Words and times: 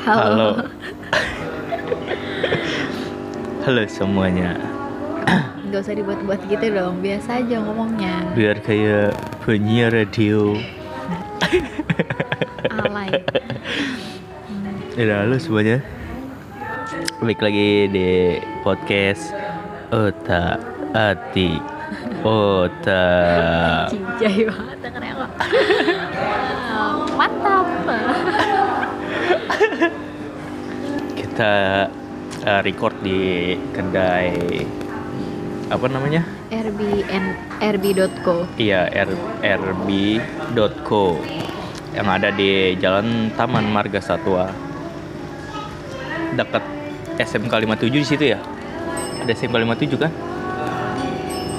Halo. 0.00 0.64
Halo 3.68 3.82
semuanya. 3.84 4.56
Gak 5.68 5.80
usah 5.84 5.92
dibuat-buat 5.92 6.40
gitu 6.48 6.66
dong, 6.72 7.04
biasa 7.04 7.44
aja 7.44 7.60
ngomongnya. 7.60 8.24
Biar 8.32 8.64
kayak 8.64 9.12
penyiar 9.44 9.92
radio. 9.92 10.56
Alay. 12.80 13.12
Ya, 14.96 15.20
halo 15.20 15.36
semuanya. 15.36 15.84
Balik 17.20 17.44
lagi 17.44 17.92
di 17.92 18.40
podcast 18.64 19.36
Ota 19.92 20.56
Ati 20.96 21.60
Ota. 22.24 23.04
Cincai 23.92 24.48
banget 24.48 24.78
kok. 24.88 25.30
Kita 31.40 31.88
uh, 32.44 32.60
record 32.60 33.00
di 33.00 33.56
kedai 33.72 34.60
apa 35.72 35.88
namanya? 35.88 36.20
RB.co. 37.64 38.44
Iya, 38.60 38.92
R, 38.92 39.08
rb.co 39.40 41.16
yang 41.96 42.12
ada 42.12 42.28
di 42.28 42.76
Jalan 42.76 43.32
Taman 43.40 43.72
Marga 43.72 44.04
Satwa. 44.04 44.52
Dekat 46.36 46.60
SMK 47.16 47.64
57 47.64 47.88
di 47.88 48.04
situ 48.04 48.24
ya? 48.36 48.40
Ada 49.24 49.32
SMK 49.32 49.64
57 49.64 49.96
kan? 49.96 50.12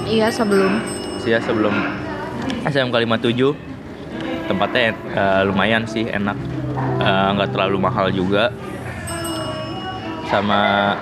Iya 0.06 0.30
sebelum 0.30 0.78
Iya, 1.26 1.42
sebelum 1.42 1.74
SMK 2.70 2.94
57 3.02 4.46
tempatnya 4.46 4.94
eh, 4.94 5.42
lumayan 5.42 5.82
sih 5.90 6.06
enak. 6.06 6.38
Eh, 7.02 7.28
nggak 7.34 7.50
terlalu 7.50 7.82
mahal 7.82 8.14
juga. 8.14 8.54
Sama 10.32 10.96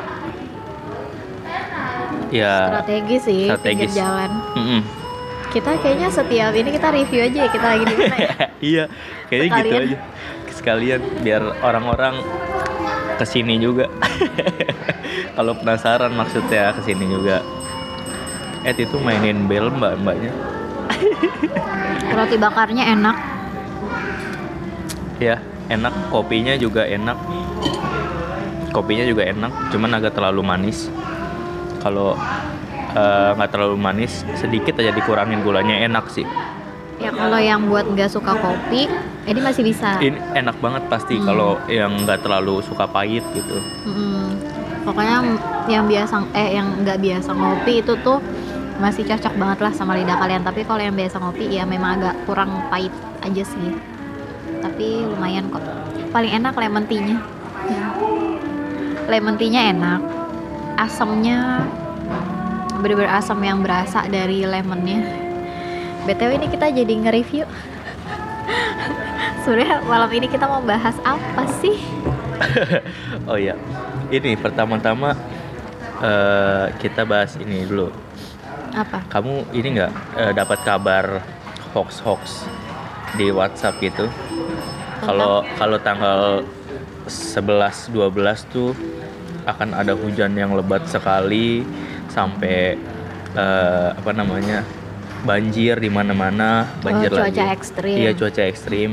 ya 2.35 2.55
strategi 2.67 3.17
sih 3.23 3.41
strategis. 3.47 3.63
pinggir 3.63 3.91
jalan. 3.95 4.31
mm-mm. 4.59 4.83
Kita 5.51 5.71
kayaknya 5.83 6.09
setiap 6.11 6.55
ini 6.55 6.71
kita 6.71 6.89
review 6.95 7.21
aja 7.27 7.39
ya 7.47 7.49
kita 7.51 7.67
lagi 7.67 7.85
di 7.87 7.95
mana 7.99 8.17
ya. 8.19 8.31
iya, 8.75 8.85
kayaknya 9.27 9.47
gitu 9.47 9.59
Sekalian. 9.59 9.83
aja. 9.83 9.97
Sekalian 10.51 11.01
biar 11.27 11.43
orang-orang 11.63 12.15
ke 13.19 13.25
sini 13.27 13.59
juga. 13.59 13.91
Kalau 15.39 15.59
penasaran 15.59 16.15
maksudnya 16.15 16.71
ke 16.75 16.87
sini 16.87 17.03
juga. 17.07 17.43
Eh 18.63 18.75
itu 18.77 18.95
mainin 19.03 19.51
bel 19.51 19.75
mbak 19.75 19.99
mbaknya. 19.99 20.31
Roti 22.19 22.37
bakarnya 22.39 22.85
enak. 22.95 23.17
Ya 25.19 25.43
enak, 25.67 25.95
kopinya 26.15 26.55
juga 26.55 26.87
enak. 26.87 27.19
Kopinya 28.71 29.03
juga 29.03 29.27
enak, 29.27 29.75
cuman 29.75 29.91
agak 29.99 30.15
terlalu 30.15 30.43
manis. 30.47 30.87
Kalau 31.83 32.15
eh, 32.91 33.31
nggak 33.35 33.51
terlalu 33.51 33.77
manis, 33.79 34.23
sedikit 34.35 34.79
aja 34.79 34.91
dikurangin 34.91 35.43
gulanya 35.43 35.75
enak 35.81 36.11
sih. 36.11 36.27
Ya 37.01 37.11
kalau 37.11 37.41
yang 37.41 37.67
buat 37.67 37.89
nggak 37.89 38.13
suka 38.13 38.37
kopi, 38.37 38.85
ini 39.25 39.41
masih 39.41 39.65
bisa. 39.65 39.97
Ini 39.99 40.21
enak 40.37 40.61
banget 40.61 40.85
pasti 40.87 41.17
Hmm. 41.17 41.27
kalau 41.27 41.51
yang 41.67 41.97
nggak 42.05 42.21
terlalu 42.21 42.61
suka 42.61 42.85
pahit 42.85 43.25
gitu. 43.33 43.57
Mm, 43.89 44.37
pokoknya 44.85 45.17
yang 45.67 45.89
biasa 45.89 46.29
eh 46.33 46.61
yang 46.61 46.85
nggak 46.85 47.01
biasa 47.01 47.31
ngopi 47.33 47.81
itu 47.81 47.95
tuh 48.05 48.21
masih 48.81 49.05
cocok 49.05 49.35
banget 49.37 49.59
lah 49.61 49.73
sama 49.77 49.93
lidah 49.93 50.17
kalian 50.17 50.41
tapi 50.41 50.65
kalau 50.65 50.81
yang 50.81 50.97
biasa 50.97 51.21
ngopi 51.21 51.53
ya 51.53 51.69
memang 51.69 52.01
agak 52.01 52.17
kurang 52.25 52.49
pahit 52.73 52.89
aja 53.21 53.45
sih 53.45 53.77
tapi 54.65 55.05
lumayan 55.05 55.53
kok 55.53 55.61
paling 56.11 56.33
enak 56.33 56.57
lemon 56.57 56.89
tea-nya 56.89 57.21
lemon 59.11 59.35
tea-nya 59.35 59.75
enak. 59.75 60.01
Asamnya 60.79 61.67
bener-bener 62.79 63.13
asam 63.13 63.43
yang 63.43 63.61
berasa 63.61 64.07
dari 64.07 64.47
lemonnya. 64.47 65.03
Btw 66.07 66.41
ini 66.41 66.47
kita 66.49 66.71
jadi 66.71 66.89
nge-review. 66.89 67.45
Sebenarnya 69.45 69.85
malam 69.85 70.11
ini 70.15 70.27
kita 70.31 70.47
mau 70.49 70.63
bahas 70.63 70.95
apa 71.03 71.45
sih? 71.61 71.77
Oh 73.29 73.37
iya, 73.37 73.53
ini 74.09 74.33
pertama-tama 74.33 75.13
eh, 76.01 76.73
kita 76.81 77.05
bahas 77.05 77.37
ini 77.37 77.69
dulu. 77.69 77.93
apa? 78.73 79.05
Kamu 79.13 79.53
ini 79.53 79.77
nggak 79.77 79.93
eh, 80.17 80.33
dapat 80.33 80.59
kabar 80.65 81.21
hoax-hoax 81.77 82.49
di 83.21 83.29
WhatsApp 83.29 83.77
gitu? 83.85 84.09
Kalau 85.05 85.45
kalau 85.61 85.77
tanggal 85.85 86.49
11 87.05 87.93
12 87.93 88.55
tuh 88.55 88.73
akan 89.43 89.73
ada 89.73 89.93
hujan 89.93 90.33
yang 90.33 90.53
lebat 90.53 90.85
sekali 90.85 91.63
sampai 92.07 92.77
eh, 93.33 93.89
apa 93.93 94.11
namanya? 94.11 94.65
banjir 95.21 95.77
di 95.77 95.89
mana-mana, 95.89 96.65
banjir 96.81 97.13
Oh, 97.13 97.21
lagi. 97.21 97.37
cuaca 97.37 97.53
ekstrim. 97.53 97.93
Iya, 97.95 98.11
cuaca 98.15 98.43
ekstrim. 98.43 98.91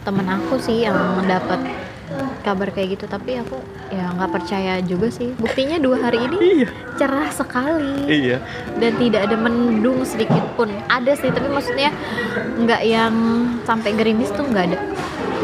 temen 0.00 0.24
aku 0.24 0.56
sih 0.56 0.80
yang 0.80 0.94
mendapat 1.14 1.60
kabar 2.40 2.70
kayak 2.70 2.94
gitu 2.94 3.04
tapi 3.04 3.36
aku 3.36 3.58
ya 3.88 4.06
nggak 4.08 4.30
percaya 4.30 4.78
juga 4.80 5.10
sih 5.10 5.34
buktinya 5.34 5.76
dua 5.76 5.98
hari 6.00 6.22
ini 6.22 6.36
Iya. 6.62 6.68
cerah 6.94 7.26
sekali 7.28 8.06
Iya. 8.06 8.38
dan 8.76 8.92
tidak 8.94 9.26
ada 9.26 9.34
mendung 9.36 10.00
sedikit 10.00 10.46
pun 10.54 10.70
ada 10.86 11.10
sih 11.12 11.26
tapi 11.28 11.50
maksudnya 11.50 11.90
nggak 12.56 12.82
yang 12.82 13.12
sampai 13.60 13.90
gerimis 13.92 14.30
tuh 14.30 14.46
nggak 14.46 14.64
ada 14.64 14.78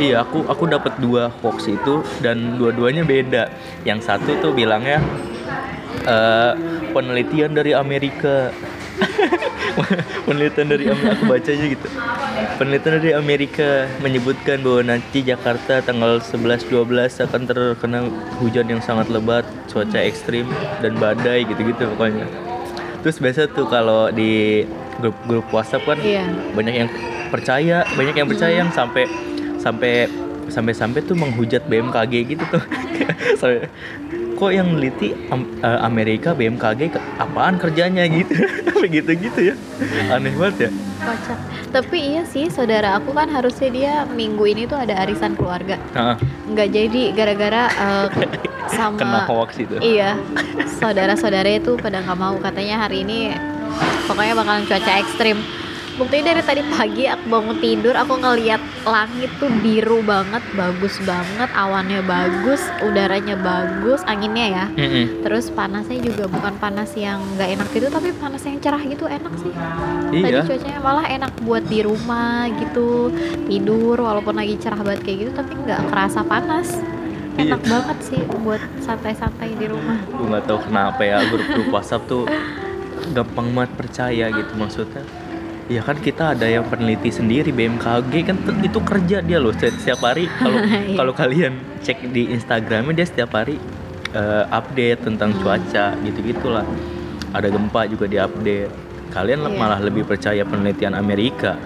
Iya, 0.02 0.26
aku 0.26 0.42
aku 0.50 0.66
dapat 0.66 0.98
dua 0.98 1.30
hoax 1.30 1.70
itu 1.70 2.02
dan 2.18 2.58
dua-duanya 2.58 3.06
beda. 3.06 3.54
Yang 3.86 4.10
satu 4.10 4.34
tuh 4.42 4.50
bilangnya 4.50 4.98
eh, 6.02 6.52
penelitian 6.90 7.54
dari 7.54 7.70
Amerika. 7.70 8.50
penelitian 10.26 10.68
dari 10.74 10.90
Amerika 10.90 11.14
aku 11.14 11.24
bacanya 11.30 11.66
gitu. 11.70 11.86
Penelitian 12.58 12.94
dari 12.98 13.12
Amerika 13.14 13.86
menyebutkan 14.02 14.58
bahwa 14.66 14.82
nanti 14.82 15.22
Jakarta 15.22 15.78
tanggal 15.86 16.18
11 16.18 16.66
12 16.66 17.22
akan 17.22 17.40
terkena 17.46 17.98
hujan 18.42 18.66
yang 18.66 18.82
sangat 18.82 19.06
lebat, 19.06 19.46
cuaca 19.70 20.02
ekstrim 20.02 20.50
dan 20.82 20.98
badai 20.98 21.46
gitu-gitu 21.46 21.86
pokoknya. 21.94 22.26
Terus 23.06 23.22
biasa 23.22 23.50
tuh 23.54 23.70
kalau 23.70 24.10
di 24.10 24.66
grup-grup 24.98 25.46
WhatsApp 25.54 25.86
kan 25.86 25.98
iya 26.02 26.26
banyak 26.54 26.74
yang 26.74 26.90
percaya 27.32 27.82
banyak 27.96 28.14
yang 28.14 28.28
percaya 28.28 28.54
yang 28.62 28.70
sampai 28.70 29.08
sampai 29.62 30.10
sampai 30.50 30.74
sampai 30.74 31.00
tuh 31.00 31.14
menghujat 31.14 31.62
BMKG 31.64 32.12
gitu 32.28 32.44
tuh. 32.50 32.62
Sampai, 33.40 33.66
kok 34.36 34.50
yang 34.50 34.74
neliti 34.74 35.14
Am- 35.28 35.48
eh, 35.58 35.80
Amerika 35.80 36.34
BMKG 36.34 36.92
ke- 36.92 37.04
apaan 37.16 37.56
kerjanya? 37.56 38.04
gitu. 38.04 38.34
Begitu 38.82 39.10
gitu 39.16 39.40
ya. 39.42 39.54
Aneh 40.10 40.34
banget 40.34 40.68
ya. 40.68 40.70
Kocak. 41.00 41.38
Tapi 41.72 41.96
iya 41.98 42.22
sih 42.22 42.46
saudara 42.46 42.94
aku 42.94 43.10
kan 43.10 43.26
harusnya 43.26 43.70
dia 43.70 43.92
minggu 44.04 44.44
ini 44.44 44.62
tuh 44.66 44.76
ada 44.76 44.98
arisan 44.98 45.34
keluarga. 45.34 45.80
Nah, 45.94 46.14
nggak 46.46 46.68
jadi 46.68 47.02
gara-gara 47.16 47.62
eh, 47.70 48.06
sama 48.76 48.98
kena 48.98 49.20
hoax 49.24 49.50
itu. 49.56 49.74
Iya, 49.80 50.18
saudara-saudara 50.78 51.48
itu 51.48 51.74
pada 51.76 52.02
nggak 52.02 52.18
mau. 52.18 52.36
Katanya 52.38 52.82
hari 52.82 53.02
ini 53.02 53.32
pokoknya 54.04 54.34
bakalan 54.36 54.64
cuaca 54.66 54.92
ekstrim. 55.00 55.38
Buktinya 56.02 56.34
dari 56.34 56.42
tadi 56.42 56.62
pagi 56.66 57.06
aku 57.06 57.30
bangun 57.30 57.62
tidur 57.62 57.94
aku 57.94 58.18
ngeliat 58.18 58.58
langit 58.82 59.30
tuh 59.38 59.46
biru 59.62 60.02
banget, 60.02 60.42
bagus 60.58 60.98
banget, 61.06 61.46
awannya 61.54 62.02
bagus, 62.02 62.58
udaranya 62.82 63.38
bagus, 63.38 64.02
anginnya 64.10 64.46
ya. 64.50 64.66
Mm-mm. 64.74 65.22
Terus 65.22 65.54
panasnya 65.54 66.02
juga 66.02 66.26
bukan 66.26 66.58
panas 66.58 66.90
yang 66.98 67.22
nggak 67.38 67.54
enak 67.54 67.68
gitu, 67.70 67.86
tapi 67.86 68.10
panas 68.18 68.42
yang 68.42 68.58
cerah 68.58 68.82
gitu 68.82 69.06
enak 69.06 69.30
sih. 69.38 69.54
Tadi 70.10 70.26
iya 70.26 70.42
cuacanya 70.42 70.80
malah 70.82 71.06
enak 71.06 71.32
buat 71.46 71.62
di 71.70 71.86
rumah 71.86 72.50
gitu, 72.50 73.14
tidur 73.46 74.02
walaupun 74.02 74.34
lagi 74.34 74.58
cerah 74.58 74.82
banget 74.82 75.06
kayak 75.06 75.18
gitu, 75.22 75.32
tapi 75.38 75.54
nggak 75.54 75.86
kerasa 75.86 76.26
panas. 76.26 76.82
Iya. 77.38 77.54
Enak 77.54 77.62
banget 77.62 77.98
sih 78.02 78.20
buat 78.42 78.58
santai-santai 78.82 79.54
di 79.54 79.70
rumah. 79.70 80.02
gue 80.02 80.26
nggak 80.34 80.50
tahu 80.50 80.66
kenapa 80.66 81.00
ya 81.06 81.22
grup-grup 81.30 81.70
WhatsApp 81.70 82.10
tuh 82.10 82.26
gampang 83.14 83.54
banget 83.54 83.72
percaya 83.78 84.26
gitu 84.34 84.52
maksudnya 84.58 85.06
ya 85.70 85.80
kan 85.80 85.94
kita 85.94 86.34
ada 86.34 86.44
yang 86.44 86.66
peneliti 86.66 87.08
sendiri 87.08 87.54
BMKG 87.54 88.12
kan 88.26 88.36
itu 88.60 88.78
kerja 88.82 89.22
dia 89.22 89.38
loh 89.38 89.54
setiap 89.54 90.02
hari 90.02 90.26
kalau 90.38 90.58
Iya. 90.66 90.96
kalau 90.98 91.12
kalian 91.14 91.52
cek 91.80 92.10
di 92.10 92.34
Instagramnya 92.34 92.92
dia 92.92 93.06
setiap 93.06 93.30
hari 93.32 93.56
eh, 94.12 94.44
update 94.50 95.06
tentang 95.06 95.30
Hmm. 95.32 95.40
cuaca 95.40 95.94
gitu 96.02 96.18
gitulah 96.20 96.66
ada 97.32 97.48
gempa 97.48 97.86
juga 97.86 98.06
di 98.10 98.18
update 98.18 98.70
kalian 99.10 99.38
Iya. 99.44 99.54
malah 99.54 99.80
lebih 99.80 100.02
percaya 100.04 100.42
penelitian 100.42 100.94
Amerika 100.94 101.54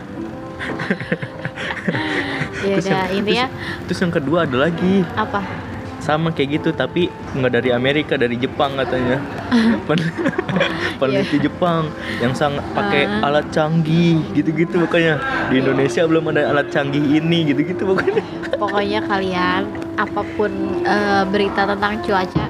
Ya 2.66 2.80
Terus 2.80 2.88
terus 3.86 3.98
yang 4.02 4.10
kedua 4.10 4.42
ada 4.42 4.66
lagi 4.66 5.04
apa? 5.14 5.44
Sama 6.06 6.30
kayak 6.30 6.48
gitu 6.56 6.70
tapi 6.70 7.10
nggak 7.34 7.52
dari 7.52 7.70
Amerika 7.70 8.14
dari 8.14 8.38
Jepang 8.38 8.78
katanya. 8.78 9.18
Pen- 9.90 10.14
peneliti 11.00 11.38
Jepang 11.40 11.90
yang 12.16 12.30
sangat 12.32 12.62
pakai 12.72 13.10
Ah. 13.12 13.26
alat 13.26 13.50
canggih 13.50 14.22
gitu-gitu 14.32 14.78
pokoknya. 14.80 15.18
Di 15.50 15.58
Indonesia 15.58 16.02
belum 16.02 16.30
ada 16.30 16.46
alat 16.48 16.70
canggih 16.70 17.18
ini 17.18 17.50
gitu-gitu 17.50 17.82
pokoknya. 17.84 18.22
Pokoknya 18.54 19.00
kalian 19.02 19.62
apa 19.96 20.22
pun 20.32 20.50
eh, 20.80 21.24
berita 21.26 21.66
tentang 21.66 21.98
cuaca 22.00 22.46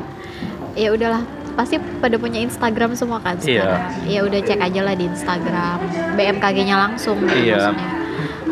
ya 0.74 0.92
udahlah. 0.92 1.24
Pasti 1.56 1.80
pada 1.80 2.20
punya 2.20 2.36
Instagram 2.38 2.92
semua 2.92 3.16
kan 3.16 3.40
Iya. 3.40 3.64
sekarang. 3.64 3.80
Ya 4.04 4.20
udah 4.22 4.40
cek 4.44 4.60
aja 4.60 4.80
lah 4.82 4.92
di 4.92 5.04
Instagram. 5.06 5.78
BMKG-nya 6.12 6.76
langsung 6.76 7.16
Iya. 7.24 7.72
maksudnya. 7.72 7.90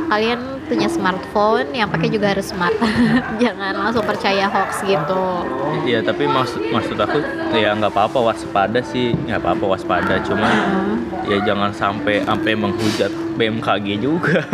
Kalian 0.05 0.41
punya 0.65 0.89
smartphone 0.89 1.69
yang 1.71 1.87
pakai 1.87 2.09
juga 2.09 2.33
harus 2.33 2.49
smart. 2.49 2.75
Jangan 3.43 3.73
langsung 3.75 4.03
percaya 4.03 4.47
hoax 4.47 4.81
gitu. 4.81 5.25
Iya 5.85 6.01
tapi 6.01 6.25
maksud 6.25 6.69
maksud 6.69 6.97
aku 6.97 7.21
ya 7.53 7.73
nggak 7.73 7.91
apa-apa 7.91 8.19
waspada 8.25 8.81
sih 8.81 9.13
nggak 9.15 9.41
apa-apa 9.41 9.65
waspada. 9.71 10.15
Cuma 10.21 10.49
Hmm. 10.49 10.97
ya 11.25 11.41
jangan 11.43 11.71
sampai 11.71 12.21
sampai 12.21 12.53
menghujat 12.55 13.09
BMKG 13.35 13.87
juga. 13.99 14.45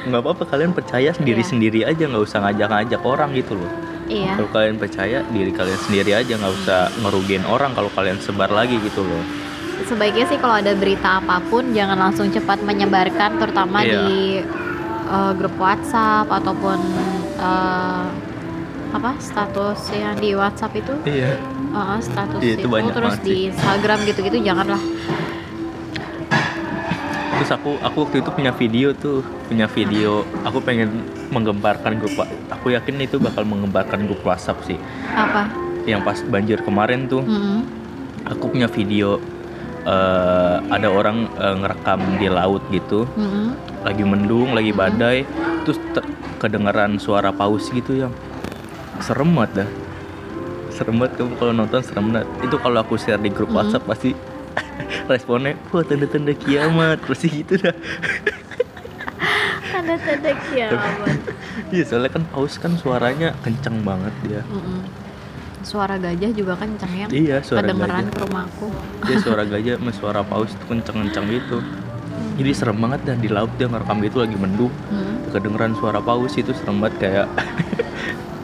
Nggak 0.00 0.20
apa-apa 0.20 0.44
kalian 0.46 0.72
percaya 0.72 1.10
sendiri 1.10 1.40
Iya. 1.40 1.48
sendiri 1.48 1.80
aja 1.82 2.04
nggak 2.04 2.20
usah 2.22 2.38
ngajak-ngajak 2.40 3.00
orang 3.02 3.30
gitu 3.32 3.52
loh. 3.54 3.70
Iya. 4.06 4.32
Kalau 4.34 4.50
kalian 4.50 4.76
percaya 4.76 5.18
diri 5.26 5.50
kalian 5.50 5.80
sendiri 5.80 6.10
aja 6.14 6.32
nggak 6.34 6.54
usah 6.56 6.80
ngerugiin 7.00 7.44
orang 7.44 7.72
kalau 7.72 7.88
kalian 7.90 8.16
sebar 8.18 8.48
lagi 8.48 8.76
gitu 8.78 9.02
loh. 9.02 9.22
Sebaiknya 9.82 10.24
sih 10.26 10.36
kalau 10.36 10.56
ada 10.56 10.72
berita 10.74 11.18
apa 11.18 11.40
pun 11.42 11.72
jangan 11.72 11.96
langsung 11.98 12.28
cepat 12.28 12.60
menyebarkan 12.60 13.36
terutama 13.36 13.80
Iya. 13.80 13.88
di 13.88 14.12
uh, 15.10 15.32
grup 15.34 15.54
WhatsApp 15.58 16.30
ataupun 16.30 16.78
uh, 17.42 18.06
apa 18.90 19.10
status 19.18 19.90
yang 19.94 20.16
di 20.18 20.34
WhatsApp 20.38 20.72
itu? 20.78 20.94
Iya. 21.06 21.34
Uh, 21.70 21.98
status 22.02 22.40
Iya, 22.42 22.54
itu 22.58 22.66
itu, 22.66 22.68
banyak 22.70 22.94
terus 22.94 23.18
di 23.22 23.36
Instagram 23.50 23.98
gitu-gitu 24.06 24.38
janganlah. 24.42 24.82
Terus 27.40 27.50
aku 27.56 27.70
aku 27.80 27.96
waktu 28.04 28.16
itu 28.20 28.30
punya 28.34 28.52
video 28.52 28.88
tuh 28.92 29.22
punya 29.46 29.66
video. 29.70 30.26
Aku 30.44 30.58
pengen 30.60 31.06
menggemparkan 31.30 32.02
grup 32.02 32.26
aku 32.50 32.74
yakin 32.74 33.00
itu 33.00 33.16
bakal 33.16 33.46
menggemparkan 33.46 34.04
grup 34.04 34.20
WhatsApp 34.26 34.60
sih. 34.66 34.78
Apa? 35.14 35.48
Yang 35.86 36.00
pas 36.04 36.18
banjir 36.26 36.58
kemarin 36.62 37.08
tuh. 37.08 37.22
Mm-mm. 37.24 37.82
aku 38.20 38.52
punya 38.52 38.68
video 38.68 39.16
eh, 39.88 40.56
ada 40.68 40.92
orang 40.92 41.24
eh, 41.40 41.54
ngerekam 41.56 42.00
di 42.20 42.28
laut 42.28 42.60
gitu. 42.68 43.08
Mm-mm. 43.16 43.69
Lagi 43.80 44.02
mendung 44.02 44.52
lagi 44.52 44.70
badai 44.70 45.24
terus 45.62 45.80
ter- 45.90 46.08
kedengeran 46.36 46.96
suara 46.96 47.30
paus 47.30 47.68
gitu 47.68 47.96
yang. 47.98 48.12
Serem 48.98 49.32
banget 49.32 49.64
dah. 49.64 49.70
Serem 50.70 50.96
banget 50.96 51.16
kamu 51.16 51.32
kalau 51.34 51.52
nonton 51.52 51.80
serem 51.80 52.10
banget. 52.10 52.28
Itu 52.40 52.56
kalau 52.56 52.78
aku 52.78 52.94
share 52.94 53.16
di 53.16 53.28
grup 53.28 53.48
Mhm. 53.48 53.56
WhatsApp 53.56 53.84
pasti 53.84 54.10
responnya 55.08 55.56
wah 55.68 55.80
tanda-tanda 55.80 56.32
kiamat 56.34 57.00
pasti 57.02 57.26
gitu 57.34 57.56
dah. 57.56 57.72
Tanda-tanda 59.66 60.30
kiamat. 60.44 61.18
Iya 61.70 61.86
soalnya 61.86 62.10
kan 62.10 62.24
paus 62.26 62.58
kan 62.58 62.74
suaranya 62.74 63.30
kenceng 63.40 63.80
banget 63.80 64.10
dia. 64.22 64.42
Mm-mm. 64.44 64.82
suara 65.60 65.94
gajah 65.94 66.32
juga 66.32 66.56
kenceng 66.56 66.88
ya 66.90 67.06
iya 67.12 67.36
suara 67.38 67.62
kedengeran 67.62 68.02
gajah. 68.02 68.10
ke 68.10 68.24
rumahku 68.24 68.66
dia 69.04 69.16
suara 69.20 69.44
gajah 69.52 69.76
sama 69.76 69.92
suara 69.92 70.20
paus 70.24 70.50
tuh 70.50 70.66
kenceng-kenceng 70.66 71.26
gitu 71.30 71.60
jadi 72.40 72.50
serem 72.56 72.80
banget 72.80 73.00
dah 73.04 73.16
di 73.20 73.28
laut 73.28 73.52
dia 73.60 73.68
ngerekam 73.68 74.00
gitu 74.00 74.16
lagi 74.24 74.36
mendung. 74.40 74.72
Mm. 74.88 75.08
kedengeran 75.30 75.72
suara 75.78 76.00
paus 76.02 76.34
itu 76.34 76.50
serem 76.56 76.82
banget 76.82 76.96
kayak 76.98 77.28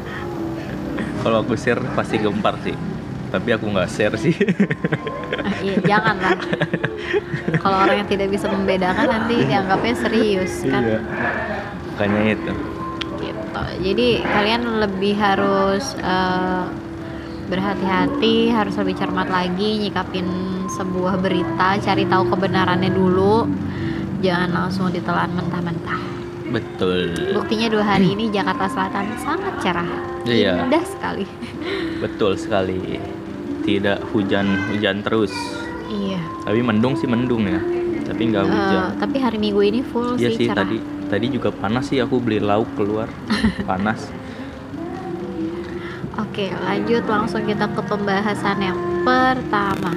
kalau 1.24 1.42
aku 1.42 1.56
share 1.56 1.80
pasti 1.96 2.20
gempar 2.20 2.60
sih. 2.60 2.76
Tapi 3.32 3.48
aku 3.56 3.66
nggak 3.72 3.88
share 3.90 4.14
sih. 4.20 4.36
Ah, 5.42 5.56
iya 5.64 5.76
jangan 5.82 6.16
lah 6.22 6.38
kalau 7.58 7.76
orang 7.82 8.04
yang 8.04 8.08
tidak 8.08 8.28
bisa 8.30 8.46
membedakan 8.46 9.06
nanti 9.10 9.34
dianggapnya 9.42 9.94
serius 9.98 10.62
kan? 10.68 10.82
Iya 10.84 11.00
makanya 11.96 12.20
itu. 12.36 12.52
Gitu. 13.24 13.62
Jadi 13.80 14.08
kalian 14.20 14.62
lebih 14.84 15.14
harus 15.16 15.96
eh, 15.96 16.64
berhati-hati 17.48 18.52
harus 18.52 18.74
lebih 18.76 18.94
cermat 19.00 19.32
lagi 19.32 19.80
nyikapin 19.80 20.28
sebuah 20.68 21.16
berita 21.22 21.80
cari 21.80 22.04
tahu 22.04 22.28
kebenarannya 22.28 22.90
dulu 22.92 23.48
jangan 24.18 24.50
langsung 24.52 24.88
ditelan 24.88 25.30
mentah-mentah. 25.30 26.00
Betul. 26.46 27.34
Buktinya 27.34 27.66
dua 27.66 27.84
hari 27.84 28.12
ini 28.12 28.30
Jakarta 28.30 28.66
Selatan 28.66 29.18
sangat 29.18 29.54
cerah. 29.58 29.88
Iya. 30.22 30.62
indah 30.62 30.82
sekali. 30.82 31.26
Betul 31.98 32.34
sekali. 32.34 32.98
Tidak 33.60 34.10
hujan 34.10 34.46
hujan 34.68 35.02
terus. 35.02 35.34
Iya. 35.86 36.22
Tapi 36.42 36.60
mendung 36.60 36.94
sih 36.94 37.06
mendung 37.06 37.42
ya. 37.44 37.58
Tapi 38.06 38.22
nggak 38.30 38.42
Eh, 38.42 38.48
hujan. 38.48 38.82
tapi 38.96 39.16
hari 39.18 39.36
Minggu 39.36 39.60
ini 39.60 39.80
full 39.82 40.14
iya 40.14 40.30
sih 40.30 40.36
sih 40.36 40.46
cerah. 40.46 40.62
tadi 40.62 40.78
tadi 41.06 41.26
juga 41.28 41.50
panas 41.50 41.90
sih. 41.90 41.98
Aku 41.98 42.18
beli 42.18 42.38
lauk 42.38 42.70
keluar. 42.74 43.10
Panas. 43.66 44.06
Oke, 46.16 46.48
lanjut. 46.56 47.02
Langsung 47.04 47.42
kita 47.42 47.66
ke 47.66 47.82
pembahasan 47.82 48.58
yang 48.62 48.78
pertama. 49.02 49.92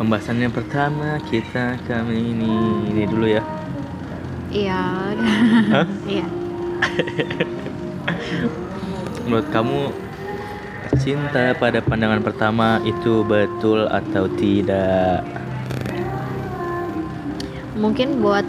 Pembahasan 0.00 0.40
yang 0.40 0.48
pertama 0.48 1.20
kita 1.28 1.76
kali 1.84 2.32
ini 2.32 2.88
ini 2.88 3.04
dulu 3.04 3.28
ya 3.28 3.44
Iya. 4.50 4.82
Iya. 6.10 6.26
Menurut 9.22 9.46
kamu 9.54 9.80
cinta 10.98 11.54
pada 11.54 11.78
pandangan 11.78 12.18
pertama 12.18 12.82
itu 12.82 13.22
betul 13.22 13.86
atau 13.86 14.26
tidak? 14.34 15.22
Mungkin 17.78 18.18
buat 18.18 18.42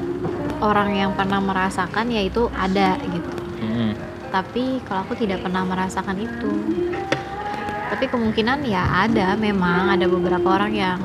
orang 0.58 0.90
yang 0.98 1.12
pernah 1.14 1.38
merasakan 1.38 2.10
ya 2.10 2.26
itu 2.26 2.50
ada 2.58 2.98
gitu. 2.98 3.32
Hmm, 3.62 3.94
Tapi 4.34 4.82
kalau 4.90 5.06
aku 5.06 5.14
tidak 5.20 5.46
pernah 5.46 5.62
merasakan 5.68 6.18
itu. 6.18 6.50
Tapi 7.94 8.10
kemungkinan 8.10 8.66
ya 8.66 9.06
ada 9.06 9.38
memang 9.38 9.94
ada 9.94 10.10
beberapa 10.10 10.58
orang 10.58 10.74
yang 10.74 10.98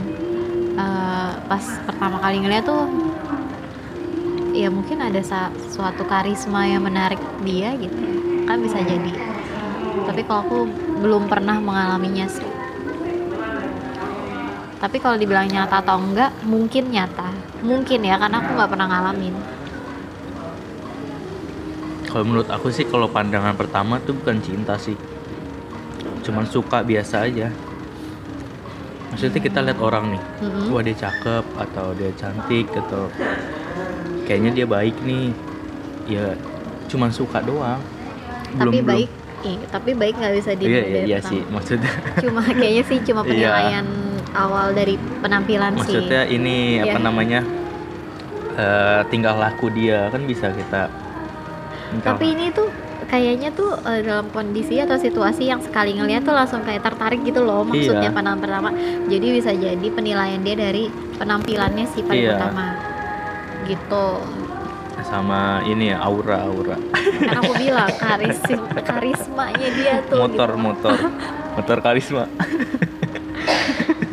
eh, 0.77 1.33
pas 1.49 1.65
pertama 1.89 2.21
kali 2.21 2.45
ngeliat 2.45 2.65
tuh 2.69 2.85
ya 4.57 4.73
mungkin 4.73 5.05
ada 5.05 5.21
suatu 5.73 6.09
karisma 6.09 6.65
yang 6.65 6.85
menarik 6.85 7.21
dia 7.45 7.77
gitu. 7.77 7.97
Kan 8.49 8.63
bisa 8.63 8.81
jadi. 8.81 9.13
Tapi 10.07 10.21
kalau 10.25 10.41
aku 10.45 10.59
belum 11.03 11.29
pernah 11.29 11.59
mengalaminya 11.61 12.25
sih. 12.31 12.47
Tapi 14.77 14.97
kalau 15.01 15.17
dibilang 15.17 15.49
nyata 15.49 15.81
atau 15.81 15.99
enggak 16.01 16.33
mungkin 16.45 16.93
nyata. 16.93 17.33
Mungkin 17.65 18.05
ya 18.05 18.21
karena 18.21 18.45
aku 18.45 18.51
nggak 18.55 18.71
pernah 18.71 18.87
ngalamin. 18.89 19.35
Kalau 22.07 22.25
menurut 22.25 22.49
aku 22.49 22.73
sih 22.73 22.89
kalau 22.89 23.13
pandangan 23.13 23.53
pertama 23.57 24.01
tuh 24.01 24.17
bukan 24.17 24.41
cinta 24.41 24.81
sih, 24.81 24.97
cuman 26.25 26.49
suka 26.49 26.81
biasa 26.81 27.29
aja. 27.29 27.53
Maksudnya 29.17 29.41
kita 29.41 29.65
lihat 29.65 29.81
orang 29.81 30.13
nih, 30.13 30.23
Mm-mm. 30.45 30.69
wah 30.69 30.85
dia 30.85 30.93
cakep 30.95 31.45
atau 31.57 31.87
dia 31.97 32.13
cantik 32.15 32.69
atau 32.69 33.09
kayaknya 34.23 34.51
dia 34.53 34.67
baik 34.69 34.93
nih, 35.01 35.33
ya 36.07 36.37
cuman 36.87 37.09
suka 37.09 37.41
doang. 37.41 37.81
tapi 38.55 38.79
baik 38.79 39.09
iya, 39.43 39.57
tapi 39.69 39.91
baik 39.93 40.15
nggak 40.17 40.33
bisa 40.35 40.51
Iya 40.51 40.59
dinilai 40.59 40.77
iya, 40.77 40.85
dari 40.87 41.01
iya 41.03 41.19
pertama. 41.19 41.29
sih 41.29 41.41
maksudnya. 41.49 41.93
cuma 42.21 42.41
kayaknya 42.47 42.85
sih 42.85 42.99
cuma 43.03 43.21
Iya. 43.25 43.27
penilaian 43.27 43.87
awal 44.33 44.67
dari 44.73 44.95
penampilan 45.19 45.73
maksudnya 45.75 46.23
sih 46.25 46.37
ini 46.37 46.57
apa 46.79 46.89
Iya. 46.93 47.05
namanya 47.05 47.41
eh, 48.55 49.01
tingkah 49.09 49.35
laku 49.35 49.67
dia 49.71 50.09
kan 50.09 50.25
bisa 50.25 50.53
kita. 50.53 50.89
tapi 52.01 52.27
ini 52.33 52.49
tuh 52.51 52.69
kayaknya 53.07 53.51
tuh 53.51 53.79
eh, 53.83 54.03
dalam 54.03 54.27
kondisi 54.29 54.77
atau 54.77 54.95
situasi 54.95 55.47
yang 55.47 55.59
sekali 55.59 55.95
ngeliat 55.95 56.23
tuh 56.23 56.33
langsung 56.33 56.63
kayak 56.63 56.83
tertarik 56.83 57.23
gitu 57.23 57.41
loh 57.41 57.63
maksudnya 57.63 58.11
Iya. 58.11 58.15
pandangan 58.15 58.41
pertama. 58.41 58.71
Jadi 59.07 59.27
bisa 59.31 59.51
jadi 59.51 59.87
penilaian 59.89 60.41
dia 60.41 60.55
dari 60.55 60.85
penampilannya 61.15 61.87
sih 61.89 62.03
paling 62.03 62.23
Iya. 62.23 62.35
utama 62.37 62.67
gitu. 63.65 64.07
Sama 65.03 65.63
ini 65.63 65.91
ya 65.91 66.03
aura 66.03 66.43
aura. 66.43 66.75
Karena 66.91 67.39
aku 67.39 67.55
bilang 67.63 67.91
karis 67.95 68.41
karismanya 68.77 69.69
dia 69.73 69.95
tuh 70.03 70.19
motor 70.19 70.51
gitu. 70.51 70.61
motor. 70.61 70.97
Motor 71.55 71.79
karisma. 71.81 72.25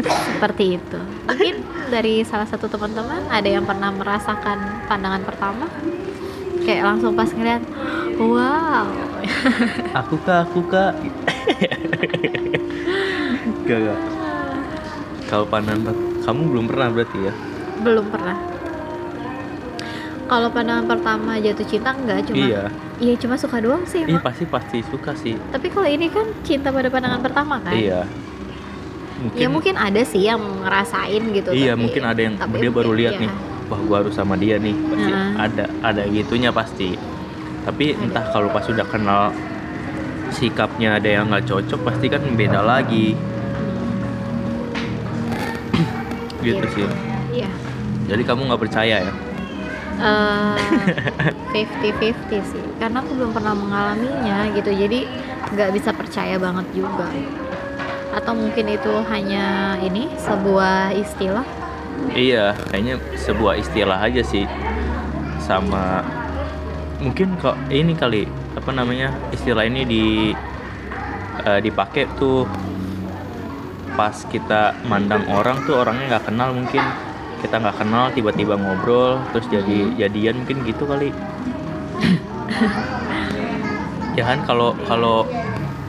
Seperti 0.03 0.75
itu. 0.75 0.99
Mungkin 1.25 1.55
dari 1.87 2.21
salah 2.21 2.45
satu 2.45 2.67
teman-teman 2.67 3.25
ada 3.27 3.47
yang 3.47 3.63
pernah 3.63 3.89
merasakan 3.89 4.85
pandangan 4.85 5.23
pertama 5.23 5.65
kayak 6.63 6.83
langsung 6.87 7.13
pas 7.13 7.29
ngeliat 7.29 7.63
wow. 8.17 8.87
Aku 10.03 10.15
kak 10.23 10.49
aku 10.49 10.61
kak 10.67 10.91
gak 13.63 13.79
gak 13.79 13.99
kalau 15.27 15.45
pandangan 15.49 15.95
kamu 16.23 16.41
belum 16.45 16.65
pernah 16.69 16.87
berarti 16.93 17.17
ya? 17.25 17.33
Belum 17.81 18.05
pernah. 18.05 18.37
Kalau 20.29 20.47
pandangan 20.53 20.85
pertama 20.85 21.41
jatuh 21.41 21.65
cinta 21.67 21.89
enggak 21.89 22.29
cuma 22.29 22.45
iya. 22.45 22.63
Iya 23.01 23.13
cuma 23.17 23.35
suka 23.35 23.57
doang 23.57 23.81
sih 23.89 24.05
iya 24.05 24.21
pasti 24.21 24.45
pasti 24.45 24.85
suka 24.85 25.17
sih. 25.17 25.33
Tapi 25.49 25.67
kalau 25.73 25.89
ini 25.89 26.07
kan 26.13 26.29
cinta 26.45 26.69
pada 26.69 26.87
pandangan 26.87 27.19
pertama 27.25 27.57
kan? 27.59 27.73
Iya. 27.73 28.05
Mungkin, 29.23 29.39
ya 29.39 29.47
mungkin 29.47 29.75
ada 29.79 30.01
sih 30.03 30.21
yang 30.27 30.41
ngerasain 30.67 31.23
gitu 31.31 31.55
iya 31.55 31.73
tapi- 31.73 31.81
mungkin 31.87 32.03
ada 32.03 32.21
yang 32.21 32.35
tapi 32.35 32.59
dia 32.59 32.71
baru 32.75 32.91
lihat 32.91 33.13
iya. 33.15 33.23
nih 33.23 33.31
wah 33.69 33.81
gua 33.83 33.97
harus 34.03 34.15
sama 34.15 34.35
dia 34.35 34.59
nih. 34.59 34.75
Pasti 34.75 35.11
Heeh. 35.11 35.31
ada 35.37 35.65
ada 35.81 36.01
gitunya 36.09 36.49
pasti. 36.51 36.95
Tapi 37.63 37.95
entah 37.95 38.27
kalau 38.31 38.51
pas 38.51 38.63
sudah 38.67 38.83
kenal 38.87 39.31
sikapnya 40.33 40.97
ada 40.99 41.07
yang 41.07 41.31
nggak 41.31 41.47
cocok 41.47 41.79
pasti 41.87 42.11
kan 42.11 42.21
beda 42.35 42.59
lagi. 42.59 43.15
Gitu 46.43 46.65
sih. 46.75 46.83
Iya. 47.33 47.49
jadi 48.03 48.21
kamu 48.27 48.51
nggak 48.51 48.61
percaya 48.61 48.95
ya? 49.07 49.13
Fifty 51.55 51.89
fifty 52.01 52.37
sih, 52.43 52.65
karena 52.81 52.99
aku 52.99 53.15
belum 53.15 53.31
pernah 53.31 53.55
mengalaminya 53.55 54.51
gitu, 54.51 54.73
jadi 54.73 55.07
nggak 55.53 55.69
bisa 55.71 55.95
percaya 55.95 56.35
banget 56.35 56.65
juga. 56.75 57.07
Atau 58.11 58.35
mungkin 58.35 58.73
itu 58.73 58.93
hanya 59.07 59.77
ini 59.79 60.11
sebuah 60.19 60.97
istilah? 60.97 61.45
Iya 62.11 62.51
kayaknya 62.67 62.99
sebuah 63.15 63.63
istilah 63.63 63.99
aja 64.03 64.19
sih. 64.19 64.43
Sama 65.39 66.03
mungkin 66.99 67.39
kok 67.39 67.55
ini 67.71 67.95
kali 67.95 68.27
apa 68.59 68.69
namanya 68.75 69.15
istilah 69.31 69.63
ini 69.63 69.81
di 69.87 70.05
eh, 71.47 71.59
dipakai 71.63 72.11
tuh 72.19 72.43
pas 73.93 74.15
kita 74.27 74.75
mandang 74.89 75.23
orang 75.29 75.63
tuh 75.63 75.79
orangnya 75.79 76.19
nggak 76.19 76.27
kenal 76.27 76.51
mungkin. 76.51 76.83
Kita 77.39 77.59
nggak 77.59 77.77
kenal 77.83 78.11
tiba-tiba 78.15 78.55
ngobrol 78.55 79.19
terus 79.35 79.47
jadi 79.51 79.91
jadian 79.99 80.43
mungkin 80.43 80.63
gitu 80.67 80.83
kali. 80.87 81.11
Ya 84.13 84.29
kan 84.29 84.45
kalau 84.45 84.77
kalau 84.85 85.25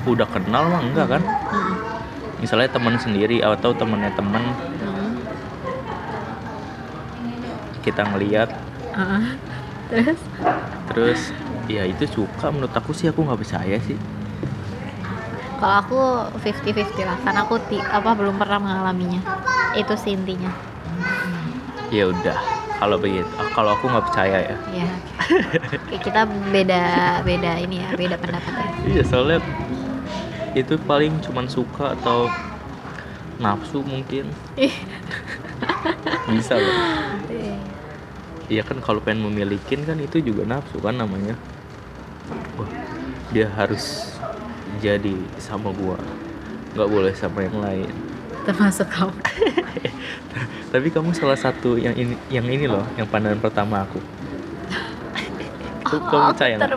udah 0.09 0.28
kenal 0.28 0.68
mah 0.68 0.80
enggak 0.85 1.06
kan? 1.16 1.23
Hmm. 1.25 1.76
misalnya 2.44 2.68
teman 2.76 3.00
sendiri 3.00 3.40
atau 3.40 3.73
temennya 3.73 4.12
temen 4.12 4.44
Hmm. 4.85 5.16
Kita 7.85 8.03
ngelihat 8.07 8.49
Ah. 8.91 9.37
Terus? 9.87 10.17
terus 10.88 11.21
ya 11.67 11.85
itu 11.85 12.05
suka 12.07 12.49
menurut 12.49 12.73
aku 12.73 12.91
sih 12.91 13.07
aku 13.07 13.21
nggak 13.21 13.37
percaya 13.38 13.76
sih 13.81 13.99
Kalau 15.55 15.76
aku 15.81 15.99
50-50 16.37 16.76
lah, 17.03 17.17
karena 17.19 17.41
aku 17.41 17.57
ti- 17.64 17.81
apa 17.81 18.12
belum 18.12 18.37
pernah 18.37 18.59
mengalaminya. 18.59 19.23
Itu 19.73 19.95
sih 19.95 20.12
intinya. 20.12 20.50
ya 21.88 22.05
udah 22.07 22.37
kalau 22.76 22.99
begitu 22.99 23.25
Ah, 23.35 23.49
kalau 23.50 23.71
aku 23.73 23.87
nggak 23.87 24.05
percaya 24.05 24.38
ya 24.43 24.57
Ya. 24.69 24.88
Oke, 25.81 25.97
kita 26.03 26.26
beda 26.26 26.83
beda 27.23 27.53
ini 27.57 27.81
ya, 27.81 27.88
beda 27.93 28.17
pendapat 28.19 28.53
ya. 28.53 28.67
iya 28.85 29.03
soalnya 29.03 29.38
itu 30.53 30.75
paling 30.81 31.17
cuman 31.21 31.47
suka 31.47 31.95
atau 31.95 32.26
nafsu 33.37 33.81
mungkin 33.81 34.26
bisa 36.29 36.55
loh 36.55 36.76
iya 38.46 38.60
kan 38.60 38.78
kalau 38.78 38.98
pengen 38.98 39.24
memilikin 39.24 39.82
kan 39.82 39.96
itu 39.96 40.20
juga 40.20 40.44
nafsu 40.44 40.78
kan 40.78 40.94
namanya. 40.94 41.34
Wah, 42.54 42.68
dia 43.30 43.48
harus 43.50 44.16
jadi 44.78 45.12
sama 45.36 45.70
gua. 45.70 45.96
Nggak 46.72 46.88
boleh 46.88 47.12
sama 47.12 47.42
yang 47.42 47.56
lain. 47.56 47.90
Termasuk 48.44 48.86
kamu. 48.86 49.12
tapi 50.72 50.90
kamu 50.90 51.12
salah 51.12 51.36
satu 51.36 51.76
yang 51.76 51.94
ini 51.94 52.18
yang 52.28 52.44
ini 52.44 52.66
loh 52.66 52.82
yang 52.94 53.06
pandangan 53.06 53.38
pertama 53.38 53.82
aku. 53.82 54.00
Kamu- 55.84 56.00
kamu 56.02 56.16
Oh, 56.16 56.28
percaya 56.32 56.54
nggak? 56.56 56.70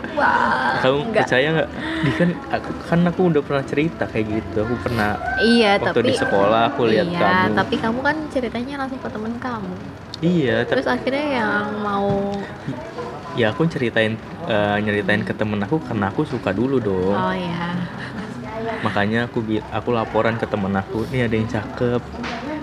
kamu 0.78 0.98
Nggak. 1.02 1.14
percaya 1.18 1.48
nggak? 1.50 1.68
Di 1.98 2.10
kan 2.12 2.28
aku 2.52 2.70
kan 2.84 3.00
aku 3.04 3.20
udah 3.26 3.42
pernah 3.42 3.64
cerita 3.64 4.04
kayak 4.04 4.26
gitu. 4.30 4.56
Aku 4.62 4.74
pernah 4.78 5.16
Iya, 5.40 5.70
waktu 5.76 5.90
tapi 5.90 6.00
di 6.04 6.14
sekolah 6.14 6.62
aku 6.68 6.80
lihat 6.86 7.06
iya, 7.08 7.18
kamu. 7.18 7.56
tapi 7.56 7.74
kamu 7.76 7.98
kan 8.00 8.16
ceritanya 8.30 8.74
langsung 8.78 9.00
ke 9.00 9.08
temen 9.08 9.32
kamu. 9.38 9.74
Iya 10.20 10.64
Terus 10.64 10.86
akhirnya 10.86 11.26
yang 11.38 11.78
mau 11.78 12.34
ya 13.34 13.52
aku 13.52 13.66
ceritain 13.66 14.18
eh, 14.44 14.76
nyeritain 14.80 15.22
ke 15.22 15.30
temen 15.30 15.60
aku 15.60 15.78
karena 15.80 16.10
aku 16.10 16.26
suka 16.26 16.50
dulu 16.50 16.78
dong 16.78 17.14
oh 17.14 17.30
ya. 17.30 17.70
makanya 18.80 19.26
aku 19.26 19.38
aku 19.64 19.88
laporan 19.90 20.34
ke 20.34 20.44
temen 20.44 20.74
aku 20.74 21.06
nih 21.08 21.24
ada 21.24 21.34
yang 21.34 21.46
cakep 21.46 22.02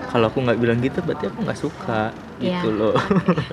kalau 0.06 0.28
aku 0.28 0.38
nggak 0.38 0.58
bilang 0.58 0.78
gitu 0.78 1.00
berarti 1.00 1.28
aku 1.28 1.38
nggak 1.42 1.56
suka 1.58 2.12
Iya. 2.36 2.60
gitu 2.60 2.68
loh 2.70 2.92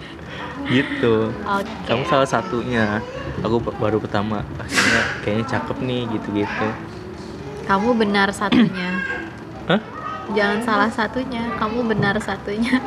gitu 0.76 1.32
Oke. 1.32 1.72
kamu 1.88 2.04
salah 2.04 2.28
satunya 2.28 3.00
aku 3.40 3.64
ba- 3.64 3.76
baru 3.80 4.04
pertama 4.04 4.44
akhirnya 4.58 5.02
kayaknya 5.24 5.46
cakep 5.50 5.78
nih 5.80 6.02
gitu 6.12 6.28
gitu 6.36 6.68
Kamu 7.64 7.96
benar 7.96 8.28
satunya. 8.36 9.00
Hah? 9.72 9.80
Jangan 10.32 10.60
salah 10.64 10.88
satunya. 10.88 11.44
Kamu 11.56 11.84
benar 11.84 12.16
satunya. 12.18 12.80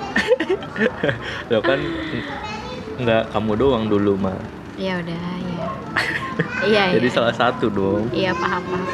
lo 1.50 1.60
kan 1.60 1.80
nggak 2.96 3.22
kamu 3.28 3.52
doang 3.56 3.84
dulu 3.86 4.16
mah 4.16 4.36
ya 4.76 5.00
udah, 5.00 5.16
ya. 5.40 5.68
Iya, 6.68 6.84
jadi 6.96 7.08
iya. 7.08 7.14
salah 7.14 7.32
satu 7.32 7.68
dong 7.68 8.08
Iya, 8.12 8.32
paham, 8.32 8.60
paham. 8.62 8.84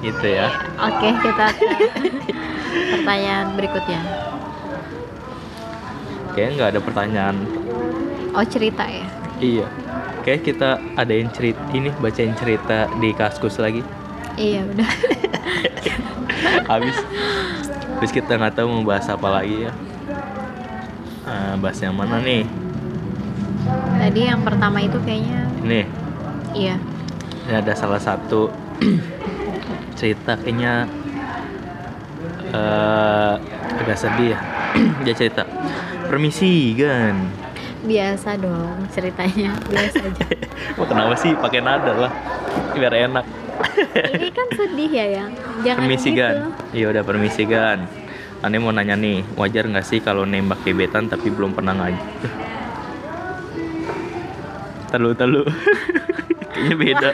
gitu 0.00 0.26
ya 0.26 0.48
Oke, 0.76 1.08
kita 1.14 1.46
ke 1.56 1.68
pertanyaan 2.92 3.56
berikutnya. 3.56 4.00
kayaknya 6.32 6.52
nggak 6.54 6.70
ada 6.72 6.80
pertanyaan 6.80 7.36
Oh, 8.34 8.44
cerita 8.44 8.84
ya. 8.84 9.06
iya 9.38 9.66
kayak 10.20 10.44
kita 10.44 10.68
ada 10.92 11.12
yang 11.12 11.28
cerita 11.30 11.60
ini 11.70 11.88
bacain 11.96 12.34
cerita 12.34 12.88
di 12.94 13.12
kaskus 13.12 13.56
lagi 13.56 13.80
Iya, 14.34 14.66
udah. 14.66 14.90
Habis. 16.70 16.96
Habis 17.98 18.10
kita 18.12 18.36
nggak 18.36 18.54
tahu 18.58 18.66
mau 18.68 18.84
bahas 18.84 19.06
apa 19.08 19.28
lagi 19.28 19.68
ya. 19.68 19.72
Eh, 21.24 21.54
bahas 21.56 21.78
yang 21.80 21.96
mana 21.96 22.20
nih? 22.20 22.44
Tadi 23.96 24.20
yang 24.28 24.44
pertama 24.44 24.84
itu 24.84 25.00
kayaknya 25.00 25.48
ini 25.64 25.88
iya. 26.52 26.76
ini 27.48 27.54
ada 27.56 27.72
salah 27.72 27.96
satu 27.96 28.52
cerita 29.98 30.36
kayaknya 30.36 30.84
eh 32.52 33.34
agak 33.80 33.98
sedih 33.98 34.36
ya. 34.36 34.40
Dia 35.08 35.14
cerita 35.16 35.48
permisi 36.06 36.76
kan 36.76 37.16
Biasa 37.84 38.40
dong 38.40 38.88
ceritanya, 38.96 39.52
biasa 39.68 40.08
aja. 40.08 40.24
kenapa 40.88 41.14
sih 41.20 41.36
pakai 41.36 41.60
nada 41.60 41.92
lah? 41.92 42.12
Biar 42.72 42.96
enak 42.96 43.43
Ini 44.14 44.28
kan 44.34 44.46
sedih 44.54 44.90
ya, 44.90 45.06
yang. 45.20 45.30
Jangan 45.64 45.78
permisi 45.84 46.08
gitu. 46.12 46.20
gan 46.20 46.34
iya 46.74 46.86
udah 46.90 47.02
permisi 47.06 47.42
gan 47.46 47.86
Ane 48.44 48.60
mau 48.60 48.74
nanya 48.74 48.98
nih 48.98 49.24
wajar 49.40 49.64
nggak 49.64 49.86
sih 49.86 50.04
kalau 50.04 50.28
nembak 50.28 50.60
gebetan 50.66 51.08
tapi 51.08 51.32
belum 51.32 51.56
pernah 51.56 51.72
ngaji 51.72 51.96
terlalu 54.92 55.14
terlalu 55.16 55.42
kayaknya 56.54 56.76
beda. 56.78 57.10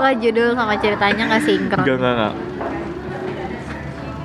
Wah, 0.00 0.12
judul 0.16 0.52
sama 0.52 0.74
ceritanya 0.80 1.22
nggak 1.28 1.42
sinkron. 1.44 1.84
enggak 1.84 1.96
enggak 1.96 2.14
enggak 2.16 2.34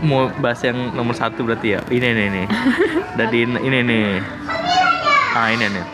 mau 0.06 0.30
bahas 0.38 0.62
yang 0.62 0.92
nomor 0.92 1.16
satu 1.18 1.48
berarti 1.48 1.78
ya? 1.78 1.80
Ini 1.88 2.08
nih 2.14 2.28
nih 2.30 2.46
dari 3.20 3.48
ini 3.48 3.80
nih 3.86 4.06
ah 5.36 5.48
ini 5.54 5.66
nih 5.72 5.86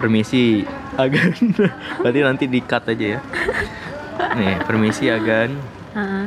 permisi. 0.00 0.64
Agan 0.94 1.34
berarti 1.98 2.20
nanti 2.22 2.44
di 2.46 2.62
cut 2.62 2.86
aja 2.86 3.18
ya 3.18 3.20
nih 4.34 4.62
permisi 4.62 5.08
agan 5.08 5.50
Heeh. 5.92 6.24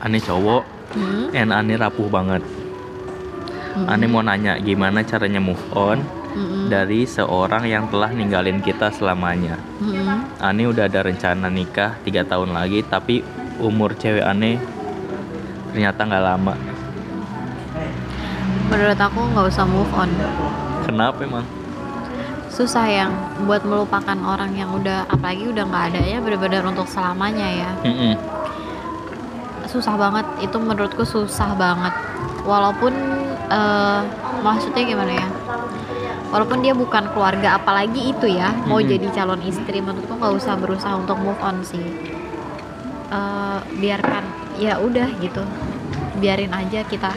aneh 0.00 0.20
cowok 0.20 0.62
Hmm. 0.84 1.26
and 1.32 1.50
aneh 1.50 1.74
rapuh 1.74 2.06
banget 2.06 2.38
Mm-mm. 2.38 3.90
aneh 3.90 4.06
mau 4.06 4.22
nanya 4.22 4.54
gimana 4.56 5.02
caranya 5.02 5.42
move 5.42 5.58
on 5.72 5.98
Mm-mm. 6.30 6.70
dari 6.70 7.02
seorang 7.04 7.66
yang 7.66 7.86
telah 7.88 8.08
ninggalin 8.08 8.58
kita 8.58 8.90
selamanya 8.90 9.58
Mm-mm. 9.80 10.38
Ani 10.38 10.64
udah 10.64 10.86
ada 10.86 11.02
rencana 11.02 11.48
nikah 11.48 11.98
tiga 12.00 12.22
tahun 12.22 12.54
lagi 12.54 12.84
tapi 12.84 13.26
umur 13.58 13.94
cewek 13.94 14.22
Ane 14.22 14.62
ternyata 15.70 16.00
nggak 16.00 16.24
lama 16.24 16.54
Menurut 18.64 18.96
aku 18.96 19.20
nggak 19.24 19.46
usah 19.46 19.66
move 19.66 19.90
on. 19.92 20.10
kenapa 20.84 21.18
emang 21.20 21.44
Susah 22.54 22.86
yang 22.86 23.10
buat 23.50 23.66
melupakan 23.66 24.14
orang 24.22 24.54
yang 24.54 24.70
udah 24.70 25.10
apalagi 25.10 25.50
udah 25.50 25.66
nggak 25.66 25.84
ada 25.90 26.00
ya 26.06 26.18
benar-benar 26.22 26.62
untuk 26.62 26.86
selamanya 26.86 27.50
ya. 27.50 27.70
Mm-mm. 27.82 28.14
Susah 29.66 29.98
banget 29.98 30.22
itu 30.38 30.54
menurutku 30.62 31.02
susah 31.02 31.50
banget. 31.58 31.90
Walaupun 32.46 32.94
eh, 33.50 34.00
maksudnya 34.46 34.86
gimana 34.86 35.12
ya? 35.18 35.28
Walaupun 36.30 36.62
dia 36.62 36.78
bukan 36.78 37.10
keluarga 37.10 37.58
apalagi 37.58 38.14
itu 38.14 38.30
ya 38.30 38.54
mau 38.70 38.78
Mm-mm. 38.78 38.90
jadi 38.94 39.06
calon 39.10 39.42
istri 39.42 39.82
menurutku 39.82 40.14
nggak 40.14 40.34
usah 40.38 40.54
berusaha 40.54 40.94
untuk 40.94 41.18
move 41.18 41.42
on 41.42 41.58
sih. 41.66 41.82
Eh, 43.10 43.58
biarkan 43.82 44.22
ya 44.62 44.78
udah 44.78 45.10
gitu. 45.18 45.42
Biarin 46.22 46.54
aja 46.54 46.86
kita 46.86 47.10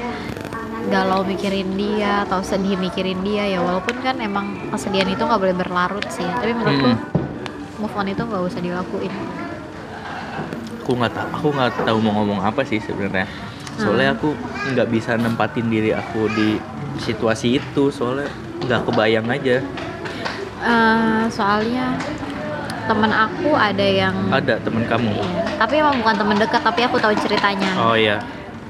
galau 0.88 1.22
mikirin 1.28 1.76
dia 1.76 2.24
atau 2.24 2.40
sedih 2.40 2.80
mikirin 2.80 3.20
dia 3.22 3.44
ya 3.48 3.60
walaupun 3.60 4.00
kan 4.00 4.16
emang 4.24 4.72
kesedihan 4.72 5.08
itu 5.12 5.22
nggak 5.22 5.42
boleh 5.42 5.56
berlarut 5.56 6.06
sih. 6.08 6.24
Ya. 6.24 6.34
tapi 6.40 6.52
menurutku 6.56 6.88
Mm-mm. 6.88 7.80
move 7.84 7.96
on 7.96 8.08
itu 8.08 8.22
nggak 8.24 8.42
usah 8.48 8.60
dilakuin. 8.64 9.14
Aku 10.82 10.92
nggak 10.96 11.12
tahu 11.12 11.28
aku 11.36 11.48
nggak 11.52 11.70
tahu 11.84 11.98
mau 12.00 12.14
ngomong 12.24 12.40
apa 12.40 12.64
sih 12.64 12.80
sebenarnya. 12.80 13.28
Soalnya 13.78 14.16
aku 14.18 14.34
nggak 14.74 14.88
bisa 14.90 15.20
nempatin 15.20 15.68
diri 15.70 15.92
aku 15.94 16.32
di 16.32 16.58
situasi 16.98 17.60
itu 17.60 17.92
soalnya 17.92 18.32
nggak 18.64 18.82
kebayang 18.88 19.28
aja. 19.28 19.62
Eh, 20.58 21.24
soalnya 21.30 21.94
temen 22.88 23.12
aku 23.12 23.52
ada 23.54 23.84
yang 23.84 24.16
ada 24.32 24.58
temen 24.64 24.88
kamu? 24.88 25.12
Iya, 25.12 25.44
tapi 25.60 25.84
emang 25.84 26.00
bukan 26.00 26.16
temen 26.16 26.38
dekat 26.40 26.62
tapi 26.64 26.82
aku 26.88 26.98
tahu 26.98 27.14
ceritanya. 27.20 27.72
Oh 27.78 27.94
iya 27.94 28.24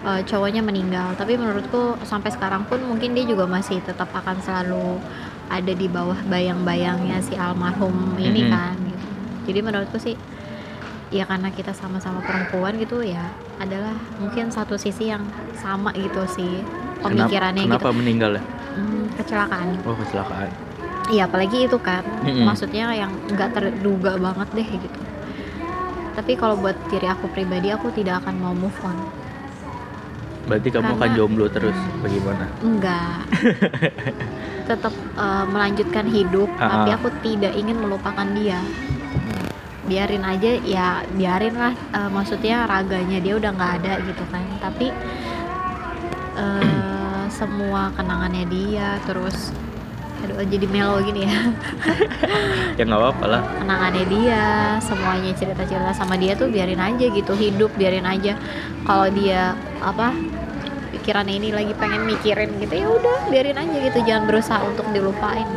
Eh, 0.08 0.24
cowoknya 0.24 0.64
meninggal 0.64 1.20
tapi 1.20 1.36
menurutku 1.36 2.00
sampai 2.08 2.32
sekarang 2.32 2.64
pun 2.64 2.80
mungkin 2.80 3.12
dia 3.12 3.28
juga 3.28 3.44
masih 3.44 3.84
tetap 3.84 4.08
akan 4.16 4.40
selalu 4.40 5.04
ada 5.52 5.74
di 5.76 5.88
bawah 5.92 6.16
bayang-bayangnya 6.32 7.20
si 7.20 7.36
almarhum 7.36 8.16
ini 8.16 8.48
Mhm. 8.48 8.48
kan 8.48 8.72
gitu. 8.88 9.06
jadi 9.52 9.60
menurutku 9.68 10.00
sih 10.00 10.16
ya 11.12 11.28
karena 11.28 11.52
kita 11.52 11.76
sama-sama 11.76 12.24
perempuan 12.24 12.80
gitu 12.80 13.04
ya 13.04 13.20
adalah 13.60 13.92
mungkin 14.16 14.48
satu 14.48 14.80
sisi 14.80 15.12
yang 15.12 15.28
sama 15.60 15.92
gitu 15.92 16.24
sih 16.32 16.64
pemikirannya 17.04 17.68
kenapa, 17.68 17.92
kenapa 17.92 17.92
gitu 17.92 18.00
meninggal 18.00 18.32
ya 18.40 18.44
Hmm, 18.80 19.12
kecelakaan 19.12 19.68
oh 19.84 19.96
kecelakaan 19.98 20.52
Iya 21.08 21.28
apalagi 21.28 21.68
itu 21.68 21.80
kan 21.80 22.04
Mm-mm. 22.24 22.48
maksudnya 22.48 22.96
yang 22.96 23.12
nggak 23.28 23.56
terduga 23.56 24.16
banget 24.16 24.48
deh 24.56 24.68
gitu. 24.76 25.00
Tapi 26.16 26.36
kalau 26.36 26.56
buat 26.56 26.76
diri 26.88 27.08
aku 27.08 27.28
pribadi 27.32 27.72
aku 27.72 27.92
tidak 27.92 28.24
akan 28.24 28.36
mau 28.40 28.52
move 28.52 28.76
on. 28.84 28.96
Berarti 30.48 30.70
kamu 30.72 30.88
akan 30.90 31.00
Karena- 31.00 31.16
jomblo 31.16 31.46
terus 31.48 31.76
bagaimana 32.00 32.46
Enggak. 32.64 33.20
Tetap 34.70 34.94
eh, 34.96 35.46
melanjutkan 35.48 36.06
hidup 36.08 36.50
Ah, 36.56 36.68
tapi 36.74 36.90
ah. 36.92 36.96
aku 36.96 37.08
tidak 37.22 37.54
ingin 37.54 37.78
melupakan 37.78 38.28
dia. 38.32 38.60
Biarin 39.88 40.24
aja 40.24 40.52
ya 40.60 40.88
biarin 41.10 41.56
lah 41.56 41.72
eh, 41.72 42.10
maksudnya 42.10 42.64
raganya 42.64 43.20
dia 43.20 43.36
udah 43.36 43.52
nggak 43.52 43.72
ada 43.80 43.94
gitu 44.02 44.24
kan. 44.28 44.44
Tapi 44.60 44.88
eh, 46.36 47.24
semua 47.30 47.92
kenangannya 47.94 48.48
dia 48.48 48.98
terus 49.04 49.52
aduh 50.18 50.42
jadi 50.42 50.66
melo 50.66 50.98
gini 51.00 51.30
ya. 51.30 51.38
ya 52.74 52.84
nggak 52.84 52.98
apa-apa 52.98 53.26
lah 53.30 53.42
kenangannya 53.62 54.06
dia 54.10 54.42
semuanya 54.82 55.30
cerita-cerita 55.32 55.94
sama 55.94 56.18
dia 56.18 56.34
tuh 56.34 56.50
biarin 56.50 56.82
aja 56.82 57.06
gitu 57.06 57.38
hidup 57.38 57.70
biarin 57.78 58.02
aja 58.02 58.34
kalau 58.82 59.06
dia 59.14 59.54
apa 59.78 60.10
pikirannya 61.08 61.40
ini 61.40 61.56
lagi 61.56 61.72
pengen 61.80 62.04
mikirin 62.04 62.52
gitu 62.60 62.84
ya 62.84 62.88
udah 62.92 63.32
biarin 63.32 63.56
aja 63.56 63.80
gitu 63.80 64.04
jangan 64.04 64.28
berusaha 64.28 64.60
untuk 64.68 64.92
dilupain. 64.92 65.48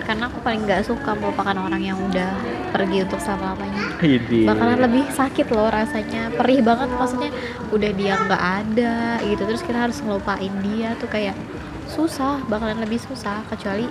Karena 0.00 0.32
aku 0.32 0.40
paling 0.40 0.64
nggak 0.64 0.80
suka 0.80 1.12
melupakan 1.12 1.52
orang 1.52 1.84
yang 1.84 2.00
udah 2.00 2.32
pergi 2.72 3.04
untuk 3.04 3.20
selama 3.20 3.52
lamanya 3.52 3.84
Ini. 4.00 4.48
bakalan 4.48 4.80
lebih 4.80 5.04
sakit 5.12 5.46
loh 5.52 5.68
rasanya 5.68 6.32
perih 6.32 6.64
banget 6.64 6.88
maksudnya 6.96 7.30
udah 7.68 7.90
dia 7.92 8.16
nggak 8.16 8.44
ada 8.64 8.96
gitu 9.28 9.44
terus 9.44 9.60
kita 9.60 9.78
harus 9.84 10.00
ngelupain 10.00 10.52
dia 10.64 10.96
tuh 10.96 11.08
kayak 11.12 11.36
susah 11.84 12.40
bakalan 12.48 12.80
lebih 12.80 12.98
susah 13.04 13.44
kecuali 13.52 13.84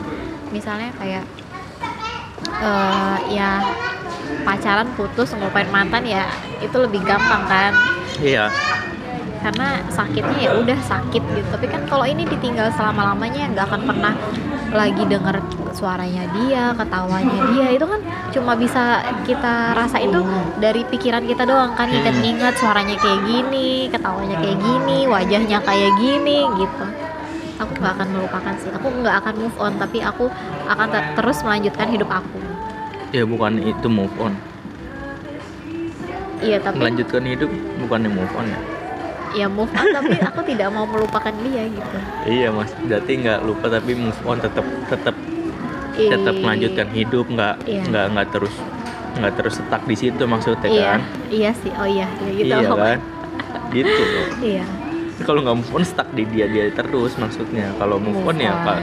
misalnya 0.50 0.90
kayak 0.98 1.24
eh 2.58 3.18
ya 3.38 3.62
pacaran 4.42 4.90
putus 4.98 5.30
ngelupain 5.38 5.70
mantan 5.70 6.10
ya 6.10 6.25
itu 6.58 6.74
lebih 6.74 7.06
gampang 7.06 7.46
kan? 7.46 7.74
Iya 8.18 8.50
karena 9.44 9.84
sakitnya 9.92 10.38
ya 10.40 10.52
udah 10.56 10.80
sakit 10.80 11.20
gitu. 11.20 11.48
Tapi 11.52 11.68
kan 11.68 11.84
kalau 11.92 12.08
ini 12.08 12.24
ditinggal 12.24 12.72
selama 12.74 13.12
lamanya 13.12 13.52
nggak 13.52 13.66
akan 13.68 13.82
pernah 13.84 14.14
lagi 14.74 15.04
denger 15.06 15.38
suaranya 15.76 16.24
dia 16.32 16.72
ketawanya 16.74 17.38
dia. 17.52 17.68
Itu 17.76 17.86
kan 17.86 18.02
cuma 18.32 18.56
bisa 18.56 19.04
kita 19.28 19.76
rasain 19.76 20.10
tuh 20.10 20.24
dari 20.58 20.88
pikiran 20.88 21.28
kita 21.28 21.44
doang 21.44 21.76
kan 21.76 21.92
inget-inget 21.92 22.56
suaranya 22.56 22.96
kayak 22.98 23.22
gini 23.28 23.92
ketawanya 23.92 24.40
kayak 24.40 24.58
gini 24.64 25.06
wajahnya 25.06 25.60
kayak 25.62 25.92
gini 26.00 26.48
gitu. 26.56 26.86
Aku 27.62 27.72
nggak 27.78 27.94
akan 28.00 28.08
melupakan 28.16 28.54
sih. 28.58 28.72
Aku 28.72 28.88
nggak 28.90 29.16
akan 29.22 29.34
move 29.44 29.58
on 29.60 29.76
tapi 29.76 30.00
aku 30.00 30.32
akan 30.72 30.88
te- 30.90 31.12
terus 31.20 31.44
melanjutkan 31.44 31.92
hidup 31.92 32.10
aku. 32.10 32.40
Ya 33.14 33.28
bukan 33.28 33.62
itu 33.62 33.88
move 33.92 34.16
on. 34.18 34.34
Iya 36.44 36.60
tapi 36.60 36.76
melanjutkan 36.76 37.24
hidup 37.24 37.48
bukannya 37.80 38.10
move 38.12 38.34
on 38.36 38.48
ya 38.52 38.83
ya 39.34 39.48
move 39.48 39.70
on 39.70 39.88
tapi 39.92 40.16
aku 40.20 40.40
tidak 40.46 40.70
mau 40.70 40.86
melupakan 40.86 41.34
dia 41.42 41.64
gitu. 41.68 41.98
Iya 42.25 42.48
mas. 42.50 42.70
Berarti 42.79 43.12
nggak 43.20 43.40
lupa 43.42 43.66
tapi 43.68 43.92
move 43.94 44.22
on 44.24 44.38
tetap 44.38 44.66
tetap 44.88 45.16
tetap 45.94 46.34
Ih, 46.34 46.42
melanjutkan 46.42 46.88
hidup 46.90 47.25
nggak 47.27 47.55
Iya. 47.66 47.84
nggak 47.86 48.05
nggak 48.14 48.27
terus 48.31 48.55
nggak 49.14 49.34
terus 49.38 49.53
stuck 49.62 49.84
di 49.86 49.96
situ 49.96 50.24
maksudnya 50.25 50.70
iya. 50.70 50.86
kan? 50.88 51.01
Iya 51.29 51.51
sih. 51.53 51.72
Oh 51.77 51.86
iya. 51.86 52.07
Iya 52.20 52.31
gitu. 52.34 52.46
Iya 52.50 52.70
kan? 52.72 53.00
Gitu. 53.74 53.90
Loh. 53.90 54.27
iya 54.42 54.66
kalau 55.24 55.40
nggak 55.42 55.57
move 55.57 55.72
on 55.72 55.86
stuck 55.86 56.10
di 56.12 56.25
dia 56.25 56.46
dia 56.46 56.70
terus 56.74 57.14
maksudnya. 57.18 57.70
Kalau 57.77 57.98
move, 57.98 58.22
on, 58.22 58.38
ya 58.38 58.53
pak 58.62 58.81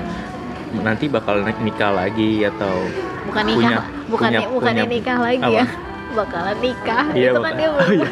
nanti 0.71 1.11
bakal 1.11 1.43
nik- 1.43 1.59
nikah 1.59 1.91
lagi 1.91 2.47
atau 2.47 2.87
bukan 3.27 3.43
nikah. 3.43 3.59
Punya- 3.59 3.85
bukan 4.07 4.31
punya- 4.31 4.49
bukan 4.49 4.73
punya- 4.73 4.87
nikah 4.87 5.19
lagi 5.19 5.43
apa? 5.43 5.51
ya 5.53 5.67
bakalan 6.13 6.57
nikah. 6.59 7.05
Iya 7.13 7.31
itu 7.31 7.41
kan 7.41 7.45
bakal, 7.45 7.59
dia 7.59 7.69
oh, 7.75 7.91
iya. 7.93 8.11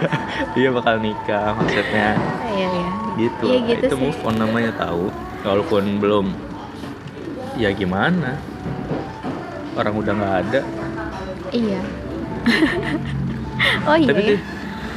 iya 0.54 0.68
bakal 0.70 0.94
nikah 0.98 1.48
maksudnya. 1.54 2.08
Iya 2.46 2.68
iya. 2.70 2.90
Gitu. 3.18 3.44
Iya, 3.44 3.58
gitu 3.66 3.84
itu 3.84 3.94
sih. 3.94 4.02
move 4.02 4.20
on 4.22 4.34
namanya 4.36 4.72
tahu. 4.74 5.10
Walaupun 5.42 5.98
belum. 5.98 6.26
Ya 7.54 7.70
gimana? 7.70 8.38
Orang 9.74 9.94
udah 9.96 10.12
nggak 10.14 10.34
ada. 10.46 10.60
Iya. 11.50 11.80
Oh 13.84 13.98
iya 13.98 14.08
tapi 14.08 14.22
ya. 14.22 14.28
tuh- 14.30 14.44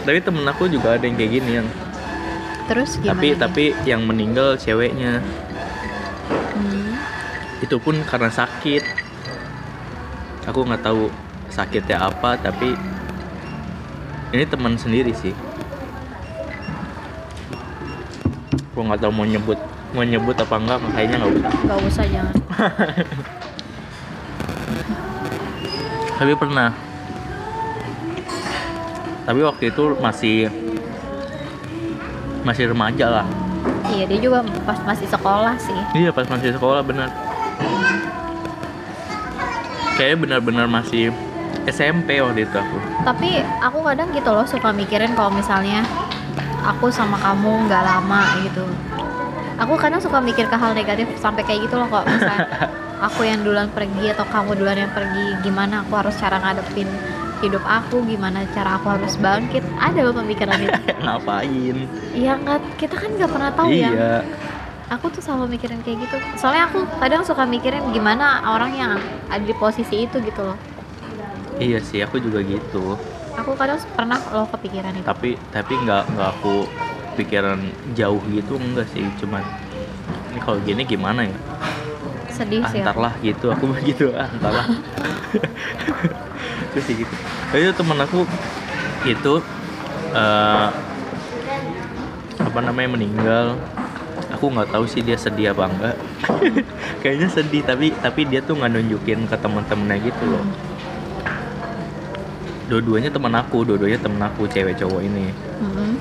tapi 0.02 0.18
temen 0.22 0.46
aku 0.46 0.64
juga 0.66 0.94
ada 0.94 1.02
yang 1.02 1.18
kayak 1.18 1.32
gini 1.34 1.52
yang 1.62 1.68
terus 2.66 2.98
gimana 2.98 3.10
tapi 3.14 3.28
nih? 3.28 3.38
tapi 3.38 3.64
yang 3.84 4.02
meninggal 4.06 4.54
ceweknya. 4.54 5.18
Hmm, 6.54 6.94
itu 7.58 7.76
pun 7.82 7.98
karena 8.06 8.30
sakit. 8.30 8.84
Aku 10.46 10.62
nggak 10.62 10.86
tahu 10.86 11.10
sakitnya 11.52 12.00
apa 12.00 12.40
tapi 12.40 12.72
ini 14.32 14.48
teman 14.48 14.80
sendiri 14.80 15.12
sih. 15.12 15.36
Aku 18.72 18.88
nggak 18.88 19.04
tahu 19.04 19.12
mau 19.12 19.28
nyebut 19.28 19.60
mau 19.92 20.08
nyebut 20.08 20.40
apa 20.40 20.56
enggak 20.56 20.80
kayaknya 20.96 21.20
nggak 21.20 21.36
usah. 21.36 21.52
Nggak 21.68 21.80
usah 21.84 22.06
jangan. 22.08 22.36
Tapi 26.22 26.32
pernah. 26.40 26.70
Tapi 29.28 29.40
waktu 29.44 29.64
itu 29.76 29.84
masih 30.00 30.48
masih 32.48 32.72
remaja 32.72 33.22
lah. 33.22 33.28
Iya 33.92 34.08
dia 34.08 34.20
juga 34.24 34.40
pas 34.64 34.80
masih 34.88 35.12
sekolah 35.12 35.60
sih. 35.60 35.76
Iya 36.00 36.16
pas 36.16 36.32
masih 36.32 36.56
sekolah 36.56 36.80
bener 36.88 37.12
kayaknya 40.02 40.18
benar-benar 40.18 40.66
masih 40.66 41.14
SMP 41.70 42.18
waktu 42.22 42.50
itu 42.50 42.56
aku. 42.58 42.78
Tapi 43.06 43.42
aku 43.62 43.80
kadang 43.86 44.10
gitu 44.14 44.30
loh 44.34 44.46
suka 44.50 44.74
mikirin 44.74 45.14
kalau 45.14 45.30
misalnya 45.30 45.86
aku 46.66 46.90
sama 46.90 47.18
kamu 47.22 47.70
nggak 47.70 47.84
lama 47.86 48.22
gitu. 48.42 48.66
Aku 49.62 49.78
kadang 49.78 50.02
suka 50.02 50.18
mikir 50.18 50.50
ke 50.50 50.58
hal 50.58 50.74
negatif 50.74 51.06
sampai 51.22 51.46
kayak 51.46 51.70
gitu 51.70 51.78
loh 51.78 51.86
kok 51.86 52.10
misalnya 52.10 52.50
aku 53.08 53.22
yang 53.30 53.46
duluan 53.46 53.70
pergi 53.70 54.10
atau 54.10 54.26
kamu 54.26 54.58
duluan 54.58 54.78
yang 54.78 54.94
pergi 54.94 55.38
gimana 55.46 55.86
aku 55.86 55.94
harus 56.02 56.18
cara 56.18 56.42
ngadepin 56.42 56.90
hidup 57.42 57.66
aku 57.66 58.06
gimana 58.06 58.46
cara 58.54 58.78
aku 58.82 58.98
harus 58.98 59.18
bangkit? 59.18 59.62
Ada 59.78 60.00
loh 60.06 60.14
pemikiran 60.18 60.58
itu. 60.62 60.82
Ngapain? 61.06 61.78
Iya 62.14 62.34
nggak 62.42 62.60
kita 62.82 62.96
kan 62.98 63.10
nggak 63.18 63.30
pernah 63.30 63.52
tahu 63.54 63.70
ya. 63.70 63.90
Iya. 63.94 64.16
Aku 64.92 65.08
tuh 65.08 65.24
selalu 65.24 65.56
mikirin 65.56 65.80
kayak 65.86 66.04
gitu. 66.10 66.18
Soalnya 66.36 66.68
aku 66.68 66.84
kadang 67.00 67.24
suka 67.24 67.48
mikirin 67.48 67.86
gimana 67.96 68.44
orang 68.44 68.76
yang 68.76 68.92
ada 69.32 69.40
di 69.46 69.56
posisi 69.56 70.04
itu 70.04 70.20
gitu 70.20 70.42
loh 70.42 70.71
iya 71.60 71.80
sih 71.82 72.00
aku 72.06 72.22
juga 72.22 72.40
gitu. 72.46 72.96
Aku 73.36 73.56
kadang 73.56 73.80
pernah 73.96 74.20
loh 74.32 74.48
kepikiran 74.48 74.94
itu. 74.96 75.08
Tapi 75.08 75.36
tapi 75.52 75.74
nggak 75.76 76.04
nggak 76.16 76.30
aku 76.40 76.68
pikiran 77.20 77.60
jauh 77.98 78.22
gitu 78.32 78.56
enggak 78.60 78.88
sih. 78.92 79.04
Cuman 79.20 79.44
ini 80.32 80.40
kalau 80.40 80.60
gini 80.64 80.84
gimana 80.88 81.28
ya? 81.28 81.38
Sedih 82.32 82.64
sih 82.72 82.80
aku. 82.80 82.88
antarlah 82.88 83.14
gitu 83.20 83.46
aku 83.52 83.66
begitu 83.76 84.14
ah, 84.16 84.28
antarlah. 84.30 84.66
Terus 86.76 86.84
sih 86.86 86.96
gitu. 87.04 87.14
Itu 87.52 87.72
temen 87.76 87.98
aku 88.00 88.24
itu 89.08 89.34
eh, 90.16 90.68
apa 92.40 92.60
namanya 92.64 92.96
meninggal. 92.96 93.58
Aku 94.32 94.48
nggak 94.48 94.72
tahu 94.74 94.88
sih 94.88 95.04
dia 95.04 95.20
sedih 95.20 95.52
apa 95.52 95.68
enggak. 95.68 95.96
Kayaknya 97.04 97.28
sedih 97.32 97.62
tapi 97.64 97.92
tapi 98.00 98.22
dia 98.28 98.40
tuh 98.44 98.60
nggak 98.60 98.72
nunjukin 98.76 99.28
ke 99.28 99.36
teman-temannya 99.40 100.08
gitu 100.08 100.24
loh 100.28 100.71
dua-duanya 102.72 103.12
teman 103.12 103.36
aku 103.36 103.68
dua-duanya 103.68 104.00
temen 104.00 104.24
aku 104.24 104.48
cewek 104.48 104.80
cowok 104.80 105.04
ini. 105.04 105.28
Mm-mm. 105.60 105.92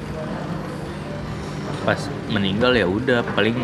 pas 1.81 1.97
meninggal 2.29 2.77
ya 2.77 2.85
udah 2.85 3.25
paling 3.35 3.57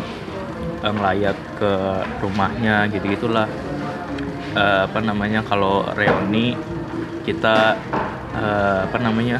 eh, 0.83 0.91
ngelayat 0.91 1.37
ke 1.55 1.71
rumahnya 2.19 2.91
gitu 2.91 3.07
gitulah 3.15 3.47
Eh, 4.57 4.81
apa 4.89 5.05
namanya 5.05 5.45
kalau 5.45 5.85
reuni 5.93 6.57
kita 7.21 7.77
eh, 8.33 8.79
apa 8.89 8.97
namanya 8.97 9.37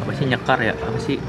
apa 0.00 0.10
sih 0.16 0.24
nyekar 0.24 0.56
ya? 0.64 0.72
Apa 0.72 0.96
sih? 0.96 1.20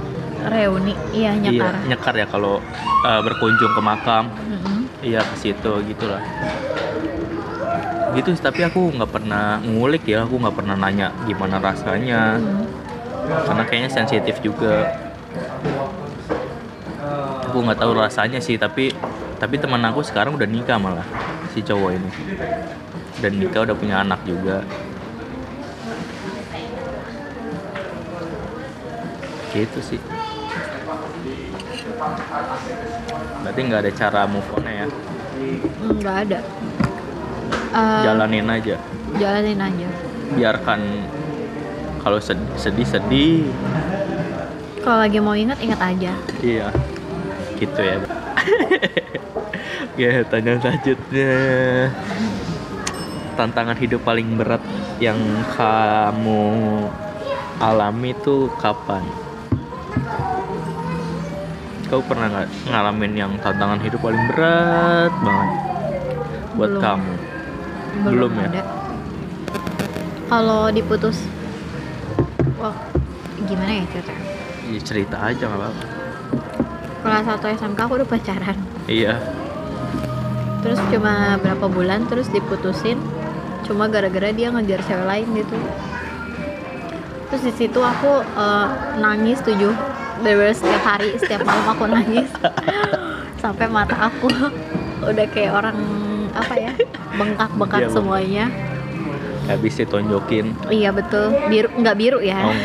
Reuni 0.48 0.96
iya 1.12 1.36
nyekar. 1.36 1.84
Iya 1.84 1.88
nyekar 1.92 2.16
ya 2.16 2.26
kalau 2.32 2.64
eh, 3.04 3.20
berkunjung 3.28 3.76
ke 3.76 3.82
makam. 3.84 4.32
Mm-mm. 4.32 4.88
iya 5.04 5.20
ke 5.20 5.36
situ 5.36 5.84
gitulah 5.84 6.24
gitu 8.18 8.34
tapi 8.42 8.66
aku 8.66 8.90
nggak 8.98 9.14
pernah 9.14 9.62
ngulik 9.62 10.10
ya 10.10 10.26
aku 10.26 10.42
nggak 10.42 10.58
pernah 10.58 10.74
nanya 10.74 11.14
gimana 11.30 11.62
rasanya. 11.62 12.42
Hmm. 12.42 12.66
karena 13.28 13.64
kayaknya 13.68 13.92
sensitif 13.92 14.40
juga. 14.40 14.88
Aku 17.52 17.60
nggak 17.60 17.76
tahu 17.76 17.92
rasanya 17.92 18.40
sih 18.40 18.56
tapi 18.56 18.96
tapi 19.38 19.60
teman 19.60 19.84
aku 19.84 20.00
sekarang 20.02 20.40
udah 20.40 20.48
nikah 20.48 20.80
malah 20.80 21.04
si 21.52 21.60
cowok 21.60 21.92
ini. 21.94 22.10
Dan 23.20 23.38
nikah 23.38 23.68
udah 23.68 23.76
punya 23.76 24.02
anak 24.02 24.24
juga. 24.24 24.64
Gitu 29.52 29.80
sih. 29.84 30.00
Berarti 33.44 33.60
nggak 33.60 33.82
ada 33.84 33.92
cara 33.92 34.22
move 34.24 34.50
on 34.56 34.66
ya? 34.66 34.88
Nggak 35.84 36.16
ada 36.32 36.40
Eh, 37.68 38.02
jalanin 38.04 38.48
aja. 38.48 38.76
jalanin 39.16 39.60
aja. 39.60 39.88
Biarkan 40.34 40.80
kalau 42.00 42.20
sed- 42.20 42.56
sedih 42.56 42.88
sedih 42.88 43.44
kalau 44.80 45.04
lagi 45.04 45.20
mau 45.20 45.36
ingat 45.36 45.60
ingat 45.60 45.82
aja. 45.84 46.12
Iya. 46.40 46.68
Gitu 47.56 47.76
ya. 47.76 47.98
Ya 49.98 50.22
tanya 50.24 50.62
selanjutnya. 50.62 51.34
Tantangan 53.34 53.76
hidup 53.76 54.02
paling 54.02 54.38
berat 54.38 54.62
yang 54.98 55.18
kamu 55.52 56.46
alami 57.58 58.14
tuh 58.22 58.48
kapan? 58.56 59.02
Kau 61.88 62.04
pernah 62.04 62.30
nggak 62.30 62.48
ngalamin 62.68 63.14
yang 63.16 63.32
tantangan 63.40 63.80
hidup 63.80 64.00
paling 64.00 64.22
berat 64.30 65.12
banget 65.18 65.50
buat 66.54 66.72
Belum. 66.74 66.82
kamu 66.82 67.14
Belum 68.04 68.32
ya? 68.36 68.48
ada. 68.50 68.62
Kalau 70.28 70.62
diputus 70.72 71.24
wah 72.60 72.76
gimana 73.48 73.72
ya 73.82 73.86
ceritanya? 73.94 74.24
Ya, 74.68 74.80
cerita 74.84 75.16
aja 75.22 75.44
nggak 75.48 75.60
apa-apa. 75.62 75.84
Kelas 77.08 77.26
1 77.40 77.58
SMK 77.64 77.80
aku 77.80 77.94
udah 78.04 78.10
pacaran. 78.10 78.58
Iya. 78.92 79.16
Terus 80.66 80.80
cuma 80.92 81.40
berapa 81.40 81.66
bulan 81.72 82.10
terus 82.12 82.28
diputusin 82.28 83.00
cuma 83.64 83.88
gara-gara 83.88 84.32
dia 84.36 84.52
ngejar 84.52 84.84
cewek 84.84 85.08
lain 85.08 85.28
gitu. 85.40 85.58
Terus 87.32 87.44
di 87.48 87.54
situ 87.56 87.80
aku 87.80 88.24
eh, 88.24 88.68
nangis 89.00 89.40
tujuh 89.44 89.72
bener 90.18 90.50
setiap 90.50 90.84
hari 90.84 91.14
setiap 91.16 91.46
malam 91.46 91.68
aku 91.72 91.84
nangis. 91.88 92.30
Sampai 93.44 93.70
mata 93.70 94.12
aku 94.12 94.28
udah 95.10 95.26
kayak 95.32 95.56
orang 95.56 95.78
apa 96.38 96.54
ya? 96.56 96.72
Bengkak-bengkak 97.14 97.82
Iya, 97.82 97.90
semuanya. 97.90 98.46
Habis 99.46 99.74
ditonjokin. 99.78 100.46
Iya 100.68 100.90
betul. 100.92 101.32
Biru 101.48 101.70
nggak 101.74 101.96
biru 101.96 102.20
ya? 102.20 102.40
Oh, 102.44 102.52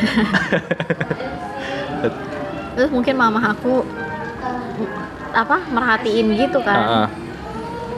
terus 2.72 2.90
mungkin 2.90 3.14
mama 3.14 3.38
aku 3.48 3.84
apa 5.30 5.62
merhatiin 5.66 6.26
gitu 6.34 6.58
kan. 6.60 6.78
Ah, 6.78 6.96
ah. 6.98 7.08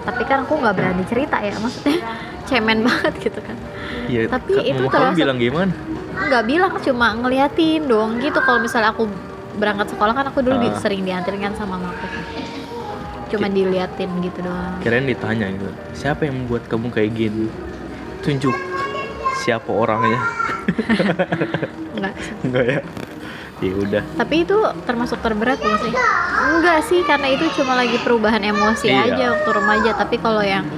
tapi 0.04 0.22
kan 0.22 0.44
aku 0.44 0.54
nggak 0.54 0.74
berani 0.74 1.04
cerita 1.04 1.40
ya 1.40 1.56
maksudnya 1.56 1.96
cemen 2.48 2.84
banget 2.84 3.14
gitu 3.22 3.40
kan. 3.40 3.56
Iya, 4.04 4.28
Tapi 4.28 4.52
itu 4.62 4.82
mama 4.82 4.92
termasuk- 4.92 5.18
bilang 5.18 5.38
gimana? 5.38 5.72
nggak 6.14 6.44
bilang 6.46 6.72
cuma 6.78 7.08
ngeliatin 7.16 7.88
doang 7.88 8.20
gitu. 8.20 8.38
Kalau 8.38 8.60
misalnya 8.60 8.92
aku 8.92 9.08
berangkat 9.54 9.90
sekolah 9.90 10.12
kan 10.12 10.26
aku 10.28 10.42
dulu 10.42 10.60
di- 10.60 10.68
Ah. 10.68 10.78
sering 10.78 11.02
dianterin 11.02 11.40
kan 11.42 11.54
sama 11.56 11.80
mamaku 13.24 13.32
cuma 13.32 13.48
diliatin 13.48 14.10
gitu 14.20 14.38
doang 14.40 14.76
Kirain 14.78 15.04
ditanya 15.04 15.46
gitu. 15.48 15.66
Siapa 15.92 16.24
yang 16.24 16.36
membuat 16.38 16.66
kamu 16.66 16.88
kayak 16.88 17.12
gini? 17.12 17.46
Tunjuk 18.20 18.52
siapa 19.40 19.68
orangnya. 19.68 20.20
enggak 21.94 22.12
Enggak 22.40 22.64
ya? 22.66 22.80
Ya 23.58 23.72
udah. 23.72 24.02
tapi 24.14 24.44
itu 24.44 24.56
termasuk 24.84 25.16
terberat 25.18 25.56
bukan 25.56 25.78
sih 25.80 25.92
enggak 26.50 26.78
sih 26.84 27.00
karena 27.02 27.32
itu 27.32 27.48
cuma 27.54 27.72
lagi 27.74 27.96
perubahan 27.98 28.42
emosi 28.42 28.86
Iya. 28.86 29.08
aja 29.08 29.24
waktu 29.32 29.50
remaja 29.50 29.90
tapi 29.94 30.16
kalau 30.18 30.44
yang 30.44 30.68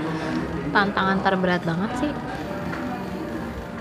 tantangan 0.71 1.19
terberat 1.19 1.67
banget 1.67 1.91
sih 1.99 2.11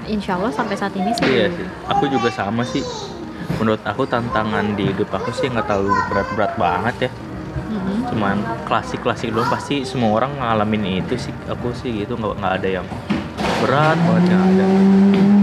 Insya 0.07 0.37
Allah 0.37 0.49
sampai 0.49 0.73
saat 0.73 0.93
ini 0.93 1.13
sih 1.13 1.21
Iya 1.23 1.49
sih. 1.49 1.65
Aku 1.87 2.05
juga 2.07 2.29
sama 2.29 2.61
sih. 2.61 2.81
Menurut 3.57 3.81
aku 3.81 4.05
tantangan 4.05 4.73
di 4.73 4.85
hidup 4.87 5.09
aku 5.11 5.29
sih 5.31 5.49
nggak 5.49 5.65
terlalu 5.65 5.93
berat-berat 6.07 6.51
banget 6.55 6.95
ya. 7.05 7.09
Mhm. 7.75 8.15
Cuman 8.15 8.37
klasik-klasik 8.63 9.35
doang 9.35 9.51
pasti 9.51 9.83
semua 9.83 10.15
orang 10.15 10.31
ngalamin 10.39 11.03
itu 11.03 11.19
sih. 11.19 11.33
Aku 11.51 11.75
sih 11.75 12.03
gitu 12.05 12.15
nggak 12.15 12.39
nggak 12.39 12.53
ada 12.63 12.69
yang 12.81 12.85
berat 13.59 13.97
banget 13.99 14.23
nggak 14.31 14.43
ada. 14.47 14.65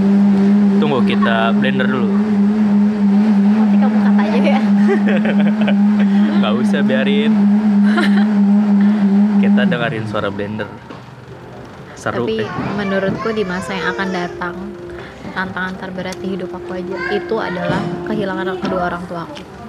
Tunggu 0.81 0.99
kita 1.05 1.37
blender 1.55 1.87
dulu. 1.87 2.11
nanti 3.53 3.77
kamu 3.79 3.97
kata 4.03 4.23
aja 4.27 4.51
ya 4.59 4.63
Nggak 6.43 6.53
usah 6.59 6.81
biarin. 6.83 7.33
kita 9.43 9.61
dengerin 9.69 10.05
suara 10.09 10.29
blender. 10.33 10.67
Seru 11.95 12.27
Tapi 12.27 12.43
eh. 12.43 12.51
menurutku 12.75 13.31
di 13.31 13.47
masa 13.47 13.79
yang 13.79 13.95
akan 13.95 14.09
datang 14.11 14.55
tantangan 15.33 15.75
terberat 15.79 16.19
di 16.19 16.35
hidup 16.35 16.51
aku 16.51 16.77
aja 16.77 17.15
itu 17.15 17.35
adalah 17.39 17.79
kehilangan 18.11 18.59
kedua 18.59 18.91
orang 18.91 19.03
tua 19.07 19.23
aku. 19.23 19.62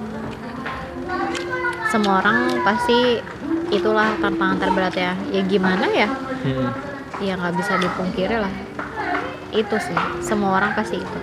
Semua 1.93 2.25
orang 2.25 2.57
pasti 2.65 3.21
itulah 3.69 4.17
tantangan 4.17 4.57
terberat 4.57 4.97
ya. 4.97 5.13
Ya 5.29 5.45
gimana 5.45 5.85
ya? 5.93 6.09
Hmm. 6.41 6.73
Ya 7.21 7.37
nggak 7.37 7.53
bisa 7.53 7.77
dipungkiri 7.77 8.41
lah. 8.41 8.49
Itu 9.53 9.77
sih. 9.77 9.93
Semua 10.25 10.57
orang 10.57 10.73
pasti 10.73 10.97
itu. 10.97 11.19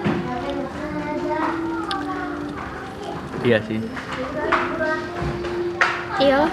Iya 3.43 3.59
sih. 3.67 3.83
Iyalah. 6.23 6.53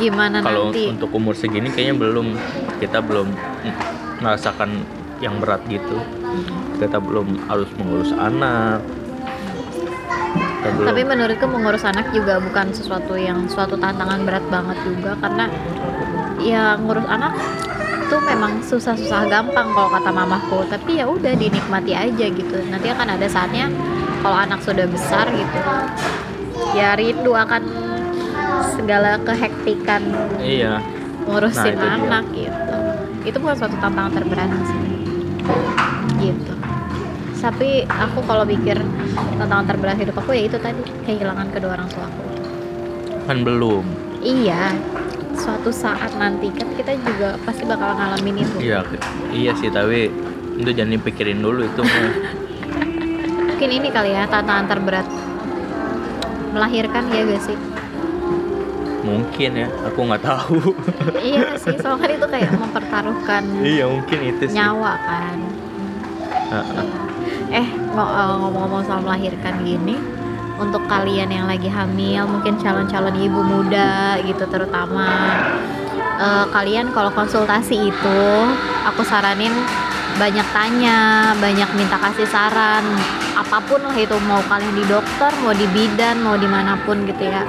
Gimana 0.00 0.40
Kalau 0.40 0.72
nanti? 0.72 0.88
untuk 0.88 1.12
umur 1.12 1.36
segini 1.36 1.68
kayaknya 1.68 2.00
belum 2.00 2.40
kita 2.80 3.04
belum 3.04 3.28
merasakan 4.24 4.88
yang 5.20 5.36
berat 5.36 5.60
gitu. 5.68 6.00
Kita 6.80 6.96
belum 6.96 7.44
harus 7.44 7.68
mengurus 7.76 8.16
anak. 8.16 8.80
Belum. 10.76 10.86
Tapi 10.86 11.00
menurutku 11.02 11.46
mengurus 11.50 11.84
anak 11.84 12.12
juga 12.14 12.38
bukan 12.38 12.70
sesuatu 12.70 13.14
yang 13.18 13.46
suatu 13.50 13.74
tantangan 13.74 14.22
berat 14.22 14.44
banget 14.48 14.78
juga 14.86 15.18
karena 15.18 15.46
ya 16.40 16.78
ngurus 16.80 17.06
anak 17.10 17.34
tuh 18.10 18.20
memang 18.26 18.58
susah-susah 18.66 19.30
gampang 19.30 19.70
kalau 19.70 19.86
kata 19.94 20.10
mamaku 20.10 20.66
tapi 20.66 20.98
ya 20.98 21.06
udah 21.06 21.30
dinikmati 21.38 21.94
aja 21.94 22.26
gitu 22.26 22.58
nanti 22.66 22.90
akan 22.90 23.14
ada 23.14 23.26
saatnya 23.30 23.70
kalau 24.18 24.34
anak 24.34 24.58
sudah 24.66 24.82
besar 24.90 25.30
gitu 25.30 25.58
ya 26.74 26.98
rindu 26.98 27.30
akan 27.38 27.62
segala 28.74 29.14
kehektikan 29.22 30.02
iya. 30.42 30.82
ngurusin 31.28 31.62
Nah, 31.62 31.70
itu 31.70 31.86
dia. 31.86 31.96
anak 32.02 32.24
gitu 32.34 32.76
itu 33.30 33.36
bukan 33.38 33.56
suatu 33.56 33.76
tantangan 33.78 34.12
terberat 34.16 34.50
sih 34.66 34.79
tapi 37.40 37.68
aku 37.84 38.20
kalau 38.22 38.44
pikir 38.44 38.76
tantangan 39.34 39.66
terberat 39.66 39.96
hidup 39.96 40.14
aku 40.14 40.30
ya 40.30 40.42
itu 40.44 40.56
tadi 40.56 40.76
kehilangan 41.02 41.48
kedua 41.50 41.72
orang 41.74 41.88
tua 41.88 42.04
aku 42.04 42.22
Kan 43.22 43.42
belum. 43.42 43.84
iya 44.20 44.74
suatu 45.32 45.70
saat 45.70 46.12
nanti 46.14 46.50
kan 46.50 46.68
kita 46.74 46.92
juga 46.98 47.40
pasti 47.40 47.64
bakal 47.64 47.94
ngalamin 47.94 48.36
itu 48.38 48.56
Iya, 48.60 48.84
iya 49.30 49.52
sih 49.54 49.68
tapi 49.68 50.12
itu 50.54 50.70
jangan 50.70 50.92
dipikirin 50.92 51.40
dulu 51.40 51.64
itu 51.64 51.80
mungkin 53.48 53.68
ini 53.70 53.88
kali 53.88 54.10
ya 54.10 54.26
tantangan 54.26 54.66
terberat 54.68 55.06
melahirkan 56.50 57.08
ya 57.08 57.24
gak 57.24 57.42
sih 57.42 57.56
mungkin 59.00 59.50
ya. 59.56 59.68
Aku 59.88 60.04
nggak 60.04 60.22
tahu. 60.22 60.60
iya 61.24 61.56
sih 61.56 61.72
soalnya 61.74 62.04
kan 62.04 62.10
itu 62.12 62.26
kayak 62.28 62.50
mempertaruhkan 62.52 63.42
iya 63.64 63.84
mungkin 63.86 64.18
itu 64.28 64.44
sih. 64.44 64.54
nyawa 64.54 64.92
kan 65.00 65.38
eh, 67.50 67.66
ngomong-ngomong 67.94 68.86
soal 68.86 69.02
melahirkan 69.02 69.62
gini, 69.66 69.98
untuk 70.60 70.84
kalian 70.86 71.32
yang 71.32 71.46
lagi 71.48 71.66
hamil, 71.66 72.28
mungkin 72.28 72.60
calon-calon 72.60 73.16
ibu 73.16 73.40
muda 73.40 74.20
gitu 74.22 74.44
terutama, 74.46 75.08
eh, 76.20 76.46
kalian 76.52 76.94
kalau 76.94 77.10
konsultasi 77.10 77.90
itu, 77.90 78.22
aku 78.86 79.02
saranin 79.02 79.52
banyak 80.20 80.44
tanya, 80.52 81.32
banyak 81.40 81.70
minta 81.74 81.96
kasih 81.96 82.28
saran, 82.28 82.84
apa 83.34 83.56
pun 83.64 83.80
lah 83.80 83.96
itu 83.96 84.12
mau 84.28 84.42
kalian 84.46 84.74
di 84.76 84.84
dokter, 84.84 85.32
mau 85.40 85.56
di 85.56 85.64
bidan, 85.72 86.20
mau 86.20 86.36
di 86.36 86.44
mana 86.44 86.76
pun 86.84 87.08
gitu 87.08 87.24
ya, 87.24 87.40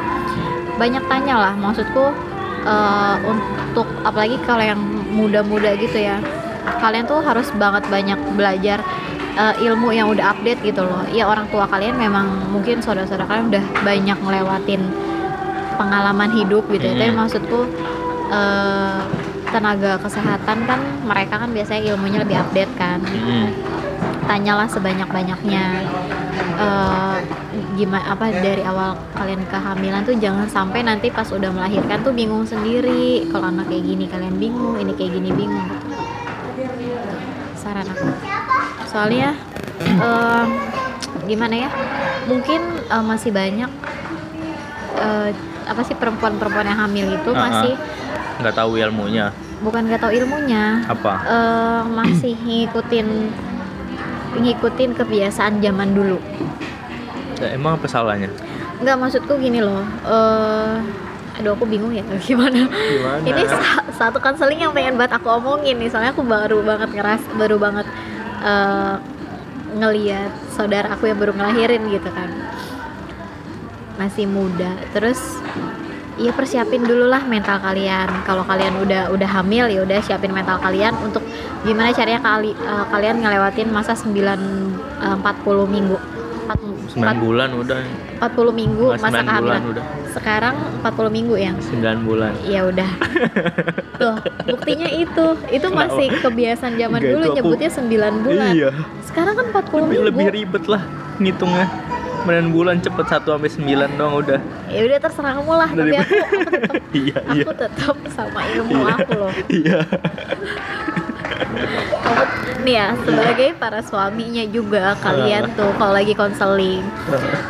banyak 0.79 1.03
tanya 1.11 1.35
lah. 1.35 1.53
Maksudku 1.57 2.15
eh, 2.63 3.15
untuk 3.27 3.87
apalagi 4.07 4.39
kalau 4.47 4.63
yang 4.63 4.79
muda-muda 5.11 5.75
gitu 5.75 5.99
ya, 5.99 6.23
kalian 6.79 7.03
tuh 7.09 7.19
harus 7.19 7.51
banget 7.59 7.83
banyak 7.91 8.19
belajar 8.39 8.79
eh, 9.35 9.55
ilmu 9.67 9.93
yang 9.93 10.07
udah 10.11 10.35
update 10.35 10.61
gitu 10.63 10.83
loh. 10.83 11.03
Ya 11.11 11.27
orang 11.27 11.47
tua 11.51 11.67
kalian 11.67 11.95
memang 11.99 12.51
mungkin 12.51 12.79
saudara-saudara 12.83 13.27
kalian 13.27 13.47
udah 13.51 13.63
banyak 13.83 14.17
ngelewatin 14.19 14.81
pengalaman 15.75 16.29
hidup 16.35 16.63
gitu 16.71 16.85
ya. 16.85 16.95
Tapi 16.97 17.13
maksudku 17.15 17.59
eh, 18.31 18.99
tenaga 19.51 19.99
kesehatan 19.99 20.57
kan 20.63 20.79
mereka 21.03 21.35
kan 21.35 21.51
biasanya 21.51 21.91
ilmunya 21.91 22.23
lebih 22.23 22.39
update 22.39 22.71
kan 22.79 23.03
Mm-mm. 23.03 23.51
tanyalah 24.23 24.65
sebanyak-banyaknya 24.71 25.63
eh 26.55 27.17
gimana 27.75 28.15
apa 28.15 28.31
dari 28.31 28.63
awal 28.63 28.95
kalian 29.15 29.43
kehamilan 29.51 30.07
tuh 30.07 30.15
jangan 30.15 30.47
sampai 30.47 30.87
nanti 30.87 31.11
pas 31.11 31.27
udah 31.27 31.51
melahirkan 31.51 31.99
tuh 31.99 32.15
bingung 32.15 32.47
sendiri 32.47 33.27
kalau 33.27 33.51
anak 33.51 33.67
kayak 33.67 33.83
gini 33.83 34.05
kalian 34.07 34.35
bingung 34.39 34.79
ini 34.79 34.95
kayak 34.95 35.11
gini 35.19 35.29
bingung 35.35 35.67
gitu. 35.67 35.87
saran 37.59 37.87
aku 37.87 38.07
soalnya 38.91 39.31
em, 39.79 40.47
gimana 41.23 41.55
ya 41.57 41.69
mungkin 42.25 42.59
eh, 42.83 43.03
masih 43.03 43.31
banyak 43.31 43.71
eh, 44.97 45.29
apa 45.63 45.81
sih 45.81 45.95
perempuan-perempuan 45.95 46.67
yang 46.67 46.79
hamil 46.81 47.07
itu 47.09 47.29
Ah, 47.31 47.37
ah. 47.37 47.43
masih 47.47 47.73
nggak 48.37 48.53
tahu 48.53 48.71
ilmunya 48.75 49.31
bukan 49.61 49.85
nggak 49.85 50.01
tahu 50.01 50.11
ilmunya 50.11 50.83
apa 50.85 51.13
eh, 51.23 51.81
masih 51.87 52.33
ngikutin 52.35 53.07
ngikutin 54.33 54.95
kebiasaan 54.95 55.59
zaman 55.59 55.91
dulu. 55.91 56.15
Ya, 57.35 57.51
emang 57.51 57.75
apa 57.75 57.83
salahnya 57.85 58.31
Nggak 58.79 58.95
maksudku 58.97 59.35
gini 59.35 59.59
loh. 59.59 59.83
eh 60.01 60.75
aduh 61.35 61.51
aku 61.51 61.65
bingung 61.65 61.91
ya 61.91 61.99
gimana. 62.23 62.63
gimana 62.63 63.23
Ini 63.23 63.43
sa- 63.45 63.83
satu 63.91 64.17
konseling 64.17 64.55
yang 64.57 64.71
pengen 64.71 64.95
banget 64.95 65.19
aku 65.19 65.27
omongin 65.31 65.75
nih. 65.75 65.91
Soalnya 65.91 66.11
aku 66.11 66.23
baru 66.23 66.63
banget 66.63 66.89
ngeras, 66.91 67.21
baru 67.33 67.59
banget 67.59 67.83
eh 68.41 68.95
ngeliat 69.71 70.51
saudara 70.51 70.91
aku 70.91 71.07
yang 71.07 71.17
baru 71.21 71.31
ngelahirin 71.37 71.87
gitu 71.87 72.09
kan. 72.11 72.29
Masih 73.95 74.25
muda. 74.27 74.75
Terus 74.91 75.19
Iya 76.21 76.37
persiapin 76.37 76.85
dulu 76.85 77.09
lah 77.09 77.25
mental 77.25 77.57
kalian. 77.57 78.05
Kalau 78.29 78.45
kalian 78.45 78.77
udah 78.83 79.09
udah 79.09 79.29
hamil 79.41 79.65
ya 79.73 79.81
udah 79.81 80.03
siapin 80.05 80.29
mental 80.29 80.61
kalian 80.61 80.93
untuk 81.01 81.25
gimana 81.65 81.89
caranya 81.95 82.21
kali 82.21 82.53
eh, 82.53 82.85
kalian 82.93 83.25
ngelewatin 83.25 83.73
masa 83.73 83.97
9 83.97 84.13
eh, 84.13 85.17
40 85.17 85.65
minggu. 85.65 85.97
4, 86.53 86.95
9 86.95 87.17
bulan 87.19 87.49
udah 87.53 87.79
40 88.19 88.51
minggu 88.53 88.85
Nggak, 88.87 88.99
masa 88.99 89.07
9 89.07 89.11
bulan 89.11 89.25
kehamilan. 89.25 89.61
udah 89.67 89.85
Sekarang 90.11 90.55
40 90.81 91.07
minggu 91.09 91.35
ya. 91.37 91.51
9 91.55 92.03
bulan 92.03 92.31
Ya 92.43 92.61
udah. 92.63 92.89
Tuh, 94.01 94.15
buktinya 94.45 94.89
itu. 94.89 95.25
Itu 95.47 95.67
masih 95.69 96.07
kebiasaan 96.17 96.73
zaman 96.75 96.97
Enggak, 96.97 97.11
dulu 97.11 97.23
aku- 97.23 97.35
nyebutnya 97.37 97.69
9 97.71 97.87
bulan. 98.21 98.51
iya 98.51 98.69
Sekarang 99.01 99.33
kan 99.33 99.45
40 99.47 99.61
lebih, 99.61 99.87
minggu. 99.87 100.05
lebih 100.05 100.27
ribet 100.33 100.63
lah 100.65 100.81
ngitungnya 101.17 101.67
9 102.21 102.49
bulan 102.49 102.77
cepet 102.77 103.05
1 103.07 103.25
sampai 103.25 103.49
9 103.49 103.65
doang 103.95 104.13
udah 104.15 104.39
Ya 104.67 104.81
udah 104.83 104.97
terserah 104.99 105.31
kamu 105.33 105.53
lah, 105.53 105.69
tapi 105.69 105.95
aku 105.95 106.13
aku 106.13 106.43
tetap 106.47 106.75
iya 106.91 107.17
iya 107.33 107.41
aku 107.41 107.53
tetap 107.55 107.95
sama 108.09 108.39
ilmu 108.47 108.73
Iya. 108.77 108.93
aku 108.95 109.11
loh. 109.15 109.31
iya 109.49 109.79
nih 112.65 112.75
ya 112.77 112.87
sebagai 112.93 113.49
para 113.57 113.81
suaminya 113.81 114.45
juga 114.45 114.93
kalian 115.01 115.49
tuh 115.57 115.73
kalau 115.81 115.93
lagi 115.97 116.13
konseling 116.13 116.85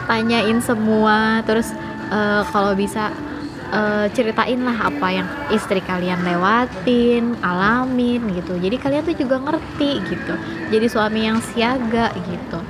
tanyain 0.08 0.60
semua 0.64 1.44
terus 1.44 1.76
eh, 2.12 2.42
kalau 2.52 2.72
bisa 2.72 3.12
eh, 3.72 4.08
ceritain 4.16 4.62
lah 4.64 4.88
apa 4.88 5.08
yang 5.12 5.28
istri 5.52 5.84
kalian 5.84 6.24
lewatin 6.24 7.36
alamin 7.44 8.24
gitu. 8.36 8.56
Jadi 8.60 8.76
kalian 8.80 9.04
tuh 9.04 9.16
juga 9.16 9.36
ngerti 9.40 9.92
gitu. 10.08 10.34
Jadi 10.72 10.86
suami 10.88 11.28
yang 11.28 11.40
siaga 11.44 12.12
gitu. 12.28 12.60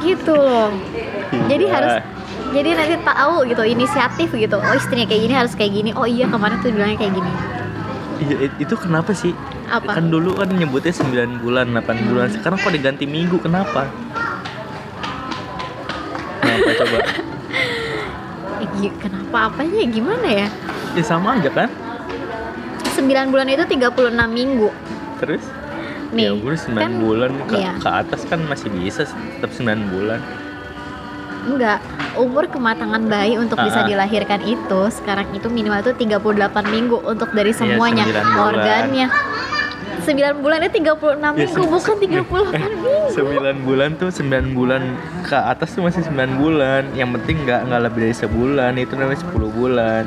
Gitu 0.00 0.32
loh. 0.32 0.72
Jadi 1.44 1.64
Iya. 1.68 1.74
harus 1.76 1.94
jadi 2.56 2.72
nanti 2.72 2.96
tahu 3.04 3.44
gitu 3.46 3.62
inisiatif 3.62 4.32
gitu. 4.32 4.56
Oh 4.56 4.74
istrinya 4.74 5.04
kayak 5.04 5.22
gini 5.28 5.34
harus 5.36 5.52
kayak 5.52 5.72
gini. 5.76 5.90
Oh 5.92 6.08
iya 6.08 6.24
kemarin 6.24 6.56
tuh 6.64 6.72
bilangnya 6.72 6.96
kayak 6.96 7.20
gini 7.20 7.32
itu 8.60 8.74
kenapa 8.76 9.16
sih? 9.16 9.32
Apa? 9.70 9.96
Kan 9.96 10.12
dulu 10.12 10.36
kan 10.36 10.52
nyebutnya 10.52 10.92
9 10.92 11.40
bulan 11.40 11.72
8 11.72 12.08
bulan. 12.10 12.28
Sekarang 12.28 12.58
kok 12.60 12.72
diganti 12.74 13.04
minggu 13.08 13.40
kenapa? 13.40 13.88
Kenapa 16.40 16.70
coba? 16.84 16.98
Kenapa? 18.80 19.52
Apanya? 19.52 19.84
Gimana 19.92 20.24
ya? 20.24 20.48
Ya 20.96 21.04
sama 21.04 21.36
aja 21.36 21.52
kan? 21.52 21.68
9 22.96 23.32
bulan 23.32 23.48
itu 23.52 23.64
36 23.68 23.92
minggu. 24.32 24.68
Terus? 25.20 25.44
Nih 26.16 26.26
ya 26.26 26.32
udah 26.34 26.58
9 26.58 26.80
kan 26.80 26.92
bulan 26.96 27.30
ke, 27.44 27.56
iya. 27.60 27.72
ke 27.76 27.88
atas 27.88 28.24
kan 28.26 28.40
masih 28.48 28.72
bisa 28.72 29.04
tetap 29.06 29.52
9 29.52 29.92
bulan 29.92 30.20
enggak 31.42 31.78
umur 32.12 32.44
kematangan 32.46 33.02
bayi 33.02 33.34
untuk 33.34 33.56
bisa 33.56 33.80
Ah, 33.80 33.84
ah. 33.84 33.88
dilahirkan 33.88 34.40
itu 34.42 34.80
sekarang 34.90 35.30
itu 35.30 35.46
minimal 35.46 35.80
itu 35.80 35.92
38 35.94 36.20
minggu 36.66 36.96
untuk 37.00 37.30
dari 37.30 37.50
semuanya 37.50 38.04
9 38.04 38.10
Iya, 38.10 38.22
bulan. 38.22 38.44
organnya 38.50 39.06
9 40.00 40.40
bulannya 40.40 40.70
36 40.70 40.96
Ya, 41.30 41.44
minggu 41.46 41.62
bukan 41.66 41.94
se- 41.94 42.02
38 42.02 42.50
minggu. 42.56 42.94
9 43.12 43.62
bulan 43.62 43.90
tuh 43.94 44.08
9 44.10 44.24
bulan 44.50 44.82
ke 45.22 45.36
atas 45.36 45.68
tuh 45.70 45.82
masih 45.82 46.02
9 46.02 46.34
bulan. 46.36 46.88
Yang 46.94 47.20
penting 47.20 47.36
nggak 47.44 47.60
nggak 47.68 47.80
lebih 47.84 48.00
dari 48.02 48.16
sebulan 48.16 48.72
itu 48.76 48.92
namanya 48.94 49.20
10 49.22 49.28
bulan. 49.50 50.04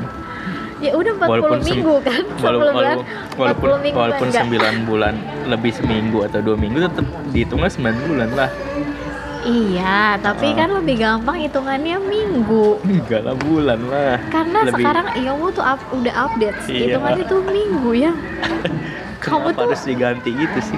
Ya 0.76 0.92
udah 0.92 1.12
40 1.16 1.30
Walaupun 1.30 1.60
minggu 1.64 1.94
kan 2.02 2.22
10 2.26 2.42
Walau- 2.42 2.60
bulan 2.60 2.74
walau- 2.74 3.04
walaupun 3.38 3.68
40 3.70 3.78
minggu 3.80 3.96
walaupun 3.96 4.26
kan 4.26 4.42
enggak 4.44 4.44
9 4.76 4.84
bulan 4.84 5.14
lebih 5.46 5.72
seminggu 5.72 6.18
atau 6.20 6.38
dua 6.40 6.56
minggu 6.56 6.78
tetap 6.82 7.06
dihitungnya 7.30 7.70
9 7.70 8.04
bulan 8.04 8.28
lah 8.34 8.50
iya 9.44 10.16
tapi 10.16 10.50
Ah. 10.50 10.56
kan 10.56 10.68
lebih 10.74 10.96
gampang 10.98 11.36
hitungannya 11.38 11.96
minggu. 11.98 12.80
Enggak 12.80 13.22
lah 13.22 13.36
bulan 13.36 13.80
lah. 13.84 14.16
Karena 14.26 14.58
Lebih- 14.62 14.80
sekarang 14.80 15.06
ilmu 15.14 15.46
tuh 15.50 15.62
up- 15.62 15.88
udah 15.90 16.14
update. 16.24 16.58
Iya. 16.66 16.80
hitungannya 16.90 17.24
tuh 17.24 17.40
minggu 17.42 17.90
ya. 17.94 18.12
Kamu 19.24 19.52
tuh 19.52 19.62
harus 19.66 19.82
diganti 19.82 20.30
gitu 20.30 20.58
sih? 20.60 20.76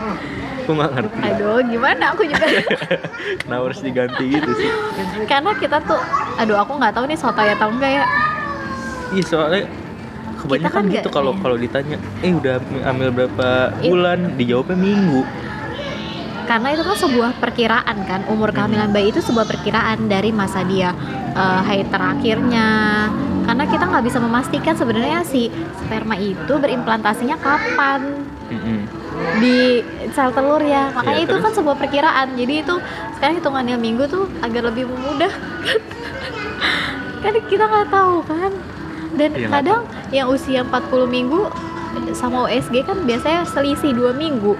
Aku 0.62 0.70
nggak 0.72 0.90
ngerti. 0.92 1.18
Aduh 1.24 1.58
gimana? 1.62 2.04
Aku 2.10 2.22
juga 2.22 2.46
kenapa 3.40 3.62
harus 3.64 3.80
diganti 3.80 4.24
gitu 4.28 4.50
sih? 4.52 4.70
Karena 5.30 5.54
kita 5.54 5.78
tuh 5.80 5.98
aduh 6.36 6.54
aku 6.56 6.74
nggak 6.76 6.92
tahu 6.92 7.06
nih 7.06 7.16
sotoy 7.16 7.48
atau 7.48 7.70
enggak 7.70 7.90
ya. 7.92 8.04
Iya 9.08 9.22
soalnya 9.24 9.62
kebanyakan 10.36 10.82
kan 10.84 10.92
gitu 10.92 11.08
kalau 11.08 11.32
kalau 11.36 11.56
ditanya 11.56 11.96
eh 12.20 12.30
udah 12.30 12.58
ambil 12.84 13.08
berapa 13.10 13.48
bulan? 13.80 14.34
Dijawabnya 14.34 14.76
minggu 14.76 15.22
karena 16.46 16.72
itu 16.72 16.82
kan 16.82 16.96
sebuah 16.96 17.30
perkiraan 17.36 17.96
kan 18.06 18.20
umur 18.26 18.54
kehamilan 18.54 18.88
bayi 18.88 19.10
itu 19.10 19.18
sebuah 19.18 19.44
perkiraan 19.44 20.06
dari 20.06 20.30
masa 20.30 20.62
dia 20.62 20.94
eh, 21.34 21.60
haid 21.66 21.90
terakhirnya. 21.90 22.68
Karena 23.46 23.62
kita 23.62 23.86
nggak 23.86 24.04
bisa 24.04 24.18
memastikan 24.18 24.74
sebenarnya 24.74 25.22
si 25.22 25.46
sperma 25.78 26.18
itu 26.18 26.50
berimplantasinya 26.58 27.38
kapan 27.38 28.26
Mm-mm. 28.50 28.78
di 29.38 29.82
sel 30.10 30.34
telur 30.34 30.58
ya 30.58 30.90
makanya 30.90 31.22
Iya, 31.22 31.26
itu 31.26 31.34
terus? 31.38 31.44
kan 31.46 31.52
sebuah 31.54 31.76
perkiraan. 31.78 32.28
Jadi 32.34 32.54
itu 32.62 32.74
sekarang 33.14 33.34
hitungannya 33.38 33.76
minggu 33.78 34.04
tuh 34.06 34.26
agar 34.42 34.66
lebih 34.66 34.90
memudahkan 34.90 35.78
kan 37.22 37.32
kita 37.46 37.64
nggak 37.66 37.88
tahu 37.90 38.16
kan. 38.26 38.52
Dan 39.14 39.30
Iya, 39.32 39.46
nggak 39.46 39.52
kadang 39.62 39.80
yang 40.10 40.26
usia 40.26 40.60
40 40.66 41.06
minggu 41.06 41.46
sama 42.12 42.50
USG 42.50 42.84
kan 42.84 42.98
biasanya 43.06 43.46
selisih 43.48 43.94
dua 43.94 44.12
minggu 44.12 44.52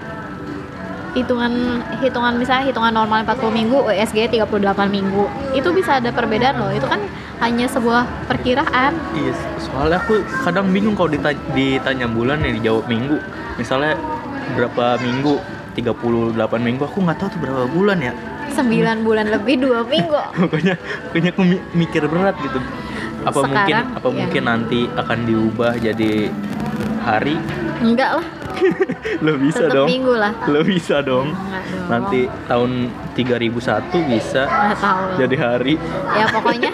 hitungan 1.17 1.81
hitungan 1.99 2.37
misalnya 2.37 2.69
hitungan 2.69 2.93
normal 2.93 3.25
40 3.25 3.49
minggu 3.49 3.89
USG 3.89 4.29
38 4.29 4.53
minggu 4.87 5.25
itu 5.57 5.69
bisa 5.73 5.97
ada 5.97 6.13
perbedaan 6.13 6.61
loh 6.61 6.69
itu 6.69 6.85
kan 6.85 7.01
hanya 7.41 7.65
sebuah 7.65 8.05
perkiraan 8.29 8.93
Iya, 9.17 9.33
soalnya 9.57 9.97
aku 9.97 10.21
kadang 10.45 10.69
bingung 10.69 10.93
kalau 10.93 11.09
ditanya, 11.09 11.41
ditanya 11.53 12.07
bulan 12.07 12.41
ya 12.41 12.53
dijawab 12.53 12.85
minggu. 12.85 13.17
Misalnya 13.57 13.97
berapa 14.53 15.01
minggu? 15.01 15.41
38 15.77 16.33
minggu 16.57 16.83
aku 16.85 17.05
nggak 17.05 17.21
tahu 17.21 17.29
tuh 17.37 17.41
berapa 17.45 17.69
bulan 17.69 18.01
ya. 18.01 18.13
9 18.49 18.65
bulan 19.05 19.29
lebih 19.29 19.61
dua 19.61 19.85
minggu 19.85 20.17
Pokoknya 20.41 20.81
pokoknya 21.09 21.31
aku 21.37 21.43
mi- 21.45 21.65
mikir 21.77 22.09
berat 22.09 22.37
gitu. 22.41 22.57
Apa 23.21 23.45
mungkin 23.45 23.75
Sekarang, 23.75 23.87
apa 23.93 24.09
iya. 24.09 24.17
mungkin 24.17 24.43
nanti 24.45 24.81
akan 24.89 25.19
diubah 25.25 25.73
jadi 25.77 26.33
hari? 27.05 27.37
enggak 27.77 28.17
lah 28.17 28.27
Lo 29.25 29.33
bisa 29.37 29.63
tetap 29.63 29.75
dong. 29.75 29.89
minggu 29.89 30.13
lah 30.13 30.33
Lo 30.47 30.61
bisa 30.63 30.97
dong. 31.01 31.29
Enggak 31.31 31.63
dong. 31.67 31.87
Nanti 31.89 32.21
tahun 32.47 32.71
3001 33.13 33.53
bisa 34.07 34.43
nggak 34.45 34.79
tahu 34.79 35.03
jadi 35.17 35.37
hari. 35.39 35.75
ya 36.13 36.27
pokoknya 36.29 36.71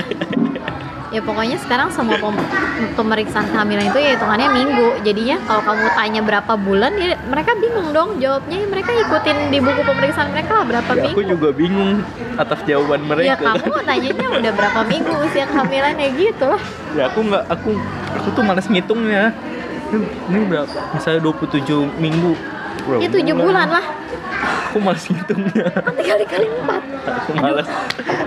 ya 1.09 1.21
pokoknya 1.21 1.61
sekarang 1.61 1.93
semua 1.93 2.17
pem- 2.17 2.49
pemeriksaan 2.95 3.45
kehamilan 3.47 3.85
itu 3.87 4.01
ya 4.01 4.17
hitungannya 4.17 4.49
minggu 4.51 4.87
jadinya 5.03 5.37
kalau 5.45 5.61
kamu 5.63 5.87
tanya 5.93 6.21
berapa 6.21 6.53
bulan 6.57 6.97
ya 6.97 7.21
mereka 7.23 7.53
bingung 7.55 7.93
dong 7.93 8.17
jawabnya 8.17 8.57
ya 8.57 8.67
mereka 8.67 8.91
ikutin 8.97 9.53
di 9.53 9.61
buku 9.61 9.85
pemeriksaan 9.85 10.33
mereka 10.33 10.51
lah 10.57 10.65
berapa 10.65 10.89
Ya, 10.91 11.05
aku 11.05 11.05
minggu 11.13 11.23
juga 11.31 11.49
bingung 11.53 12.01
atas 12.35 12.65
jawaban 12.65 13.01
ya 13.03 13.09
mereka. 13.37 13.45
kamu 13.45 13.77
tanyanya 13.85 14.27
udah 14.33 14.53
berapa 14.53 14.81
minggu 14.83 15.13
usia 15.23 15.45
kehamilan 15.45 15.95
ya 15.95 16.09
gitu 16.11 16.45
lah 16.49 16.63
ya 16.93 17.03
aku 17.07 17.19
nggak 17.23 17.45
aku 17.47 17.71
aku 18.15 18.29
tuh 18.33 18.43
males 18.43 18.67
ngitungnya 18.67 19.37
ini, 19.93 20.07
ini 20.33 20.39
berapa 20.49 20.77
misalnya 20.97 21.21
27 21.21 22.01
minggu 22.01 22.33
berapa 22.89 23.01
ya 23.05 23.09
tujuh 23.13 23.35
bulan 23.37 23.69
lah 23.69 23.85
aku 24.73 24.79
males 24.81 25.05
ngitungnya 25.05 25.67
kan 25.71 25.93
tinggal 25.95 26.17
dikali 26.19 26.47
empat 26.49 26.83
aku 27.05 27.31
males 27.37 27.69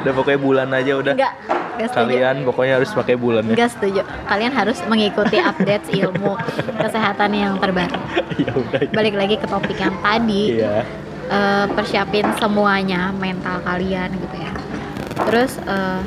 udah 0.06 0.14
pokoknya 0.14 0.40
bulan 0.40 0.68
aja 0.72 0.94
udah 0.98 1.16
enggak 1.18 1.36
Gak 1.76 1.92
setuju. 1.92 2.08
Kalian 2.08 2.36
pokoknya 2.48 2.74
harus 2.80 2.92
pakai 2.96 3.20
bulan 3.20 3.44
ya. 3.52 3.56
Gak 3.60 3.72
setuju. 3.76 4.08
Kalian 4.32 4.56
harus 4.56 4.80
mengikuti 4.88 5.44
update 5.44 5.92
ilmu 5.92 6.40
kesehatan 6.80 7.36
yang 7.36 7.60
terbaru. 7.60 8.00
ya 8.48 8.56
udah. 8.56 8.80
ya. 8.80 8.96
Balik 8.96 9.20
lagi 9.20 9.36
ke 9.36 9.44
topik 9.44 9.76
yang 9.76 9.92
tadi. 10.00 10.56
Iya. 10.56 10.88
eh, 11.28 11.66
persiapin 11.76 12.32
semuanya 12.40 13.12
mental 13.12 13.60
kalian 13.68 14.08
gitu 14.16 14.38
ya 14.40 14.56
terus 15.16 15.58
eh, 15.64 16.02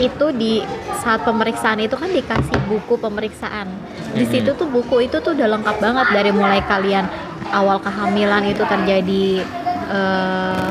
itu 0.00 0.26
di 0.34 0.62
saat 1.02 1.22
pemeriksaan 1.22 1.78
itu 1.82 1.94
kan 1.94 2.10
dikasih 2.10 2.58
buku 2.66 2.98
pemeriksaan 2.98 3.70
di 4.14 4.24
situ 4.24 4.50
tuh 4.54 4.66
buku 4.66 4.96
itu 5.02 5.16
tuh 5.18 5.34
udah 5.34 5.48
lengkap 5.50 5.76
banget 5.78 6.06
dari 6.10 6.30
mulai 6.30 6.60
kalian 6.62 7.04
awal 7.50 7.78
kehamilan 7.78 8.42
itu 8.44 8.62
terjadi 8.62 9.26
eh, 9.88 10.70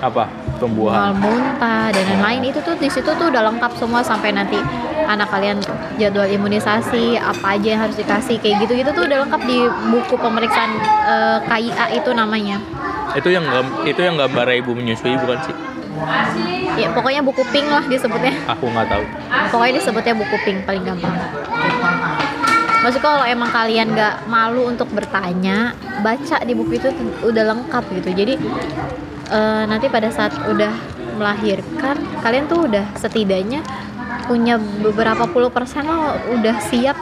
Apa? 0.00 0.24
mual 0.60 0.68
Pembuahan. 0.92 1.16
muntah 1.16 1.88
dan 1.88 2.04
lain-lain 2.06 2.52
itu 2.52 2.60
tuh 2.60 2.76
di 2.76 2.84
situ 2.86 3.08
tuh 3.10 3.26
udah 3.28 3.48
lengkap 3.48 3.72
semua 3.74 4.00
sampai 4.00 4.28
nanti 4.30 4.60
anak 5.02 5.28
kalian 5.28 5.56
jadwal 5.96 6.28
imunisasi 6.28 7.16
apa 7.16 7.56
aja 7.56 7.68
yang 7.70 7.80
harus 7.80 7.96
dikasih 7.96 8.36
kayak 8.36 8.60
gitu 8.60 8.76
gitu 8.76 8.92
tuh 8.92 9.08
udah 9.08 9.24
lengkap 9.24 9.40
di 9.42 9.56
buku 9.88 10.14
pemeriksaan 10.16 10.72
eh, 11.02 11.38
KIA 11.42 11.86
itu 11.96 12.10
namanya 12.12 12.60
Itu 13.10 13.26
yang 13.26 13.42
itu 13.82 13.98
yang 13.98 14.14
gambar 14.14 14.46
ibu 14.54 14.70
menyusui 14.70 15.16
bukan 15.16 15.38
sih? 15.42 15.56
ya 16.76 16.88
pokoknya 16.92 17.20
buku 17.20 17.42
pink 17.48 17.66
lah 17.66 17.82
disebutnya 17.82 18.32
Aku 18.46 18.68
nggak 18.68 18.86
tahu. 18.86 19.04
pokoknya 19.50 19.72
disebutnya 19.76 20.14
buku 20.14 20.36
pink 20.44 20.58
paling 20.62 20.80
gampang 20.82 21.12
Maksudnya 22.80 23.04
kalau 23.04 23.24
emang 23.28 23.50
kalian 23.52 23.92
nggak 23.92 24.24
malu 24.24 24.64
untuk 24.64 24.88
bertanya, 24.90 25.76
baca 26.00 26.36
di 26.42 26.52
buku 26.56 26.80
itu 26.80 26.88
udah 27.24 27.44
lengkap 27.52 27.84
gitu. 28.00 28.10
Jadi 28.16 28.34
eh, 29.28 29.62
nanti 29.68 29.86
pada 29.92 30.08
saat 30.08 30.32
udah 30.48 30.72
melahirkan, 31.20 32.00
kalian 32.24 32.48
tuh 32.48 32.64
udah 32.64 32.84
setidaknya 32.96 33.60
punya 34.24 34.56
beberapa 34.56 35.28
puluh 35.28 35.52
persen 35.52 35.84
lo 35.84 36.16
udah 36.32 36.56
siap 36.72 36.96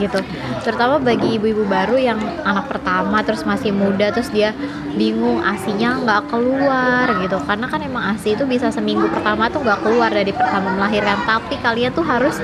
gitu. 0.00 0.20
Terutama 0.64 1.00
bagi 1.00 1.36
ibu-ibu 1.36 1.64
baru 1.68 1.96
yang 2.00 2.20
anak 2.44 2.68
pertama 2.68 3.20
terus 3.24 3.44
masih 3.44 3.72
muda 3.72 4.08
terus 4.12 4.28
dia 4.32 4.56
bingung 4.96 5.44
asinya 5.44 5.96
nggak 6.00 6.22
keluar 6.32 7.04
gitu. 7.20 7.36
Karena 7.44 7.66
kan 7.68 7.80
emang 7.84 8.16
asi 8.16 8.32
itu 8.32 8.48
bisa 8.48 8.72
seminggu 8.72 9.10
pertama 9.12 9.52
tuh 9.52 9.60
nggak 9.60 9.80
keluar 9.84 10.08
dari 10.08 10.32
pertama 10.32 10.72
melahirkan. 10.76 11.20
Tapi 11.24 11.60
kalian 11.60 11.92
tuh 11.92 12.04
harus 12.04 12.40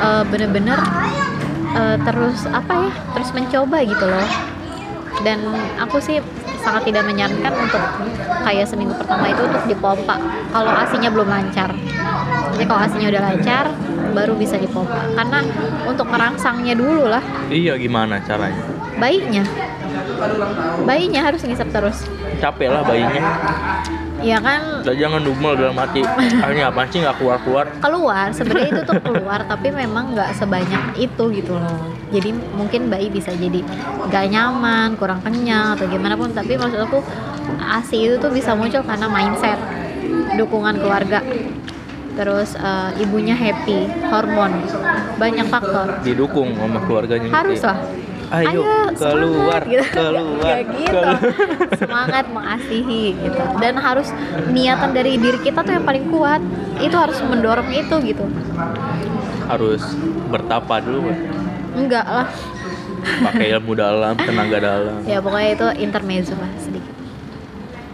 eh, 0.00 0.24
bener-bener 0.26 0.80
eh, 1.74 1.96
terus 2.00 2.46
apa 2.48 2.72
ya 2.88 2.90
terus 3.18 3.28
mencoba 3.34 3.76
gitu 3.82 4.04
loh. 4.06 4.28
Dan 5.22 5.38
aku 5.78 6.02
sih 6.02 6.18
sangat 6.64 6.88
tidak 6.90 7.04
menyarankan 7.06 7.54
untuk 7.60 7.82
kayak 8.42 8.66
seminggu 8.66 8.96
pertama 8.96 9.30
itu 9.30 9.44
untuk 9.44 9.62
dipompa 9.68 10.16
kalau 10.50 10.70
asinya 10.74 11.12
belum 11.12 11.28
lancar. 11.28 11.70
Jadi 12.54 12.64
kalau 12.64 12.80
asinya 12.82 13.08
udah 13.12 13.22
lancar 13.22 13.64
baru 14.14 14.32
bisa 14.38 14.56
dipompa. 14.58 15.02
Karena 15.14 15.38
untuk 15.86 16.06
merangsangnya 16.10 16.74
dulu 16.74 17.10
lah. 17.10 17.22
Iya 17.50 17.78
gimana 17.78 18.18
caranya? 18.22 18.74
bayinya. 18.98 19.44
Bayinya 20.86 21.20
harus 21.26 21.42
ngisap 21.42 21.68
terus. 21.74 22.06
Capek 22.38 22.68
lah 22.70 22.82
bayinya. 22.86 23.22
Ya 24.24 24.38
kan? 24.40 24.80
Udah 24.80 24.96
jangan 24.96 25.20
dumel 25.20 25.52
dalam 25.54 25.76
hati. 25.76 26.00
Akhirnya 26.40 26.72
apa 26.72 26.88
sih 26.88 27.04
nggak 27.04 27.16
keluar 27.20 27.38
keluar? 27.44 27.66
keluar 27.78 28.26
sebenarnya 28.32 28.68
itu 28.72 28.82
tuh 28.88 28.98
keluar 29.04 29.40
tapi 29.44 29.68
memang 29.68 30.16
nggak 30.16 30.32
sebanyak 30.32 30.96
itu 30.96 31.24
gitu 31.36 31.52
loh. 31.54 31.92
Jadi 32.08 32.32
mungkin 32.56 32.88
bayi 32.88 33.12
bisa 33.12 33.30
jadi 33.36 33.60
nggak 34.08 34.24
nyaman 34.32 34.96
kurang 34.96 35.20
kenyang 35.20 35.76
atau 35.76 35.84
gimana 35.86 36.16
pun. 36.16 36.32
Tapi 36.32 36.56
maksud 36.56 36.80
aku 36.80 37.04
asi 37.60 38.08
itu 38.08 38.16
tuh 38.16 38.32
bisa 38.32 38.56
muncul 38.56 38.80
karena 38.80 39.06
mindset 39.06 39.60
dukungan 40.40 40.80
keluarga. 40.80 41.20
Terus 42.14 42.56
eh, 42.56 43.02
ibunya 43.04 43.36
happy 43.36 44.08
hormon. 44.08 44.64
Banyak 45.20 45.46
faktor. 45.52 46.00
Didukung 46.00 46.56
sama 46.56 46.80
keluarganya. 46.82 47.28
gitu 47.28 47.36
harus 47.36 47.60
lah 47.62 47.78
Ayo, 48.26 48.62
keluar, 48.62 48.90
semangat, 48.94 49.62
gitu. 49.66 49.84
keluar, 49.90 50.44
Kayak 50.46 50.64
gitu. 50.72 50.90
keluar. 50.90 51.18
semangat 51.76 52.24
mengasihi 52.26 53.04
gitu 53.14 53.40
dan 53.58 53.74
harus 53.76 54.08
niatan 54.48 54.90
dari 54.90 55.12
diri 55.14 55.38
kita 55.38 55.60
tuh 55.60 55.72
yang 55.72 55.84
paling 55.84 56.06
kuat 56.08 56.40
itu 56.78 56.94
harus 56.94 57.18
mendorong 57.20 57.68
itu 57.68 57.94
gitu 58.02 58.24
Harus 59.44 59.82
bertapa 60.26 60.80
dulu. 60.80 61.04
Mbak. 61.04 61.18
enggak 61.76 62.06
lah 62.06 62.28
Pakai 63.04 63.52
ilmu 63.52 63.72
dalam, 63.74 64.16
tenaga 64.16 64.58
dalam. 64.58 64.96
ya 65.04 65.20
pokoknya 65.20 65.50
itu 65.52 65.66
intermezzo 65.78 66.32
lah 66.34 66.48
sedikit 66.56 66.94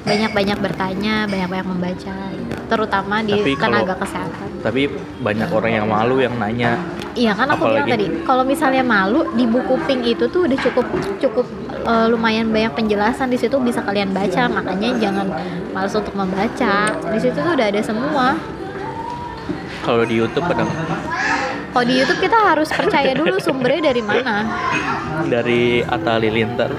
banyak-banyak 0.01 0.59
bertanya 0.59 1.15
banyak-banyak 1.27 1.67
membaca 1.67 2.15
gitu. 2.31 2.40
Terutama 2.69 3.21
di 3.21 3.35
Tapi 3.35 3.53
kalau- 3.57 3.83
tenaga 3.83 3.95
kesehatan. 3.99 4.49
Tapi 4.61 4.83
banyak 5.21 5.49
orang 5.49 5.73
yang 5.73 5.87
malu 5.89 6.21
yang 6.21 6.35
nanya. 6.37 6.77
iya 7.11 7.35
kan 7.35 7.51
aku 7.51 7.67
bilang 7.67 7.91
tadi 7.91 8.07
kalau 8.23 8.47
misalnya 8.47 8.87
malu 8.87 9.27
di 9.35 9.43
buku 9.43 9.75
pink 9.83 10.15
itu 10.15 10.31
tuh 10.31 10.47
udah 10.47 10.59
cukup 10.63 10.87
cukup 11.19 11.47
eh, 11.83 12.07
lumayan 12.07 12.47
banyak 12.49 12.71
penjelasan. 12.73 13.33
Di 13.33 13.39
situ 13.41 13.59
bisa 13.59 13.83
kalian 13.83 14.13
baca 14.13 14.47
makanya 14.47 14.95
jangan 15.01 15.27
malas 15.73 15.93
untuk 15.93 16.15
membaca. 16.15 16.93
Di 17.11 17.19
situ 17.19 17.35
tuh 17.35 17.53
udah 17.57 17.67
ada 17.67 17.83
semua. 17.83 18.39
Kalau 19.81 20.05
di 20.05 20.15
YouTube 20.21 20.45
ada 20.45 20.65
kalau 21.71 21.87
di 21.87 22.03
YouTube 22.03 22.19
kita 22.19 22.35
harus 22.35 22.67
percaya 22.67 23.15
dulu 23.15 23.39
sumbernya 23.39 23.95
dari 23.95 24.03
mana. 24.03 24.43
Dari 25.25 25.83
Atta 25.83 26.19
Halilintar. 26.19 26.71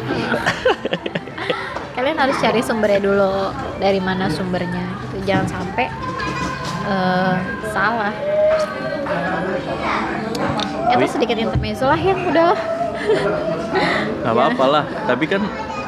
kalian 1.91 2.17
harus 2.17 2.37
cari 2.41 2.59
sumbernya 2.59 2.97
dulu 2.97 3.51
dari 3.77 4.01
mana 4.01 4.25
sumbernya 4.27 4.89
jangan 5.23 5.47
sampai 5.47 5.85
eh, 6.87 7.35
salah 7.71 8.13
itu 10.91 10.99
Tapi- 10.99 11.07
sedikit 11.07 11.37
intermezzo 11.39 11.87
lah 11.87 11.99
yang 11.99 12.19
udah 12.27 12.53
Gak 14.21 14.33
apa-apa 14.37 14.65
lah. 14.69 14.83
Tapi 15.09 15.25
kan 15.25 15.41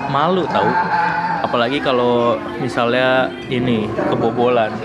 malu 0.09 0.49
tahu. 0.49 0.65
Apalagi 1.45 1.77
kalau 1.77 2.41
misalnya 2.57 3.29
ini 3.45 3.85
kebobolan. 4.09 4.73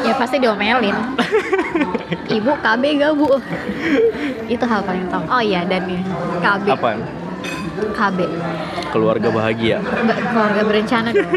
ya 0.00 0.14
pasti 0.16 0.42
diomelin 0.42 0.96
ibu 2.36 2.50
KB 2.50 2.82
gak 2.98 3.12
bu 3.14 3.38
itu 4.48 4.64
hal 4.66 4.80
paling 4.82 5.06
utama 5.06 5.38
oh 5.38 5.42
iya 5.44 5.62
dan 5.68 5.86
KB 6.40 6.66
Apa? 6.72 6.96
KB 7.88 8.18
Keluarga 8.90 9.28
bahagia. 9.30 9.78
Ba- 9.80 10.18
keluarga 10.20 10.62
berencana 10.62 11.08
dong 11.10 11.30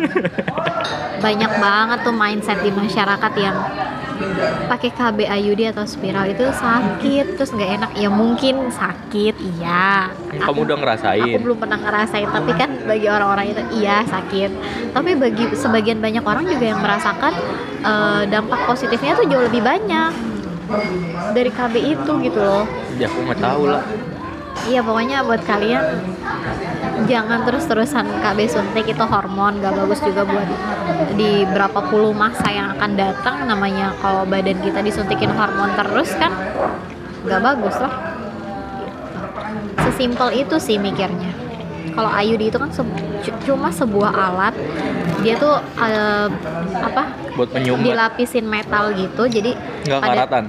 banyak 1.23 1.51
banget 1.55 1.99
tuh 2.01 2.11
mindset 2.13 2.59
di 2.59 2.69
masyarakat 2.69 3.33
yang 3.37 3.55
pakai 4.65 4.89
KB 4.89 5.19
IUD 5.25 5.61
atau 5.69 5.83
spiral 5.83 6.27
itu 6.27 6.45
sakit 6.45 7.33
terus 7.33 7.49
nggak 7.49 7.71
enak 7.77 7.91
ya 7.93 8.09
mungkin 8.09 8.67
sakit 8.67 9.35
iya 9.57 10.11
Kamu 10.33 10.63
udah 10.63 10.77
ngerasain. 10.77 11.33
aku 11.33 11.41
belum 11.41 11.57
pernah 11.57 11.79
ngerasain 11.79 12.27
tapi 12.27 12.51
kan 12.53 12.69
bagi 12.83 13.07
orang-orang 13.07 13.45
itu 13.49 13.61
iya 13.73 14.03
sakit 14.03 14.51
tapi 14.91 15.15
bagi 15.15 15.49
sebagian 15.53 15.97
banyak 15.97 16.21
orang 16.21 16.45
juga 16.45 16.65
yang 16.67 16.79
merasakan 16.79 17.33
eh, 17.81 18.23
dampak 18.27 18.59
positifnya 18.65 19.13
tuh 19.13 19.25
jauh 19.25 19.43
lebih 19.43 19.61
banyak 19.61 20.11
dari 21.31 21.49
KB 21.49 21.73
itu 21.77 22.11
gitu 22.21 22.39
loh 22.39 22.63
Ya 22.93 23.07
aku 23.07 23.19
nggak 23.23 23.39
tahu 23.39 23.63
lah. 23.65 23.81
iya 24.63 24.79
pokoknya 24.79 25.23
buat 25.23 25.41
kalian 25.41 25.83
jangan 27.03 27.43
terus-terusan 27.43 28.05
KB 28.19 28.39
suntik. 28.45 28.85
Itu 28.85 29.03
hormon 29.03 29.59
gak 29.59 29.73
bagus 29.75 29.99
juga 29.99 30.23
buat 30.23 30.47
di 31.13 31.43
berapa 31.45 31.79
puluh 31.87 32.11
masa 32.11 32.47
yang 32.47 32.73
akan 32.73 32.91
datang. 32.93 33.35
Namanya 33.43 33.93
kalau 33.97 34.23
badan 34.23 34.59
kita 34.59 34.79
disuntikin 34.79 35.29
hormon 35.29 35.71
terus 35.73 36.11
kan 36.15 36.31
gak 37.23 37.41
bagus 37.41 37.75
lah. 37.77 37.93
Gitu. 37.93 39.81
sesimpel 39.83 40.29
itu 40.33 40.55
sih 40.57 40.77
mikirnya. 40.77 41.31
Kalau 41.93 42.09
IUD 42.09 42.49
itu 42.49 42.57
kan 42.57 42.73
se- 42.73 42.81
cu- 43.21 43.39
cuma 43.43 43.69
sebuah 43.69 44.09
alat. 44.09 44.55
Dia 45.21 45.37
tuh 45.37 45.55
eh, 45.77 46.27
apa 46.73 47.03
Buat 47.33 47.53
dilapisin 47.53 48.45
metal 48.45 48.93
gitu. 48.93 49.25
Jadi 49.25 49.53
Nggak 49.85 49.99
pada- 49.99 50.15
karatan. 50.25 50.45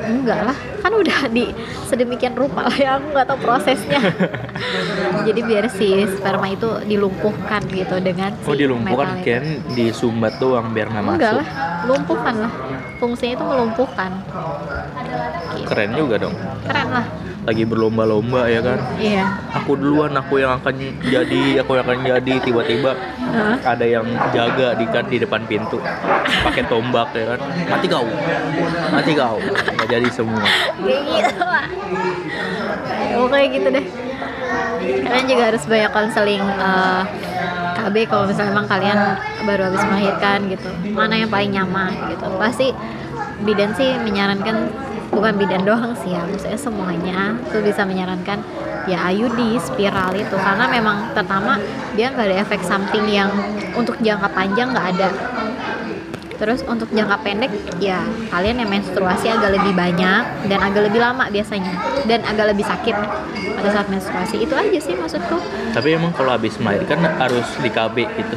Enggak 0.00 0.40
lah 0.52 0.56
kan 0.80 0.92
udah 0.96 1.18
di 1.28 1.52
sedemikian 1.86 2.34
rupa 2.34 2.66
lah 2.66 2.76
ya 2.76 2.90
aku 2.98 3.06
nggak 3.12 3.26
tahu 3.28 3.38
prosesnya 3.44 4.00
jadi 5.26 5.40
biar 5.44 5.64
si 5.68 6.04
sperma 6.08 6.48
itu 6.50 6.68
dilumpuhkan 6.88 7.62
gitu 7.70 7.96
dengan 8.00 8.34
si 8.40 8.46
Oh 8.48 8.56
dilumpuhkan 8.56 9.20
kan 9.20 9.44
disumbat 9.76 10.36
doang 10.40 10.72
biar 10.72 10.88
nggak 10.90 11.04
enggak 11.04 11.32
masuk. 11.32 11.40
lah 11.40 11.48
lumpuhkan 11.86 12.34
lah 12.48 12.52
fungsinya 13.00 13.32
itu 13.36 13.44
melumpuhkan 13.44 14.10
Gitu. 15.50 15.66
Keren 15.66 15.90
juga 15.98 16.14
dong. 16.22 16.34
keren 16.62 16.88
lah 16.94 17.06
Lagi 17.50 17.66
berlomba-lomba 17.66 18.46
ya 18.46 18.62
kan. 18.62 18.78
iya 19.02 19.26
Aku 19.58 19.74
duluan, 19.74 20.14
aku 20.14 20.38
yang 20.38 20.54
akan 20.62 20.74
jadi, 21.02 21.58
aku 21.58 21.74
yang 21.74 21.82
akan 21.82 21.98
jadi. 22.06 22.34
Tiba-tiba 22.46 22.94
Heeh. 22.94 23.56
ada 23.66 23.86
yang 23.86 24.06
jaga 24.30 24.78
di 24.78 24.86
kan 24.86 25.04
di 25.10 25.18
depan 25.18 25.42
pintu, 25.50 25.82
pakai 26.46 26.62
tombak 26.70 27.10
ya 27.18 27.34
kan. 27.34 27.40
Mati 27.66 27.86
kau, 27.90 28.06
mati 28.94 29.12
kau. 29.18 29.42
Nggak 29.42 29.88
jadi 29.90 30.08
semua. 30.14 30.46
kayak 30.78 31.02
gitu 31.10 31.42
lah 31.42 31.66
oh 33.16 33.26
kayak 33.28 33.48
gitu 33.52 33.68
deh 33.72 33.86
kalian 34.80 35.26
juga 35.28 35.42
harus 35.52 35.62
banyak 35.68 35.92
konseling 35.92 36.42
eh, 36.42 37.02
KB 37.80 37.96
kalau 38.08 38.24
misalnya 38.28 38.52
emang 38.52 38.68
kalian 38.68 38.98
baru 39.44 39.62
habis 39.72 39.82
melahirkan 39.88 40.38
gitu 40.52 40.70
mana 40.92 41.14
yang 41.16 41.30
paling 41.32 41.52
nyaman 41.52 41.92
gitu 42.12 42.26
pasti 42.36 42.68
bidan 43.44 43.72
sih 43.72 43.96
menyarankan 44.04 44.68
bukan 45.10 45.34
bidan 45.36 45.66
doang 45.66 45.92
sih 45.98 46.14
ya 46.14 46.22
maksudnya 46.24 46.56
semuanya 46.58 47.34
tuh 47.50 47.60
bisa 47.60 47.82
menyarankan 47.82 48.40
ya 48.86 49.10
IUD 49.12 49.58
spiral 49.60 50.14
itu. 50.16 50.36
Karena 50.38 50.64
memang 50.70 51.12
pertama 51.12 51.58
dia 51.98 52.14
nggak 52.14 52.26
ada 52.30 52.36
efek 52.46 52.62
samping 52.64 53.04
yang 53.10 53.28
untuk 53.76 53.98
jangka 54.00 54.30
panjang 54.32 54.70
nggak 54.72 54.86
ada. 54.96 55.08
Terus 56.40 56.64
untuk 56.64 56.88
jangka 56.88 57.20
pendek 57.20 57.52
ya 57.84 58.00
kalian 58.32 58.64
yang 58.64 58.70
menstruasi 58.72 59.28
agak 59.28 59.60
lebih 59.60 59.76
banyak 59.76 60.48
dan 60.48 60.58
agak 60.64 60.88
lebih 60.88 61.02
lama 61.02 61.28
biasanya. 61.28 61.74
Dan 62.08 62.24
agak 62.24 62.56
lebih 62.56 62.64
sakit 62.64 62.96
pada 63.60 63.68
saat 63.68 63.88
menstruasi. 63.92 64.40
Itu 64.40 64.56
aja 64.56 64.78
sih 64.80 64.96
maksudku. 64.96 65.36
Tapi 65.76 65.88
emang 65.92 66.16
kalau 66.16 66.32
habis 66.32 66.56
melahirkan 66.56 67.04
harus 67.20 67.44
di 67.60 67.68
KB 67.68 67.96
gitu. 68.16 68.36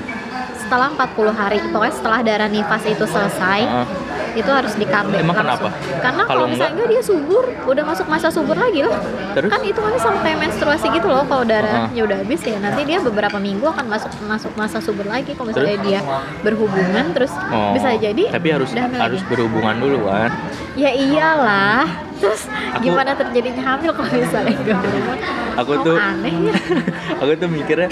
setelah 0.63 0.89
40 0.95 1.37
hari 1.37 1.59
pokoknya 1.69 1.93
setelah 1.93 2.19
darah 2.25 2.49
nifas 2.49 2.81
itu 2.87 3.05
selesai 3.05 3.61
Heeh. 3.61 3.87
Itu 4.33 4.49
harus 4.49 4.73
di 4.73 4.83
KB 4.83 5.13
Emang 5.15 5.35
langsung. 5.35 5.69
kenapa? 5.69 5.99
karena 5.99 6.23
Kalau 6.23 6.45
misalnya 6.45 6.73
enggak 6.75 6.89
dia 6.89 7.01
subur 7.01 7.43
udah 7.63 7.83
masuk 7.83 8.05
masa 8.07 8.27
subur 8.27 8.55
lagi 8.55 8.79
loh 8.81 8.95
Terus? 9.31 9.49
kan 9.49 9.61
itu 9.61 9.77
kan 9.77 9.93
sampai 9.95 10.31
menstruasi 10.35 10.85
gitu 10.89 11.07
loh 11.07 11.23
kalau 11.23 11.43
darahnya 11.43 12.01
udah 12.01 12.17
habis 12.19 12.41
ya 12.41 12.57
nanti 12.57 12.81
dia 12.83 12.97
beberapa 12.99 13.37
minggu 13.37 13.61
akan 13.63 13.85
masuk 13.87 14.09
masuk 14.23 14.51
masa 14.53 14.77
subur 14.77 15.05
lagi 15.05 15.31
kalau 15.31 15.49
misalnya 15.49 15.77
dia 15.79 15.99
berhubungan 16.39 17.05
terus 17.11 17.29
Oh, 17.45 17.69
bisa 17.71 17.93
jadi 17.95 18.29
Tapi 18.29 18.47
harus 18.49 18.69
harus 18.73 19.21
lagi. 19.21 19.29
berhubungan 19.29 19.75
dulu 19.75 20.07
kan. 20.07 20.31
ya 20.73 20.89
iyalah 20.89 21.85
terus 22.21 22.45
Aku- 22.73 22.81
gimana 22.83 23.13
terjadinya 23.13 23.63
hamil 23.67 23.91
kalau 23.91 24.09
misalnya 24.11 24.53
enggak 24.59 24.79
berhubungan 24.79 25.17
Aku 25.53 25.71
Oh, 25.71 25.83
tuh 25.83 25.95
aneh 25.95 26.33
ya 26.43 26.53
aku 27.21 27.31
tuh 27.35 27.45
mikirnya 27.47 27.89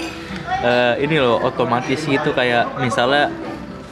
eh, 0.60 0.94
ini 0.98 1.16
loh 1.16 1.38
otomatis 1.40 2.02
gitu 2.02 2.30
kayak 2.32 2.66
misalnya 2.76 3.30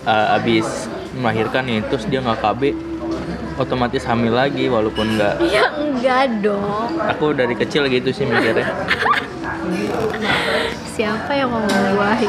eh, 0.02 0.36
abis 0.36 0.90
melahirkan 1.16 1.66
nih 1.66 1.82
terus 1.90 2.06
dia 2.06 2.22
nggak 2.22 2.38
KB 2.38 2.62
otomatis 3.58 4.06
hamil 4.06 4.32
lagi 4.32 4.70
walaupun 4.70 5.18
nggak 5.18 5.42
ya 5.50 5.68
enggak 5.76 6.40
dong 6.40 6.96
aku 7.02 7.34
dari 7.36 7.54
kecil 7.58 7.84
gitu 7.90 8.08
sih 8.14 8.24
mikirnya 8.24 8.66
siapa 10.96 11.32
yang 11.34 11.50
mau 11.50 11.60
membuahi 11.64 12.28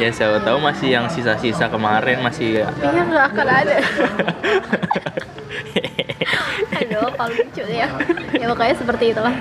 ya 0.00 0.08
siapa 0.14 0.40
tahu 0.40 0.58
masih 0.62 0.88
yang 0.94 1.06
sisa-sisa 1.10 1.68
kemarin 1.68 2.22
masih 2.22 2.64
ya 2.64 2.66
Iya 2.80 3.02
nggak 3.04 3.24
akan 3.34 3.48
ada. 3.48 3.76
Aduh, 6.78 7.10
kalau 7.10 7.30
lucu 7.34 7.64
ya. 7.66 7.90
Ya 8.38 8.46
pokoknya 8.46 8.74
seperti 8.78 9.04
itulah. 9.10 9.34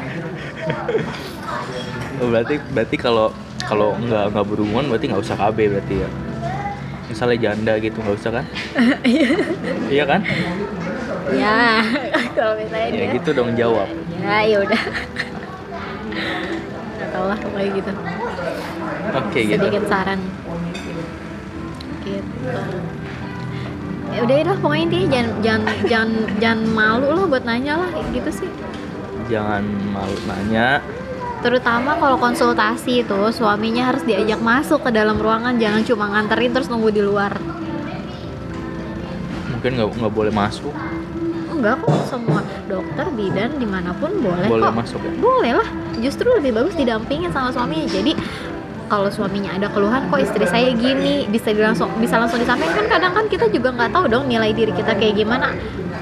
Oh, 2.18 2.28
berarti 2.34 2.58
berarti 2.74 2.96
kalau 2.98 3.30
kalau 3.68 3.94
nggak 4.00 4.34
nggak 4.34 4.46
berhubungan 4.48 4.86
berarti 4.90 5.06
nggak 5.12 5.22
usah 5.22 5.38
KB 5.38 5.58
berarti 5.70 5.96
ya 6.02 6.10
misalnya 7.18 7.38
janda 7.44 7.74
gitu 7.82 7.98
nggak 7.98 8.14
usah 8.16 8.32
kan 8.32 8.46
iya 9.90 10.06
kan 10.06 10.22
Ya, 11.28 11.84
kalau 12.38 12.54
misalnya 12.56 12.88
ya 12.88 13.04
dia. 13.04 13.16
gitu 13.18 13.30
dong 13.34 13.52
jawab 13.52 13.90
Ya, 14.16 14.46
ya 14.46 14.58
udah. 14.62 14.82
Nggak 16.94 17.10
tahu 17.12 17.26
lah 17.26 17.38
pokoknya 17.38 17.70
gitu. 17.74 17.92
oke 19.12 19.40
gitu 19.42 19.58
Sedikit 19.60 19.84
saran. 19.88 20.20
Gitu. 22.00 22.62
Ya 24.08 24.20
udah 24.24 24.36
lah 24.46 24.58
pokoknya 24.58 24.84
intinya 24.88 25.08
jangan 25.12 25.34
jangan 25.44 25.64
jangan 25.84 26.10
jangan 26.40 26.60
malu 26.72 27.08
lah 27.12 27.26
buat 27.28 27.44
nanya 27.44 27.74
lah 27.78 27.90
gitu 28.08 28.30
sih. 28.32 28.50
jangan 29.28 29.64
malu 29.92 30.16
nanya 30.24 30.80
Terutama 31.38 31.96
kalau 32.02 32.18
konsultasi 32.18 33.06
itu 33.06 33.20
suaminya 33.30 33.94
harus 33.94 34.02
diajak 34.04 34.42
masuk 34.42 34.82
ke 34.82 34.90
dalam 34.90 35.22
ruangan, 35.22 35.56
jangan 35.62 35.86
cuma 35.86 36.06
nganterin 36.12 36.52
terus 36.52 36.68
nunggu 36.68 36.90
di 36.92 37.02
luar. 37.06 37.34
mungkin 39.58 39.74
nggak 39.74 39.90
nggak 39.90 40.14
boleh 40.14 40.30
masuk 40.30 40.70
Enggak 41.50 41.82
kok 41.82 41.90
semua 42.06 42.46
dokter 42.70 43.10
bidan 43.18 43.58
di 43.58 43.66
mana 43.66 43.90
pun 43.98 44.14
boleh, 44.22 44.46
boleh 44.46 44.70
kok. 44.70 44.78
masuk 44.78 45.02
ya 45.02 45.12
Boleh 45.18 45.52
lah. 45.58 45.68
Justru 45.98 46.30
lebih 46.30 46.54
bagus 46.54 46.78
didampingin 46.78 47.34
sama 47.34 47.50
suaminya. 47.50 47.90
Jadi 47.90 48.14
kalau 48.86 49.10
suaminya 49.10 49.58
ada 49.58 49.66
keluhan 49.74 50.06
kok 50.08 50.22
istri 50.22 50.46
saya 50.46 50.70
gini 50.78 51.26
bisa 51.26 51.50
langsung 51.58 51.90
bisa 51.98 52.22
langsung 52.22 52.38
disampaikan 52.38 52.86
kan 52.86 52.88
kadang 52.88 53.14
kan 53.18 53.26
kita 53.26 53.50
juga 53.50 53.74
nggak 53.74 53.90
tahu 53.90 54.06
dong 54.08 54.30
nilai 54.30 54.54
diri 54.54 54.70
kita 54.72 54.94
kayak 54.96 55.18
gimana 55.18 55.58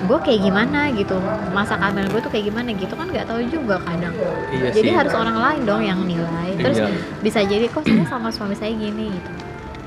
gue 0.05 0.19
kayak 0.21 0.41
gimana 0.41 0.89
gitu 0.93 1.17
masa 1.51 1.75
kehamilan 1.81 2.07
gue 2.13 2.21
tuh 2.21 2.31
kayak 2.31 2.45
gimana 2.53 2.69
gitu 2.73 2.93
kan 2.93 3.07
nggak 3.09 3.25
tahu 3.27 3.39
juga 3.49 3.75
kadang. 3.81 4.13
Iya 4.53 4.69
jadi 4.71 4.89
sih. 4.89 4.95
harus 4.95 5.13
orang 5.13 5.37
lain 5.37 5.61
dong 5.65 5.81
yang 5.81 5.99
nilai. 6.05 6.49
Terus 6.61 6.77
Iya. 6.79 6.89
bisa 7.21 7.39
jadi 7.43 7.65
kok 7.69 7.83
saya 7.83 8.05
sama 8.07 8.29
suami 8.29 8.55
saya 8.55 8.71
gini? 8.73 9.11
gitu. 9.11 9.29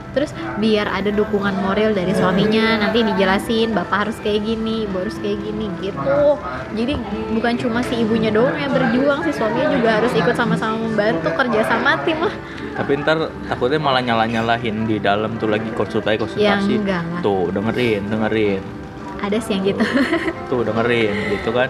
Terus 0.08 0.32
biar 0.58 0.88
ada 0.88 1.12
dukungan 1.12 1.52
moral 1.62 1.92
dari 1.94 2.10
suaminya 2.16 2.80
nanti 2.80 3.04
dijelasin 3.04 3.70
bapak 3.76 4.08
harus 4.08 4.16
kayak 4.24 4.40
gini 4.40 4.88
ibu 4.88 5.04
harus 5.04 5.14
kayak 5.20 5.38
gini 5.46 5.68
gitu. 5.78 6.34
Jadi 6.74 6.92
bukan 7.36 7.54
cuma 7.60 7.84
si 7.84 8.02
ibunya 8.02 8.32
doang 8.32 8.56
yang 8.56 8.72
berjuang 8.72 9.20
si 9.28 9.30
suaminya 9.36 9.68
juga 9.78 9.90
harus 10.00 10.12
ikut 10.16 10.34
sama-sama 10.34 10.80
membantu 10.80 11.28
kerja 11.28 11.60
sama 11.70 12.00
tim 12.02 12.18
lah. 12.24 12.34
Tapi 12.74 12.90
ntar 13.04 13.30
takutnya 13.46 13.78
malah 13.78 14.02
nyala 14.02 14.24
nyalahin 14.26 14.88
di 14.88 14.96
dalam 14.98 15.36
tuh 15.36 15.50
lagi 15.50 15.70
konsultasi 15.76 16.40
ya 16.40 16.56
konsultasi 16.56 16.74
tuh 17.22 17.52
dengerin 17.52 18.08
dengerin 18.08 18.62
ada 19.18 19.38
sih 19.38 19.52
yang 19.54 19.64
gitu. 19.66 19.84
Tuh 20.50 20.60
dengerin 20.62 21.14
gitu 21.34 21.50
kan. 21.50 21.68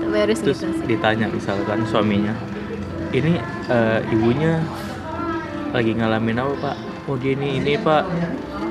Tapi 0.00 0.16
harus 0.16 0.38
terus 0.40 0.58
gitu 0.58 0.72
sih. 0.72 0.86
ditanya 0.86 1.26
misalkan 1.26 1.86
suaminya 1.86 2.34
ini 3.10 3.38
eh, 3.66 3.98
ibunya 4.10 4.58
lagi 5.70 5.92
ngalamin 5.92 6.38
apa 6.38 6.54
pak? 6.60 6.76
Oh 7.06 7.14
dia 7.14 7.34
ini 7.34 7.58
ini 7.58 7.74
pak. 7.76 8.06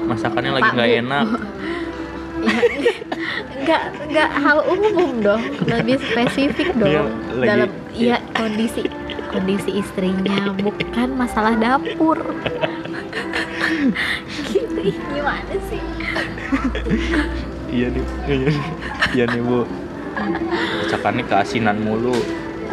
Masakannya 0.05 0.51
lagi 0.53 0.69
nggak 0.71 0.91
enak. 0.99 1.27
Ya, 2.39 2.55
nggak 3.59 3.81
nggak 4.09 4.29
hal 4.31 4.63
umum 4.65 5.19
dong. 5.19 5.43
Lebih 5.61 5.99
spesifik 5.99 6.71
Dia 6.73 7.03
dong. 7.03 7.11
lagi- 7.35 7.45
dalam 7.45 7.69
iya 7.91 8.17
kondisi 8.31 8.87
kondisi 9.29 9.75
istrinya 9.75 10.47
bukan 10.55 11.19
masalah 11.19 11.53
dapur. 11.53 12.15
Gitu 14.47 14.79
gimana 15.11 15.55
sih 15.67 15.83
iya 17.69 17.87
nih 17.93 18.05
iya 18.27 18.35
nih 18.49 18.57
iya 19.15 19.23
nih 19.29 19.41
bu. 19.41 19.63
Masakannya 20.83 21.23
keasinan 21.29 21.77
mulu 21.79 22.15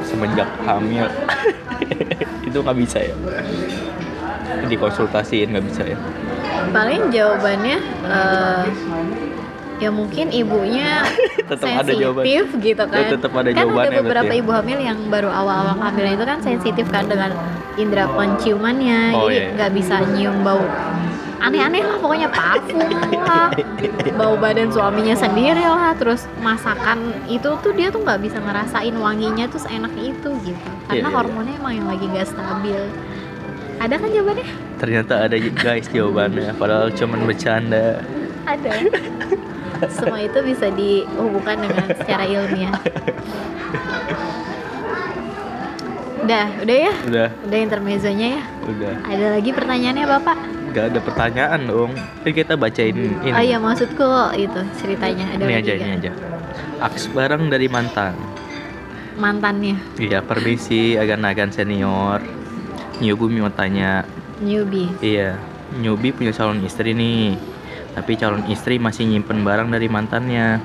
semenjak 0.02 0.48
hamil. 0.66 1.06
Itu 2.42 2.58
nggak 2.64 2.76
bisa 2.78 2.98
ya? 3.04 3.14
Dikonsultasiin 4.66 5.54
nggak 5.54 5.66
bisa 5.68 5.82
ya? 5.86 5.98
Paling 6.74 7.12
jawabannya 7.14 7.78
eh, 8.08 8.64
ya 9.78 9.90
mungkin 9.92 10.32
ibunya 10.32 11.04
Tetap 11.46 11.68
ada 11.68 11.92
jawaban. 11.92 12.24
sensitif 12.24 12.46
gitu 12.58 12.84
kan. 12.88 13.06
Oh, 13.06 13.12
tetap 13.14 13.32
ada 13.36 13.50
kan 13.52 13.62
jawabannya 13.62 13.90
ada 13.92 14.02
beberapa 14.02 14.32
ya? 14.32 14.40
ibu 14.42 14.50
hamil 14.50 14.78
yang 14.82 14.98
baru 15.12 15.30
awal-awal 15.30 15.76
hamil 15.78 16.06
itu 16.10 16.24
kan 16.26 16.38
sensitif 16.42 16.86
kan 16.90 17.06
dengan 17.06 17.30
indera 17.76 18.08
penciumannya. 18.10 19.14
Oh, 19.14 19.28
jadi 19.30 19.38
iya. 19.38 19.54
nggak 19.54 19.70
bisa 19.76 20.02
nyium 20.16 20.42
bau 20.42 20.64
aneh-aneh 21.46 21.82
lah 21.86 21.96
pokoknya 22.02 22.28
parfum 22.34 22.82
lah 23.22 23.54
bau 24.18 24.34
badan 24.34 24.74
suaminya 24.74 25.14
sendiri 25.14 25.62
lah 25.62 25.94
terus 25.94 26.26
masakan 26.42 27.14
itu 27.30 27.54
tuh 27.62 27.70
dia 27.70 27.94
tuh 27.94 28.02
nggak 28.02 28.18
bisa 28.18 28.42
ngerasain 28.42 28.94
wanginya 28.98 29.46
tuh 29.46 29.62
seenak 29.62 29.94
itu 29.94 30.30
gitu. 30.42 30.68
Karena 30.90 31.06
Iya, 31.06 31.10
iya. 31.10 31.14
hormonnya 31.14 31.54
emang 31.58 31.72
yang 31.78 31.86
lagi 31.86 32.04
nggak 32.10 32.26
stabil. 32.26 32.80
Ada 33.76 33.94
kan 34.00 34.08
jawabannya? 34.10 34.48
Ternyata 34.80 35.14
ada 35.28 35.36
guys 35.36 35.86
jawabannya. 35.92 36.50
Padahal 36.58 36.88
cuman 36.90 37.20
bercanda. 37.28 38.02
Ada. 38.48 38.70
Semua 39.92 40.18
itu 40.24 40.38
bisa 40.40 40.72
dihubungkan 40.72 41.60
dengan 41.60 41.86
secara 41.92 42.24
ilmiah. 42.24 42.72
Udah 46.26 46.46
udah 46.64 46.76
ya? 46.90 46.92
Udah. 47.06 47.28
Udah 47.46 47.58
intermezzonya 47.60 48.40
ya? 48.40 48.42
Udah. 48.66 48.94
Ada 49.06 49.26
lagi 49.38 49.50
pertanyaannya 49.54 50.06
bapak 50.10 50.38
nggak 50.76 50.92
ada 50.92 51.00
pertanyaan 51.00 51.60
dong. 51.64 51.96
Kan 51.96 52.32
kita 52.36 52.52
bacain 52.52 52.92
ini. 52.92 53.32
Oh 53.32 53.40
iya 53.40 53.56
maksudku 53.56 54.36
itu 54.36 54.60
ceritanya. 54.76 55.24
Ada 55.32 55.42
ini 55.48 55.54
aja 55.56 55.72
ini 55.72 55.90
aja. 55.96 56.12
Aks 56.84 57.08
bareng 57.16 57.48
dari 57.48 57.64
mantan. 57.72 58.12
Mantannya? 59.16 59.80
Iya 59.96 60.20
permisi 60.20 61.00
agan-agan 61.00 61.48
senior. 61.48 62.20
Nyubi 63.00 63.40
mau 63.40 63.48
tanya. 63.48 64.04
Newbie? 64.36 64.92
Iya 65.00 65.40
Nyubi 65.80 66.12
punya 66.12 66.36
calon 66.36 66.60
istri 66.60 66.92
nih. 66.92 67.40
Tapi 67.96 68.12
calon 68.20 68.44
istri 68.52 68.76
masih 68.76 69.08
nyimpen 69.08 69.48
barang 69.48 69.72
dari 69.72 69.88
mantannya. 69.88 70.60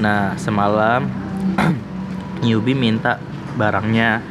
Nah 0.00 0.40
semalam 0.40 1.04
Nyubi 2.48 2.72
minta 2.72 3.20
barangnya 3.60 4.24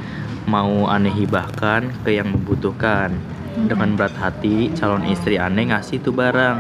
mau 0.49 0.89
aneh 0.89 1.13
hibahkan 1.13 2.01
ke 2.01 2.17
yang 2.17 2.33
membutuhkan 2.33 3.13
dengan 3.53 3.93
berat 3.93 4.15
hati 4.17 4.73
calon 4.73 5.05
istri 5.07 5.37
aneh 5.37 5.69
ngasih 5.69 6.01
tuh 6.01 6.13
barang 6.13 6.57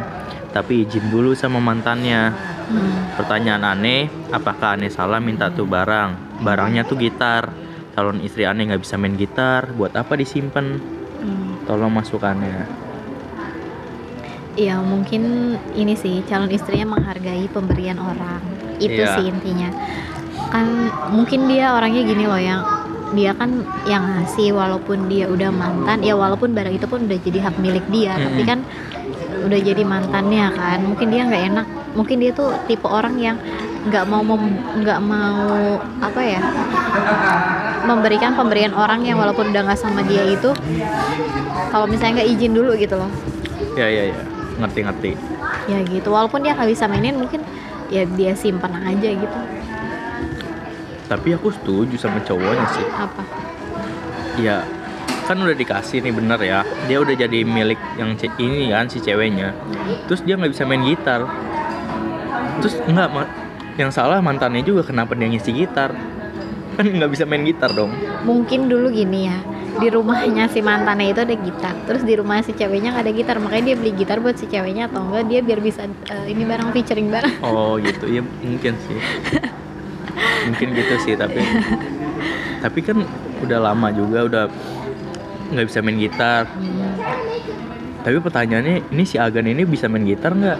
tapi 0.53 0.85
izin 0.85 1.09
dulu 1.09 1.33
sama 1.33 1.57
mantannya 1.57 2.53
Hmm. 2.63 3.19
Pertanyaan 3.19 3.75
aneh, 3.75 4.07
apakah 4.31 4.79
aneh 4.79 4.87
salah 4.87 5.19
minta 5.19 5.51
tuh 5.51 5.67
barang? 5.67 6.39
Barangnya 6.41 6.87
tuh 6.87 6.95
gitar. 6.95 7.51
Calon 7.93 8.23
istri 8.23 8.47
aneh 8.47 8.65
nggak 8.71 8.81
bisa 8.81 8.95
main 8.95 9.19
gitar, 9.19 9.69
buat 9.75 9.91
apa 9.93 10.15
disimpan? 10.15 10.79
Hmm. 11.23 11.55
tolong 11.63 11.87
masukannya 11.87 12.67
Ya 14.59 14.75
mungkin 14.83 15.55
ini 15.71 15.95
sih 15.95 16.19
calon 16.27 16.51
istrinya 16.51 16.93
menghargai 16.93 17.47
pemberian 17.47 17.95
orang. 17.95 18.43
Itu 18.77 19.01
Iya. 19.01 19.15
sih 19.17 19.31
intinya. 19.31 19.71
Kan 20.51 20.91
mungkin 21.15 21.47
dia 21.47 21.73
orangnya 21.73 22.03
gini 22.03 22.27
loh 22.27 22.37
yang 22.37 22.61
dia 23.13 23.31
kan 23.37 23.65
yang 23.85 24.03
ngasih 24.03 24.53
walaupun 24.53 25.07
dia 25.07 25.29
udah 25.29 25.49
mantan 25.53 26.01
ya 26.01 26.17
walaupun 26.17 26.51
barang 26.51 26.75
itu 26.75 26.85
pun 26.89 27.05
udah 27.05 27.17
jadi 27.21 27.39
hak 27.49 27.55
milik 27.61 27.85
dia 27.93 28.17
tapi 28.17 28.41
Mm-mm. 28.41 28.49
kan 28.49 28.59
udah 29.43 29.59
jadi 29.59 29.83
mantannya 29.83 30.45
kan. 30.53 30.79
Mungkin 30.83 31.07
dia 31.09 31.21
nggak 31.29 31.43
enak 31.53 31.67
mungkin 31.93 32.17
dia 32.21 32.31
tuh 32.33 32.49
tipe 32.65 32.89
orang 32.89 33.15
yang 33.21 33.37
nggak 33.85 34.03
mau 34.09 34.23
nggak 34.79 34.99
mau 35.03 35.77
apa 36.01 36.21
ya 36.23 36.41
memberikan 37.83 38.33
pemberian 38.33 38.73
orang 38.73 39.03
yang 39.05 39.19
walaupun 39.19 39.51
udah 39.51 39.61
nggak 39.67 39.77
sama 39.77 40.01
dia 40.07 40.23
itu 40.25 40.49
kalau 41.69 41.85
misalnya 41.85 42.21
nggak 42.21 42.29
izin 42.33 42.51
dulu 42.53 42.73
gitu 42.77 42.97
loh. 42.97 43.11
Ya 43.77 43.89
ya 43.89 44.09
ya. 44.09 44.17
Ngerti 44.53 44.79
ngerti 44.85 45.11
ya 45.67 45.79
gitu 45.87 46.11
walaupun 46.11 46.43
dia 46.43 46.53
nggak 46.55 46.69
bisa 46.69 46.85
mainin 46.91 47.15
mungkin 47.15 47.41
ya 47.87 48.03
dia 48.17 48.33
simpan 48.35 48.73
aja 48.83 49.09
gitu 49.15 49.37
tapi 51.13 51.37
aku 51.37 51.53
setuju 51.53 51.93
sama 52.01 52.17
cowoknya 52.25 52.65
sih. 52.73 52.85
Apa? 52.89 53.21
Ya 54.41 54.65
kan 55.29 55.37
udah 55.37 55.53
dikasih 55.53 56.01
nih 56.01 56.09
bener 56.09 56.39
ya. 56.41 56.59
Dia 56.89 56.97
udah 57.05 57.13
jadi 57.13 57.45
milik 57.45 57.77
yang 58.01 58.17
ini 58.41 58.73
kan 58.73 58.89
si 58.89 58.97
ceweknya. 58.97 59.53
Terus 60.09 60.25
dia 60.25 60.33
nggak 60.33 60.57
bisa 60.57 60.65
main 60.65 60.81
gitar. 60.81 61.29
Terus 62.65 62.81
nggak 62.89 63.09
yang 63.77 63.93
salah 63.93 64.25
mantannya 64.25 64.65
juga 64.65 64.89
kenapa 64.89 65.13
dia 65.13 65.29
ngisi 65.29 65.53
gitar? 65.53 65.93
Kan 66.73 66.89
nggak 66.89 67.13
bisa 67.13 67.29
main 67.29 67.45
gitar 67.45 67.69
dong. 67.77 67.93
Mungkin 68.25 68.65
dulu 68.65 68.89
gini 68.89 69.29
ya 69.29 69.37
di 69.73 69.89
rumahnya 69.89 70.49
si 70.49 70.65
mantannya 70.65 71.13
itu 71.13 71.21
ada 71.21 71.37
gitar. 71.37 71.77
Terus 71.85 72.01
di 72.01 72.13
rumah 72.17 72.41
si 72.41 72.57
ceweknya 72.57 72.89
nggak 72.97 73.05
ada 73.05 73.13
gitar. 73.13 73.35
Makanya 73.37 73.73
dia 73.73 73.75
beli 73.77 73.91
gitar 73.93 74.17
buat 74.17 74.41
si 74.41 74.49
ceweknya 74.49 74.89
atau 74.89 75.05
enggak 75.05 75.29
dia 75.29 75.39
biar 75.45 75.61
bisa 75.61 75.85
eh, 75.85 76.25
ini 76.25 76.41
bareng 76.41 76.73
featuring 76.73 77.13
bareng. 77.13 77.37
Oh 77.45 77.77
gitu. 77.77 78.09
Ya 78.09 78.25
mungkin 78.41 78.73
sih 78.89 78.97
mungkin 80.45 80.67
gitu 80.75 80.95
sih 81.01 81.13
tapi 81.15 81.41
tapi 82.59 82.79
kan 82.79 83.03
udah 83.43 83.59
lama 83.59 83.91
juga 83.91 84.23
udah 84.23 84.43
nggak 85.53 85.67
bisa 85.67 85.79
main 85.83 85.99
gitar. 85.99 86.47
Hmm, 86.47 86.95
tapi 88.01 88.17
pertanyaannya 88.17 88.89
ini 88.89 89.03
si 89.03 89.19
Agan 89.19 89.45
ini 89.45 89.67
bisa 89.67 89.85
main 89.91 90.07
gitar 90.07 90.33
nggak? 90.33 90.59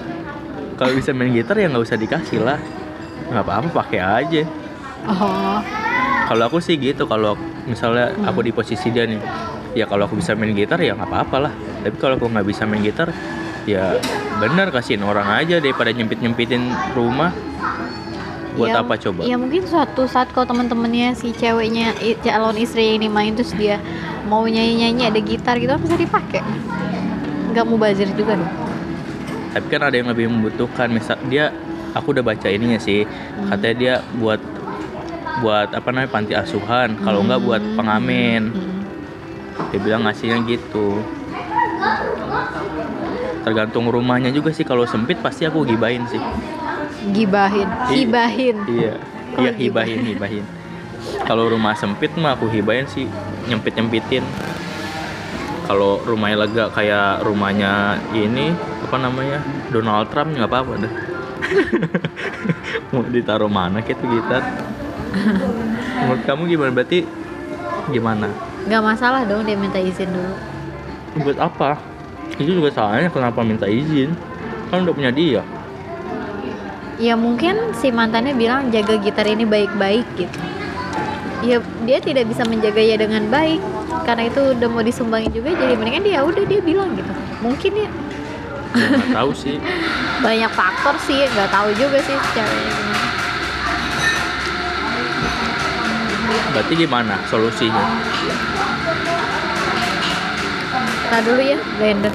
Kalau 0.78 0.92
bisa 0.94 1.16
main 1.16 1.32
gitar 1.32 1.56
ya 1.58 1.72
nggak 1.72 1.82
usah 1.82 1.98
dikasih 1.98 2.44
lah. 2.44 2.60
Nggak 3.32 3.44
apa-apa 3.48 3.68
pakai 3.72 4.00
aja. 4.04 4.44
Oh. 5.08 5.60
Kalau 6.28 6.44
aku 6.48 6.60
sih 6.60 6.76
gitu 6.76 7.08
kalau 7.08 7.40
misalnya 7.66 8.12
Hmm. 8.14 8.28
aku 8.28 8.44
di 8.44 8.52
posisi 8.52 8.92
dia 8.92 9.08
nih 9.08 9.20
ya 9.74 9.88
kalau 9.88 10.06
aku 10.06 10.20
bisa 10.20 10.36
main 10.36 10.52
gitar 10.54 10.78
ya 10.84 10.94
nggak 10.94 11.10
apa-apa 11.10 11.38
lah. 11.50 11.54
Tapi 11.82 11.96
kalau 11.98 12.20
aku 12.20 12.28
nggak 12.28 12.46
bisa 12.46 12.68
main 12.68 12.84
gitar 12.84 13.10
ya 13.64 13.96
bener 14.44 14.76
kasihin 14.76 15.08
orang 15.08 15.40
aja 15.40 15.64
daripada 15.64 15.88
nyempit 15.96 16.20
nyempitin 16.20 16.68
rumah 16.94 17.32
buat 18.54 18.70
Ya, 18.70 18.80
apa 18.80 18.94
coba 18.96 19.22
ya 19.24 19.36
mungkin 19.36 19.66
suatu 19.66 20.06
saat 20.06 20.30
kalau 20.30 20.46
teman-temannya 20.46 21.14
si 21.14 21.34
ceweknya 21.34 21.92
calon 22.22 22.54
istri 22.56 22.96
ini 22.96 23.08
main 23.08 23.34
terus 23.34 23.52
dia 23.52 23.82
mau 24.24 24.46
nyanyi-nyanyi 24.46 25.04
ada 25.06 25.20
gitar 25.20 25.58
gitu 25.58 25.74
bisa 25.76 25.96
dipakai 25.96 26.46
nggak 27.50 27.66
mau 27.66 27.76
bazir 27.76 28.10
juga 28.14 28.38
dong 28.38 28.54
tapi 29.52 29.66
kan 29.68 29.82
ada 29.84 29.96
yang 29.96 30.10
lebih 30.10 30.26
membutuhkan 30.28 30.90
misal 30.90 31.18
dia 31.28 31.50
aku 31.92 32.10
udah 32.12 32.24
baca 32.24 32.48
ininya 32.48 32.78
sih 32.78 33.06
Hmm. 33.06 33.50
katanya 33.50 33.76
dia 33.76 33.94
buat 34.16 34.42
buat 35.36 35.74
apa 35.74 35.90
namanya 35.90 36.10
panti 36.10 36.34
asuhan 36.34 36.94
kalau 37.00 37.22
nggak 37.22 37.42
buat 37.42 37.60
Hmm. 37.60 37.74
pengamen 37.74 38.44
Hmm. 38.50 38.82
dia 39.70 39.80
bilang 39.80 40.06
ngasihnya 40.06 40.42
gitu 40.44 41.02
tergantung 43.44 43.90
rumahnya 43.90 44.30
juga 44.30 44.50
sih 44.50 44.64
kalau 44.64 44.86
sempit 44.86 45.20
pasti 45.20 45.44
aku 45.44 45.62
gibahin 45.64 46.06
sih 46.08 46.22
gibahin. 47.12 47.68
Hibahin. 47.92 48.56
iya. 48.72 48.96
Oh, 49.34 49.42
iya 49.42 49.52
gibah. 49.52 49.84
hibahin 49.84 50.02
hibahin. 50.14 50.46
Kalau 51.26 51.50
rumah 51.50 51.74
sempit 51.76 52.14
mah 52.16 52.38
aku 52.38 52.48
hibahin 52.48 52.86
sih 52.88 53.10
nyempit 53.50 53.76
nyempitin 53.76 54.24
kalau 55.64 56.00
rumahnya 56.04 56.48
lega 56.48 56.66
kayak 56.72 57.24
rumahnya 57.24 58.00
ini 58.12 58.52
apa 58.84 58.96
namanya 59.00 59.40
Donald 59.72 60.12
Trump 60.12 60.36
nggak 60.36 60.48
apa-apa 60.48 60.74
deh 60.88 60.94
mau 62.92 63.04
ditaruh 63.04 63.52
mana 63.52 63.84
gitu 63.84 64.00
gitar? 64.10 64.42
Menurut 66.02 66.24
kamu 66.26 66.42
gimana? 66.50 66.72
Berarti 66.72 67.00
gimana? 67.92 68.28
Nggak 68.66 68.82
masalah 68.82 69.22
dong 69.28 69.44
dia 69.46 69.60
minta 69.60 69.78
izin 69.78 70.10
dulu. 70.10 70.34
Buat 71.22 71.40
apa? 71.42 71.78
Itu 72.40 72.58
juga 72.58 72.74
salahnya 72.74 73.12
kenapa 73.12 73.44
minta 73.46 73.70
izin? 73.70 74.16
Kan 74.72 74.88
udah 74.88 74.96
punya 74.96 75.12
dia 75.14 75.44
ya 77.02 77.18
mungkin 77.18 77.74
si 77.78 77.90
mantannya 77.90 78.38
bilang 78.38 78.70
jaga 78.70 78.98
gitar 79.02 79.26
ini 79.26 79.46
baik-baik 79.48 80.06
gitu. 80.18 80.40
Ya 81.44 81.60
dia 81.84 82.00
tidak 82.00 82.30
bisa 82.30 82.46
menjaganya 82.46 83.08
dengan 83.08 83.24
baik. 83.28 83.62
Karena 84.04 84.28
itu 84.28 84.42
udah 84.58 84.68
mau 84.68 84.84
disumbangin 84.84 85.32
juga 85.32 85.56
jadi 85.56 85.74
mendingan 85.78 86.04
dia 86.04 86.20
udah 86.22 86.44
dia 86.46 86.62
bilang 86.62 86.94
gitu. 86.98 87.14
Mungkin 87.42 87.72
ya. 87.78 87.90
Ya, 88.74 88.88
nggak 88.90 89.12
tahu 89.14 89.32
sih. 89.38 89.58
Banyak 90.26 90.52
faktor 90.54 90.96
sih 91.04 91.26
nggak 91.30 91.50
tahu 91.50 91.70
juga 91.78 91.98
sih 92.02 92.16
ceweknya 92.34 92.72
gimana. 92.74 93.08
Berarti 96.54 96.74
gimana 96.78 97.16
solusinya? 97.30 97.86
Nah 101.14 101.20
dulu 101.22 101.42
ya 101.42 101.60
blender. 101.78 102.14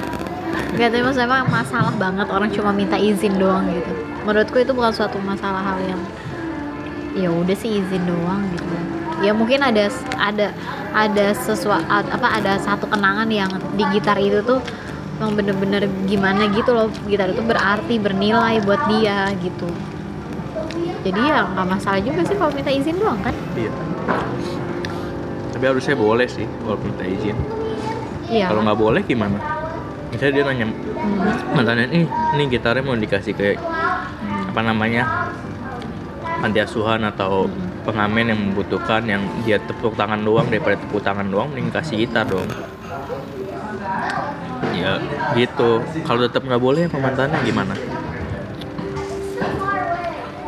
Gak 0.69 0.95
tahu 0.95 1.11
emang 1.17 1.49
masalah 1.49 1.91
banget 1.97 2.27
orang 2.29 2.49
cuma 2.53 2.71
minta 2.71 2.95
izin 2.95 3.35
doang 3.41 3.67
gitu 3.73 4.08
Menurutku 4.27 4.57
itu 4.59 4.71
bukan 4.75 4.91
suatu 4.91 5.17
masalah 5.23 5.63
hal 5.63 5.79
yang 5.83 6.01
ya 7.17 7.29
udah 7.33 7.55
sih 7.57 7.81
izin 7.81 8.03
doang 8.05 8.43
gitu. 8.53 8.75
Ya 9.19 9.31
mungkin 9.35 9.59
ada 9.59 9.91
ada 10.15 10.55
ada 10.95 11.25
sesuatu 11.35 11.83
apa 11.89 12.27
ada 12.39 12.55
satu 12.59 12.87
kenangan 12.87 13.27
yang 13.27 13.51
di 13.75 13.83
gitar 13.91 14.15
itu 14.15 14.39
tuh 14.43 14.63
emang 15.19 15.35
bener-bener 15.35 15.87
gimana 16.07 16.47
gitu 16.51 16.71
loh. 16.71 16.87
Gitar 17.07 17.31
itu 17.31 17.43
berarti 17.43 17.99
bernilai 17.99 18.63
buat 18.63 18.79
dia 18.87 19.31
gitu. 19.43 19.67
Jadi 20.99 21.19
ya 21.19 21.47
nggak 21.47 21.67
masalah 21.67 21.99
juga 22.03 22.23
sih 22.27 22.35
kalau 22.35 22.51
minta 22.51 22.71
izin 22.71 22.95
doang 22.99 23.19
kan? 23.23 23.35
Iya. 23.55 23.71
Tapi 25.55 25.63
harusnya 25.67 25.95
boleh 25.95 26.27
sih 26.27 26.47
kalau 26.63 26.77
minta 26.79 27.03
izin. 27.03 27.35
Iya. 28.29 28.51
Kalau 28.51 28.61
nggak 28.63 28.79
boleh 28.79 29.01
gimana? 29.03 29.39
Misalnya 30.11 30.33
dia 30.35 30.43
nanya 30.47 30.67
Hmm. 30.99 31.55
mantannya 31.55 31.87
ini 31.95 32.03
ini 32.35 32.43
gitarnya 32.51 32.83
mau 32.83 32.91
dikasih 32.91 33.31
ke 33.31 33.55
apa 34.49 34.65
namanya 34.65 35.29
panti 36.41 36.57
asuhan 36.57 37.05
atau 37.05 37.45
pengamen 37.85 38.33
yang 38.33 38.39
membutuhkan 38.49 39.05
yang 39.05 39.21
dia 39.45 39.61
tepuk 39.61 39.93
tangan 39.93 40.25
doang 40.25 40.49
daripada 40.49 40.81
tepuk 40.81 41.05
tangan 41.05 41.29
doang 41.29 41.53
mending 41.53 41.69
kasih 41.69 42.01
gitar 42.05 42.25
dong. 42.25 42.49
Ya 44.73 44.97
gitu. 45.37 45.83
Kalau 46.07 46.19
tetap 46.25 46.43
nggak 46.49 46.61
boleh 46.61 46.89
sama 46.89 47.11
mantannya 47.13 47.37
gimana? 47.45 47.75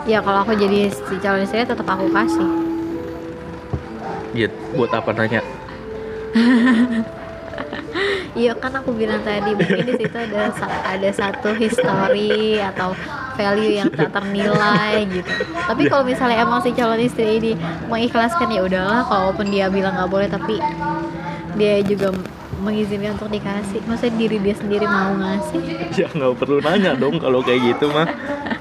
Ya 0.09 0.17
kalau 0.25 0.41
aku 0.41 0.57
jadi 0.57 0.89
si 0.89 1.15
calon 1.21 1.45
istri 1.45 1.61
tetap 1.61 1.85
aku 1.85 2.09
kasih. 2.09 2.49
Ya 4.33 4.47
buat 4.73 4.89
apa 4.95 5.13
nanya? 5.13 5.45
Iya 8.31 8.55
kan 8.55 8.71
aku 8.71 8.95
bilang 8.95 9.19
tadi 9.27 9.51
mungkin 9.51 9.91
di 9.91 10.07
situ 10.07 10.15
ada 10.15 10.47
ada 10.87 11.09
satu 11.11 11.51
history 11.51 12.63
atau 12.63 12.95
value 13.41 13.73
yang 13.73 13.89
tak 13.89 14.13
ternilai 14.15 15.09
gitu. 15.09 15.31
Tapi 15.65 15.89
kalau 15.89 16.05
misalnya 16.05 16.37
emang 16.45 16.61
si 16.61 16.69
calon 16.77 17.01
istri 17.01 17.41
ini 17.41 17.51
mengikhlaskan 17.89 18.53
ya 18.53 18.61
udahlah, 18.61 19.01
kalaupun 19.09 19.49
dia 19.49 19.65
bilang 19.73 19.97
nggak 19.97 20.11
boleh 20.13 20.29
tapi 20.29 20.61
dia 21.57 21.81
juga 21.81 22.13
mengizinkan 22.61 23.17
untuk 23.17 23.33
dikasih. 23.33 23.81
Masa 23.89 24.13
diri 24.13 24.37
dia 24.37 24.53
sendiri 24.53 24.85
mau 24.85 25.17
ngasih? 25.17 25.61
ya 25.97 26.07
nggak 26.07 26.37
perlu 26.37 26.61
nanya 26.61 26.93
dong 26.93 27.17
kalau 27.17 27.41
kayak 27.41 27.73
gitu 27.73 27.89
mah 27.89 28.05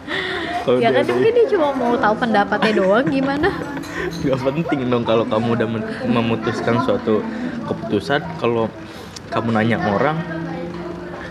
kalau 0.65 0.81
Ya 0.81 0.91
kan 0.91 1.05
mungkin 1.05 1.33
dia 1.37 1.47
cuma 1.53 1.69
mau 1.77 1.95
tahu 1.95 2.15
pendapatnya 2.17 2.73
doang 2.81 3.07
gimana? 3.07 3.49
nggak 4.21 4.41
penting 4.43 4.81
dong 4.89 5.05
kalau 5.05 5.25
kamu 5.29 5.49
udah 5.61 5.69
memutuskan 6.09 6.81
suatu 6.83 7.21
keputusan 7.69 8.21
kalau 8.41 8.67
kamu 9.31 9.49
nanya 9.55 9.79
orang 9.79 10.19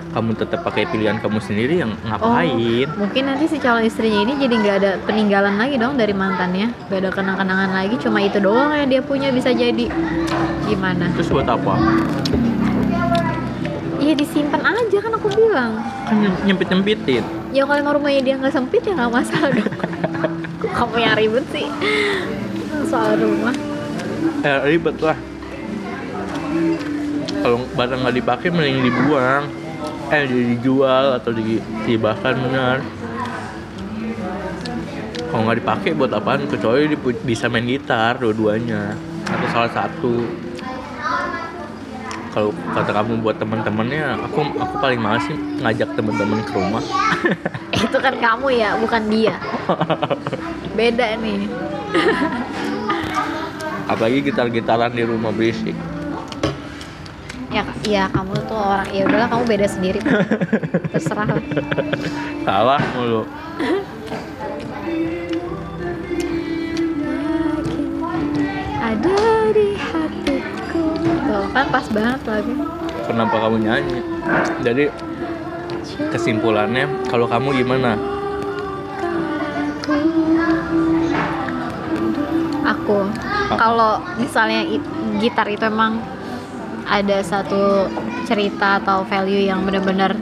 kamu 0.09 0.31
tetap 0.33 0.61
pakai 0.61 0.85
pilihan 0.85 1.17
kamu 1.17 1.37
sendiri 1.37 1.75
yang 1.77 1.93
ngapain 2.01 2.89
Mungkin 2.91 3.23
nanti 3.23 3.45
si 3.45 3.57
calon 3.57 3.83
istrinya 3.83 4.19
ini 4.19 4.33
jadi 4.37 4.53
nggak 4.55 4.75
ada 4.75 4.91
peninggalan 5.03 5.55
lagi 5.55 5.75
dong 5.75 5.95
dari 5.95 6.11
mantannya, 6.11 6.73
nggak 6.83 6.99
ada 6.99 7.09
kenang-kenangan 7.09 7.71
lagi, 7.71 7.95
cuma 7.97 8.17
itu 8.19 8.37
doang 8.37 8.73
yang 8.73 8.89
dia 8.89 9.01
punya 9.01 9.29
bisa 9.29 9.49
jadi 9.49 9.85
gimana? 10.63 11.13
terus 11.13 11.29
buat 11.29 11.45
apa 11.45 11.73
Iya 13.99 14.15
disimpan 14.15 14.63
aja 14.63 14.97
kan 14.97 15.11
aku 15.11 15.27
bilang. 15.29 15.75
kan 16.01 16.15
nyempit 16.41 16.67
nyempitin 16.67 17.19
Ya 17.49 17.67
kalau 17.67 17.77
emang 17.77 17.99
rumahnya 17.99 18.21
dia 18.23 18.35
nggak 18.35 18.49
sempit 18.49 18.81
ya 18.81 18.95
nggak 18.95 19.11
masalah 19.11 19.51
dong. 19.51 19.73
Kamu 20.77 20.95
yang 20.95 21.15
ribet 21.15 21.43
sih 21.49 21.67
soal 22.85 23.13
rumah? 23.15 23.53
eh, 24.39 24.59
ribet 24.65 24.95
lah 24.99 25.17
kalau 27.39 27.61
barang 27.69 27.99
nggak 28.01 28.15
dipakai 28.15 28.47
mending 28.49 28.83
dibuang 28.83 29.43
eh 30.09 30.25
dijual 30.25 31.21
atau 31.21 31.31
dihibahkan 31.33 32.33
benar. 32.33 32.77
Kalau 35.29 35.41
nggak 35.45 35.59
dipakai 35.61 35.89
buat 35.93 36.09
apaan? 36.09 36.49
Kecuali 36.49 36.97
bisa 37.21 37.45
main 37.45 37.69
gitar 37.69 38.17
dua-duanya. 38.17 38.97
Atau 39.29 39.47
salah 39.53 39.71
satu. 39.71 40.13
Kalau 42.29 42.53
kata 42.73 42.91
kamu 42.93 43.25
buat 43.25 43.41
teman-temannya 43.41 44.21
aku 44.29 44.53
aku 44.57 44.75
paling 44.77 45.01
males 45.01 45.25
sih 45.25 45.37
ngajak 45.61 45.93
teman-teman 45.93 46.41
ke 46.45 46.53
rumah. 46.57 46.81
Itu 47.85 47.97
kan 48.01 48.17
kamu 48.17 48.47
ya 48.57 48.77
bukan 48.81 49.01
dia. 49.09 49.37
Beda 50.77 51.17
nih. 51.21 51.45
Apalagi 53.89 54.21
gitar-gitaran 54.29 54.93
di 54.93 55.01
rumah 55.05 55.33
berisik 55.33 55.73
ya 57.49 57.63
ya 57.85 58.03
kamu 58.13 58.33
tuh 58.45 58.57
orang 58.57 58.89
ya 58.93 59.03
udahlah 59.09 59.27
kamu 59.29 59.43
beda 59.49 59.67
sendiri. 59.67 59.99
Terserah. 60.93 61.27
Lah 61.29 61.41
salah 62.45 62.81
mulu. 62.97 63.23
Ada 68.79 69.17
di 69.53 69.67
hatiku. 69.77 70.83
Tuh 71.29 71.45
kan 71.53 71.65
pas 71.69 71.85
banget 71.93 72.21
lagi 72.25 72.53
kenapa 73.09 73.35
kamu 73.41 73.57
nyanyi? 73.65 73.99
Jadi 74.61 74.85
kesimpulannya 76.13 77.09
kalau 77.09 77.25
kamu 77.25 77.65
gimana? 77.65 77.97
Aku 82.69 83.09
kalau 83.57 83.97
misalnya 84.21 84.61
gitar 85.17 85.49
itu 85.49 85.65
emang 85.65 85.97
ada 86.89 87.21
satu 87.21 87.85
cerita 88.25 88.81
atau 88.81 89.05
value 89.05 89.45
yang 89.45 89.61
bener-bener 89.61 90.17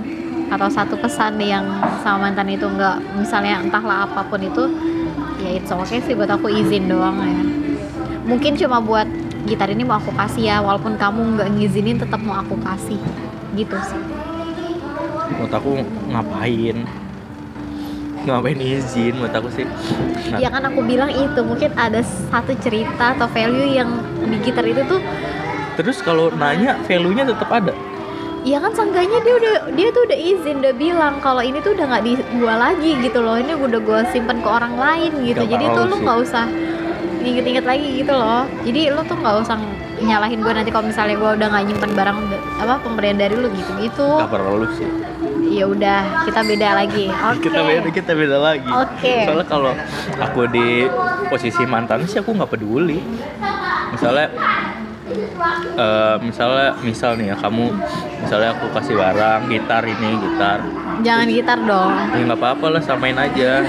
atau 0.47 0.67
satu 0.71 0.95
pesan 0.99 1.39
yang 1.39 1.63
sama 2.03 2.27
mantan 2.27 2.47
itu 2.51 2.67
nggak 2.67 3.19
misalnya 3.19 3.63
entahlah 3.63 4.07
apa 4.07 4.23
pun 4.27 4.39
itu 4.39 4.63
ya 5.43 5.59
it's 5.59 5.71
okay 5.71 5.99
sih 6.03 6.15
buat 6.15 6.31
aku 6.31 6.51
izin 6.51 6.91
doang 6.91 7.19
ya. 7.23 7.41
Mungkin 8.27 8.59
cuma 8.59 8.83
buat 8.83 9.07
gitar 9.47 9.71
ini 9.71 9.87
mau 9.87 9.99
aku 9.99 10.11
kasih 10.11 10.43
ya 10.51 10.57
walaupun 10.59 10.99
kamu 10.99 11.39
nggak 11.39 11.47
ngizinin 11.55 11.97
tetap 11.99 12.19
mau 12.19 12.39
aku 12.43 12.59
kasih 12.59 12.99
gitu 13.55 13.75
sih. 13.87 14.01
Menurut 15.31 15.53
aku 15.55 15.71
ngapain? 16.11 16.77
Ngapain 18.27 18.59
izin 18.59 19.15
menurut 19.15 19.35
aku 19.35 19.47
sih? 19.55 19.63
Nah, 20.31 20.39
ya 20.43 20.51
kan 20.51 20.63
aku 20.67 20.83
bilang 20.83 21.11
itu 21.11 21.39
mungkin 21.43 21.71
ada 21.79 22.03
satu 22.03 22.51
cerita 22.59 23.15
atau 23.15 23.27
value 23.31 23.71
yang 23.71 24.03
di 24.27 24.35
gitar 24.43 24.67
itu 24.67 24.83
tuh 24.83 24.99
terus 25.77 26.01
kalau 26.01 26.33
nanya 26.33 26.81
value 26.89 27.13
nya 27.13 27.23
tetap 27.29 27.53
ada? 27.53 27.73
Iya 28.47 28.63
kan 28.63 28.71
sangkanya 28.71 29.19
dia 29.27 29.33
udah 29.35 29.55
dia 29.75 29.87
tuh 29.91 30.07
udah 30.07 30.17
izin 30.17 30.63
udah 30.63 30.73
bilang 30.79 31.19
kalau 31.19 31.43
ini 31.43 31.59
tuh 31.59 31.75
udah 31.75 31.85
nggak 31.89 32.03
di 32.07 32.13
gua 32.39 32.55
lagi 32.55 32.95
gitu 33.03 33.19
loh. 33.19 33.35
Ini 33.35 33.53
udah 33.59 33.79
gua 33.83 34.01
simpen 34.09 34.39
ke 34.39 34.49
orang 34.49 34.79
lain 34.79 35.11
gitu. 35.27 35.43
Gak 35.43 35.51
jadi 35.51 35.65
tuh 35.75 35.83
lu 35.85 35.95
nggak 35.99 36.17
usah 36.23 36.45
inget-inget 37.27 37.65
lagi 37.67 37.87
gitu 37.99 38.13
loh. 38.15 38.47
Jadi 38.63 38.81
lu 38.87 39.01
tuh 39.03 39.17
nggak 39.19 39.35
usah 39.43 39.59
nyalahin 39.99 40.39
gua 40.39 40.53
nanti 40.55 40.71
kalau 40.71 40.85
misalnya 40.87 41.15
gua 41.19 41.35
udah 41.35 41.47
nggak 41.51 41.63
nyimpen 41.67 41.91
barang 41.91 42.17
apa 42.63 42.73
pemberian 42.87 43.17
dari 43.19 43.35
lu 43.35 43.51
gitu 43.51 43.71
gitu 43.83 44.07
nggak 44.15 44.31
perlu 44.31 44.65
sih. 44.79 44.89
Ya 45.47 45.65
udah 45.67 45.99
kita 46.23 46.41
beda 46.47 46.69
lagi. 46.71 47.05
Oke. 47.35 47.51
kita 47.51 47.59
beda 47.67 47.89
kita 47.91 48.11
beda 48.15 48.37
lagi. 48.39 48.69
Oke. 48.71 49.15
soalnya 49.27 49.47
kalau 49.51 49.73
aku 50.23 50.47
di 50.47 50.87
posisi 51.27 51.67
mantan 51.67 52.07
sih 52.07 52.23
aku 52.23 52.31
nggak 52.31 52.47
peduli. 52.47 53.03
Misalnya 53.91 54.31
eh, 55.77 56.15
misalnya 56.21 56.75
misal 56.83 57.15
nih 57.15 57.31
ya 57.31 57.35
kamu 57.39 57.65
misalnya 58.23 58.49
aku 58.57 58.65
kasih 58.75 58.95
barang 58.97 59.41
gitar 59.51 59.83
ini 59.85 60.09
gitar. 60.19 60.59
Jangan 61.05 61.27
gitar 61.29 61.59
dong. 61.63 61.91
Ya 62.13 62.21
nggak 62.25 62.39
apa-apa 62.39 62.65
lah 62.77 62.81
samain 62.81 63.17
aja. 63.17 63.61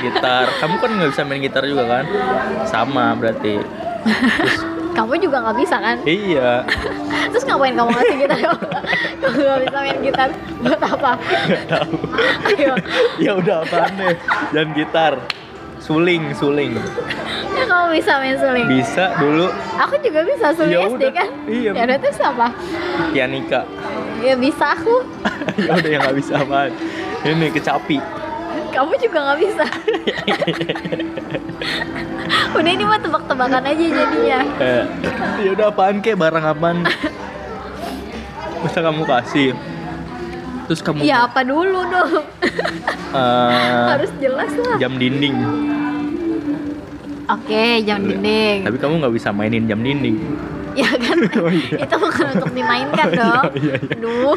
Gitar. 0.00 0.46
Kamu 0.62 0.74
kan 0.78 0.90
nggak 0.96 1.10
bisa 1.12 1.22
main 1.26 1.40
gitar 1.42 1.62
juga 1.66 1.84
kan? 1.86 2.04
Sama 2.64 3.12
berarti. 3.18 3.58
Kamu 4.96 5.12
juga 5.20 5.44
nggak 5.44 5.56
bisa 5.60 5.76
kan? 5.76 5.96
Iya. 6.08 6.64
Terus 7.36 7.44
ngapain 7.44 7.76
kamu 7.76 7.90
ngasih 7.92 8.16
gitar? 8.16 8.38
Kalau 9.20 9.34
nggak 9.36 9.60
bisa 9.68 9.76
main 9.84 9.98
gitar? 10.00 10.28
Buat 10.64 10.80
apa? 10.80 11.12
Ayo. 12.48 12.72
Ya 13.20 13.32
udah 13.36 13.60
apaan 13.60 13.92
deh? 14.00 14.16
Dan 14.56 14.72
gitar 14.72 15.20
suling 15.86 16.22
suling 16.34 16.72
ya 17.54 17.62
kamu 17.64 17.86
bisa 17.94 18.12
main 18.18 18.34
suling 18.34 18.66
bisa 18.66 19.04
dulu 19.16 19.46
Aku 19.78 19.94
juga 20.00 20.20
bisa 20.22 20.46
suling 20.50 20.74
Ya 20.74 20.80
SD 20.84 20.94
udah, 20.98 21.10
kan? 21.12 21.28
iya. 21.46 21.70
Ya 21.70 21.82
udah 21.84 21.96
terus 21.96 22.18
apa? 22.18 22.46
pianika 23.10 23.60
Ya 24.18 24.32
bisa 24.34 24.72
aku. 24.72 25.04
ya 25.60 25.70
udah 25.72 25.88
yang 25.88 26.00
nggak 26.02 26.16
bisa 26.16 26.32
apaan 26.36 26.70
ini 27.22 27.46
kecapi 27.48 27.98
Kamu 28.68 28.92
juga 28.98 29.18
nggak 29.22 29.38
bisa. 29.40 29.64
udah 32.52 32.70
ini 32.70 32.82
mah 32.82 32.98
tebak-tebakan 32.98 33.62
aja 33.62 33.84
jadinya. 33.86 34.38
Eh, 34.58 34.82
ya 35.40 35.48
udah 35.52 35.66
apaan 35.70 35.96
kek 36.00 36.14
barang 36.14 36.44
apaan 36.46 36.76
bisa 38.62 38.78
kamu 38.80 39.02
kasih 39.06 39.48
terus 40.66 40.80
kamu 40.80 41.00
Ya 41.00 41.24
apa 41.24 41.40
dulu 41.40 41.80
dong? 41.84 42.26
eh, 43.12 43.86
Harus 43.94 44.10
jelas 44.18 44.52
lah. 44.56 44.76
jam 44.76 44.94
dinding 44.94 45.34
Oke, 47.26 47.82
jam 47.82 47.98
dinding. 48.00 48.62
tapi 48.62 48.78
kamu 48.78 49.02
nggak 49.02 49.14
bisa 49.14 49.30
mainin 49.30 49.66
jam 49.66 49.80
dinding 49.80 50.18
Ya 50.78 50.90
kan? 50.92 51.16
Oh, 51.40 51.48
iya. 51.48 51.88
Itu 51.88 51.96
bukan 51.96 52.26
untuk 52.36 52.52
dimainkan 52.52 53.08
dong. 53.10 53.44
Iya, 53.56 53.56
iya, 53.56 53.74
iya. 53.80 53.96
Duh. 53.96 54.36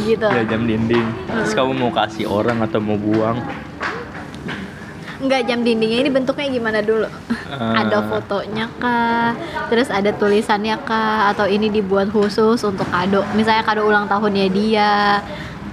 gitu. 0.00 0.26
ya 0.26 0.42
jam 0.42 0.64
dinding 0.64 1.04
terus 1.28 1.52
kamu 1.52 1.76
mau 1.76 1.92
kasih 1.92 2.24
orang 2.24 2.58
atau 2.60 2.80
mau 2.80 2.96
buang 2.96 3.36
Enggak 5.20 5.44
jam 5.44 5.60
dindingnya 5.60 6.00
ini 6.00 6.10
bentuknya 6.10 6.48
gimana 6.48 6.80
dulu? 6.80 7.04
Eh, 7.04 7.72
ada 7.76 8.00
fotonya 8.02 8.72
kah? 8.74 9.36
Terus 9.68 9.88
ada 9.88 10.10
tulisannya 10.10 10.80
kah? 10.80 11.28
Atau 11.28 11.44
ini 11.44 11.68
dibuat 11.68 12.08
khusus 12.08 12.56
untuk 12.58 12.88
kado? 12.88 13.20
Misalnya 13.30 13.60
kado 13.60 13.84
ulang 13.84 14.06
tahunnya 14.06 14.48
dia. 14.48 15.20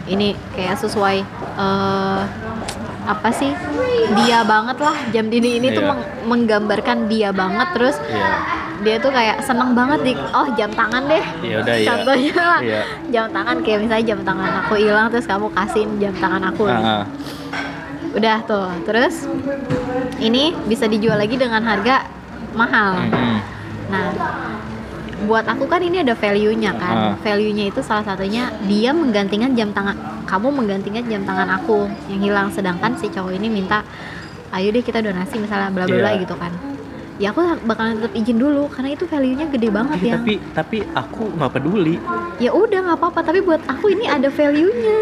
Ini 0.04 0.36
kayak 0.52 0.76
sesuai 0.78 1.18
eh 1.56 2.22
apa 3.06 3.30
sih? 3.32 3.56
Dia 4.18 4.43
banget 4.43 4.78
lah. 4.78 4.95
Jam 5.10 5.28
dinding 5.28 5.58
ini 5.58 5.68
tuh 5.70 5.80
Iya. 5.82 5.89
meng- 5.89 6.08
menggambarkan 6.28 7.08
dia 7.08 7.32
banget 7.32 7.68
terus 7.72 7.95
iya 8.06 8.43
dia 8.78 8.95
tuh 8.98 9.10
kayak 9.10 9.41
seneng 9.41 9.74
banget 9.74 10.00
di 10.04 10.14
oh 10.14 10.45
jam 10.54 10.70
tangan 10.70 11.08
deh. 11.08 11.26
ya 11.41 11.60
udah 11.60 11.76
ya 11.76 11.88
Contohnya 11.89 12.36
lah. 12.38 12.60
iya 12.62 12.82
Jam 13.10 13.26
tangan 13.32 13.58
kayak 13.60 13.80
misalnya 13.82 14.06
jam 14.06 14.20
tangan 14.22 14.52
aku 14.62 14.74
hilang 14.78 15.08
terus 15.08 15.26
kamu 15.26 15.50
kasihin 15.50 15.89
jam 15.98 16.14
tangan 16.14 16.43
aku. 16.45 16.68
Ah, 16.68 16.78
ah. 16.78 17.04
Udah 18.14 18.38
tuh. 18.43 18.70
Terus 18.86 19.28
ini 20.20 20.55
bisa 20.66 20.86
dijual 20.86 21.18
lagi 21.18 21.36
dengan 21.36 21.64
harga 21.64 22.08
mahal. 22.53 23.08
Mm-mm. 23.08 23.38
Nah, 23.88 24.08
buat 25.26 25.47
aku 25.47 25.66
kan 25.66 25.82
ini 25.82 26.03
ada 26.03 26.14
value-nya 26.14 26.72
kan. 26.78 26.95
Ah. 26.95 27.16
Value-nya 27.20 27.74
itu 27.74 27.82
salah 27.82 28.05
satunya 28.05 28.53
dia 28.68 28.93
menggantikan 28.93 29.55
jam 29.58 29.74
tangan 29.74 29.95
kamu 30.28 30.51
menggantikan 30.51 31.08
jam 31.08 31.24
tangan 31.24 31.47
aku 31.55 31.88
yang 32.12 32.20
hilang 32.20 32.47
sedangkan 32.51 32.99
si 32.99 33.08
cowok 33.08 33.32
ini 33.39 33.47
minta 33.47 33.80
ayo 34.51 34.76
deh 34.76 34.84
kita 34.84 34.99
donasi 34.99 35.39
misalnya 35.39 35.72
bla 35.72 35.88
bla 35.88 35.97
bla 35.97 36.12
Iya. 36.12 36.22
gitu 36.28 36.36
kan. 36.36 36.51
Ya 37.18 37.30
aku 37.30 37.41
bakalan 37.65 37.97
tetap 37.97 38.13
izin 38.13 38.38
dulu 38.38 38.70
karena 38.70 38.93
itu 38.93 39.03
value-nya 39.03 39.49
gede 39.49 39.70
banget 39.70 39.97
Ih, 39.97 40.05
ya. 40.05 40.15
tapi 40.15 40.34
tapi 40.53 40.78
aku 40.93 41.34
nggak 41.34 41.51
peduli 41.51 41.97
Ya 42.38 42.53
udah 42.53 42.80
nggak 42.80 42.97
apa-apa 42.97 43.20
tapi 43.24 43.41
buat 43.41 43.57
aku 43.65 43.89
ini 43.89 44.05
ada 44.05 44.30
value-nya. 44.30 44.97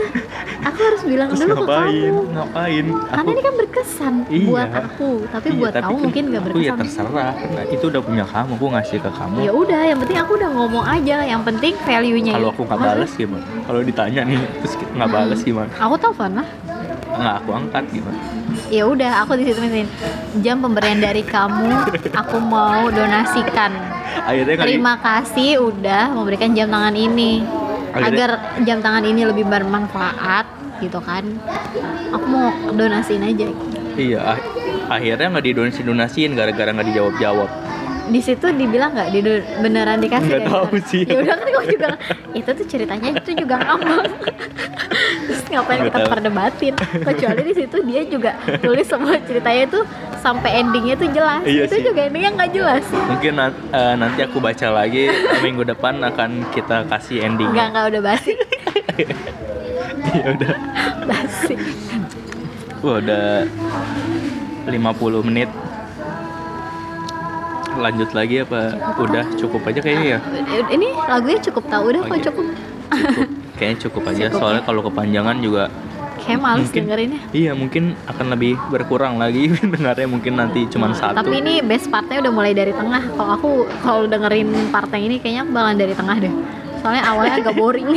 Aku 0.64 0.80
harus 0.80 1.04
bilang 1.04 1.28
terus 1.30 1.44
dulu 1.44 1.52
ke 1.52 1.60
ngapain 1.62 1.92
kamu. 2.08 2.22
ngapain 2.32 2.86
Karena 3.06 3.30
ini 3.30 3.42
kan 3.42 3.54
berkesan 3.56 4.14
Iya. 4.26 4.48
buat 4.48 4.70
aku, 4.72 5.10
tapi 5.28 5.48
Iya, 5.48 5.60
buat 5.60 5.72
tapi 5.72 5.84
kamu 5.84 5.92
kan 5.92 6.02
mungkin 6.02 6.24
gak 6.26 6.32
aku 6.32 6.48
ya 6.48 6.52
berkesan. 6.72 6.80
terserah 6.80 7.32
karena 7.36 7.62
itu 7.68 7.86
udah 7.86 8.02
punya 8.02 8.26
kamu 8.26 8.52
aku 8.56 8.66
ngasih 8.72 8.98
ke 8.98 9.12
kamu 9.12 9.38
ya 9.38 9.52
udah 9.52 9.82
yang 9.84 10.00
penting 10.00 10.18
aku 10.18 10.32
udah 10.34 10.50
ngomong 10.52 10.86
aja 10.86 11.18
yang 11.22 11.42
penting 11.44 11.74
value 11.82 12.18
nya 12.18 12.34
kalau 12.34 12.50
aku 12.50 12.62
nggak 12.64 12.80
balas 12.80 13.12
gimana 13.14 13.46
kalau 13.62 13.82
ditanya 13.82 14.22
nih 14.24 14.40
terus 14.58 14.74
nggak 14.90 15.10
balas 15.10 15.40
gimana 15.42 15.72
aku 15.76 15.96
telepon 15.98 16.32
lah 16.34 16.48
nggak 17.14 17.36
aku 17.38 17.50
angkat 17.52 17.84
gimana 17.92 18.20
ya 18.70 18.84
udah 18.86 19.24
aku 19.24 19.38
di 19.38 19.50
situ 19.50 19.60
misalnya 19.62 19.88
jam 20.42 20.58
pemberian 20.60 21.00
dari 21.00 21.22
kamu 21.22 21.72
aku 22.14 22.38
mau 22.42 22.90
donasikan. 22.90 23.72
Akhirnya 24.26 24.56
terima 24.58 24.96
kasih 24.98 25.62
udah 25.62 26.16
memberikan 26.16 26.56
jam 26.56 26.72
tangan 26.72 26.96
ini. 26.96 27.46
Akhirnya- 27.92 28.08
agar 28.12 28.30
jam 28.64 28.80
tangan 28.82 29.04
ini 29.04 29.22
lebih 29.24 29.46
bermanfaat 29.46 30.46
gitu 30.80 31.00
kan. 31.00 31.24
Aku 32.12 32.26
mau 32.26 32.52
donasiin 32.74 33.24
aja. 33.24 33.48
Iya 33.96 34.20
ah- 34.36 34.44
akhirnya 34.92 35.28
nggak 35.32 35.46
didonasi 35.46 35.82
donasiin 35.82 36.36
gara-gara 36.36 36.70
nggak 36.70 36.88
dijawab 36.92 37.16
jawab 37.18 37.50
di 38.06 38.20
situ 38.20 38.46
dibilang 38.48 38.92
nggak 38.92 39.10
di 39.10 39.20
beneran 39.60 39.98
dikasih 39.98 40.30
Nggak 40.30 40.44
tahu 40.46 40.66
beneran? 40.68 40.90
sih. 40.90 41.02
ya 41.04 41.18
udah 41.18 41.36
kan 41.36 41.48
gue 41.48 41.66
juga 41.68 41.88
itu 42.32 42.50
tuh 42.52 42.66
ceritanya 42.66 43.10
itu 43.12 43.32
juga 43.34 43.56
ngambang 43.58 44.06
terus 45.26 45.42
ngapain 45.48 45.80
Nggak 45.80 45.88
kita 45.88 46.00
tahu. 46.00 46.12
perdebatin 46.12 46.74
kecuali 47.02 47.42
di 47.42 47.54
situ 47.56 47.78
dia 47.84 48.02
juga 48.04 48.32
tulis 48.60 48.86
semua 48.86 49.18
ceritanya 49.20 49.64
tuh 49.68 49.84
sampai 50.20 50.52
endingnya 50.60 50.96
tuh 50.96 51.10
jelas 51.10 51.42
Iya 51.44 51.64
itu 51.66 51.76
sih. 51.76 51.84
juga 51.84 52.00
endingnya 52.04 52.32
nggak 52.36 52.52
jelas 52.52 52.86
Mungkin 52.86 53.34
eh, 53.40 53.94
nanti 53.96 54.20
aku 54.22 54.38
baca 54.38 54.68
lagi 54.70 55.04
minggu 55.40 55.64
depan 55.66 55.98
akan 56.00 56.30
kita 56.52 56.86
kasih 56.86 57.16
nggak 57.18 57.28
endingnya. 57.28 57.66
nggak 57.72 57.86
udah 57.90 58.02
basi 58.04 58.34
ya 60.16 60.26
udah. 60.32 60.54
basi 61.04 61.56
Wah, 62.80 63.02
udah 63.02 63.50
50 64.66 65.26
menit. 65.26 65.50
Lanjut 67.76 68.10
lagi 68.12 68.36
apa? 68.42 68.62
Udah 68.98 69.26
cukup 69.36 69.62
aja 69.66 69.80
kayaknya 69.80 70.08
ya. 70.08 70.20
ini 70.70 70.88
lagunya 71.06 71.40
cukup 71.42 71.64
tahu 71.66 71.84
udah 71.90 72.02
Oh, 72.02 72.08
kok 72.08 72.16
iya. 72.16 72.26
cukup 72.26 72.46
Cukup. 72.46 73.28
Kayaknya 73.56 73.78
cukup 73.82 74.04
aja. 74.06 74.24
Cukup 74.26 74.40
Soalnya 74.40 74.62
ya. 74.62 74.68
kalau 74.68 74.82
kepanjangan 74.84 75.38
juga 75.40 75.64
kayak 76.18 76.40
males 76.40 76.66
Mungkin. 76.66 76.82
dengerinnya 76.82 77.22
Iya 77.30 77.52
mungkin 77.54 77.84
akan 78.04 78.26
lebih 78.32 78.58
berkurang 78.68 79.16
lagi 79.16 79.46
dengarnya 79.74 80.08
mungkin 80.08 80.34
nanti 80.34 80.66
cuman 80.66 80.90
satu. 80.92 81.14
tapi 81.14 81.38
ini 81.38 81.62
best 81.62 81.86
partnya 81.86 82.18
udah 82.20 82.34
mulai 82.34 82.50
dari 82.52 82.72
tengah 82.72 83.14
kalau 83.14 83.32
aku 83.32 83.50
kalau 83.80 84.02
dengerin 84.06 84.50
part 84.72 84.90
yang 84.90 85.06
ini 85.06 85.16
kayaknya 85.20 85.42
aku 85.44 85.52
bakalan 85.54 85.78
dari 85.78 85.94
tengah 85.94 86.18
deh 86.18 86.34
soalnya 86.80 87.04
awalnya 87.06 87.34
agak 87.38 87.54
boring 87.62 87.88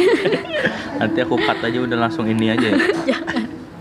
Nanti 0.99 1.18
aku 1.20 1.35
cut 1.39 1.59
aja 1.62 1.79
udah 1.79 1.97
langsung 1.97 2.26
ini 2.26 2.47
aja 2.51 2.68
ya. 2.68 3.16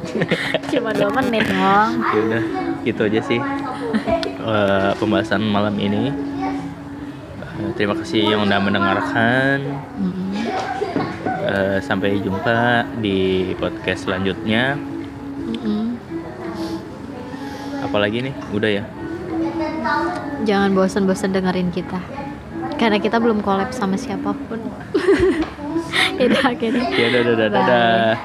cuma 0.71 0.93
dua 0.93 1.09
menit 1.13 1.43
dong 1.43 1.91
ya 2.05 2.19
udah 2.23 2.43
gitu 2.83 3.01
aja 3.03 3.19
sih 3.21 3.39
eh, 4.47 4.91
pembahasan 4.95 5.43
malam 5.43 5.75
ini. 5.75 6.09
Eh, 7.57 7.71
terima 7.75 7.93
kasih 7.99 8.23
yang 8.23 8.47
udah 8.47 8.59
mendengarkan. 8.63 9.57
Eh, 11.47 11.77
sampai 11.83 12.19
jumpa 12.23 12.87
di 13.03 13.51
podcast 13.59 14.07
selanjutnya. 14.07 14.79
Apalagi 17.83 18.31
nih? 18.31 18.35
Udah 18.55 18.71
ya. 18.71 18.83
jangan 20.45 20.75
bosan-bosan 20.75 21.33
dengerin 21.33 21.73
kita 21.73 21.97
karena 22.77 23.01
kita 23.01 23.17
belum 23.17 23.41
collab 23.41 23.73
sama 23.73 23.97
siapa 23.97 24.37
pun 24.37 24.59
ya 26.21 26.29
udah 26.29 26.53
Ya 26.93 27.05
udah, 27.09 27.21
udah, 27.25 27.47
udah. 27.49 28.17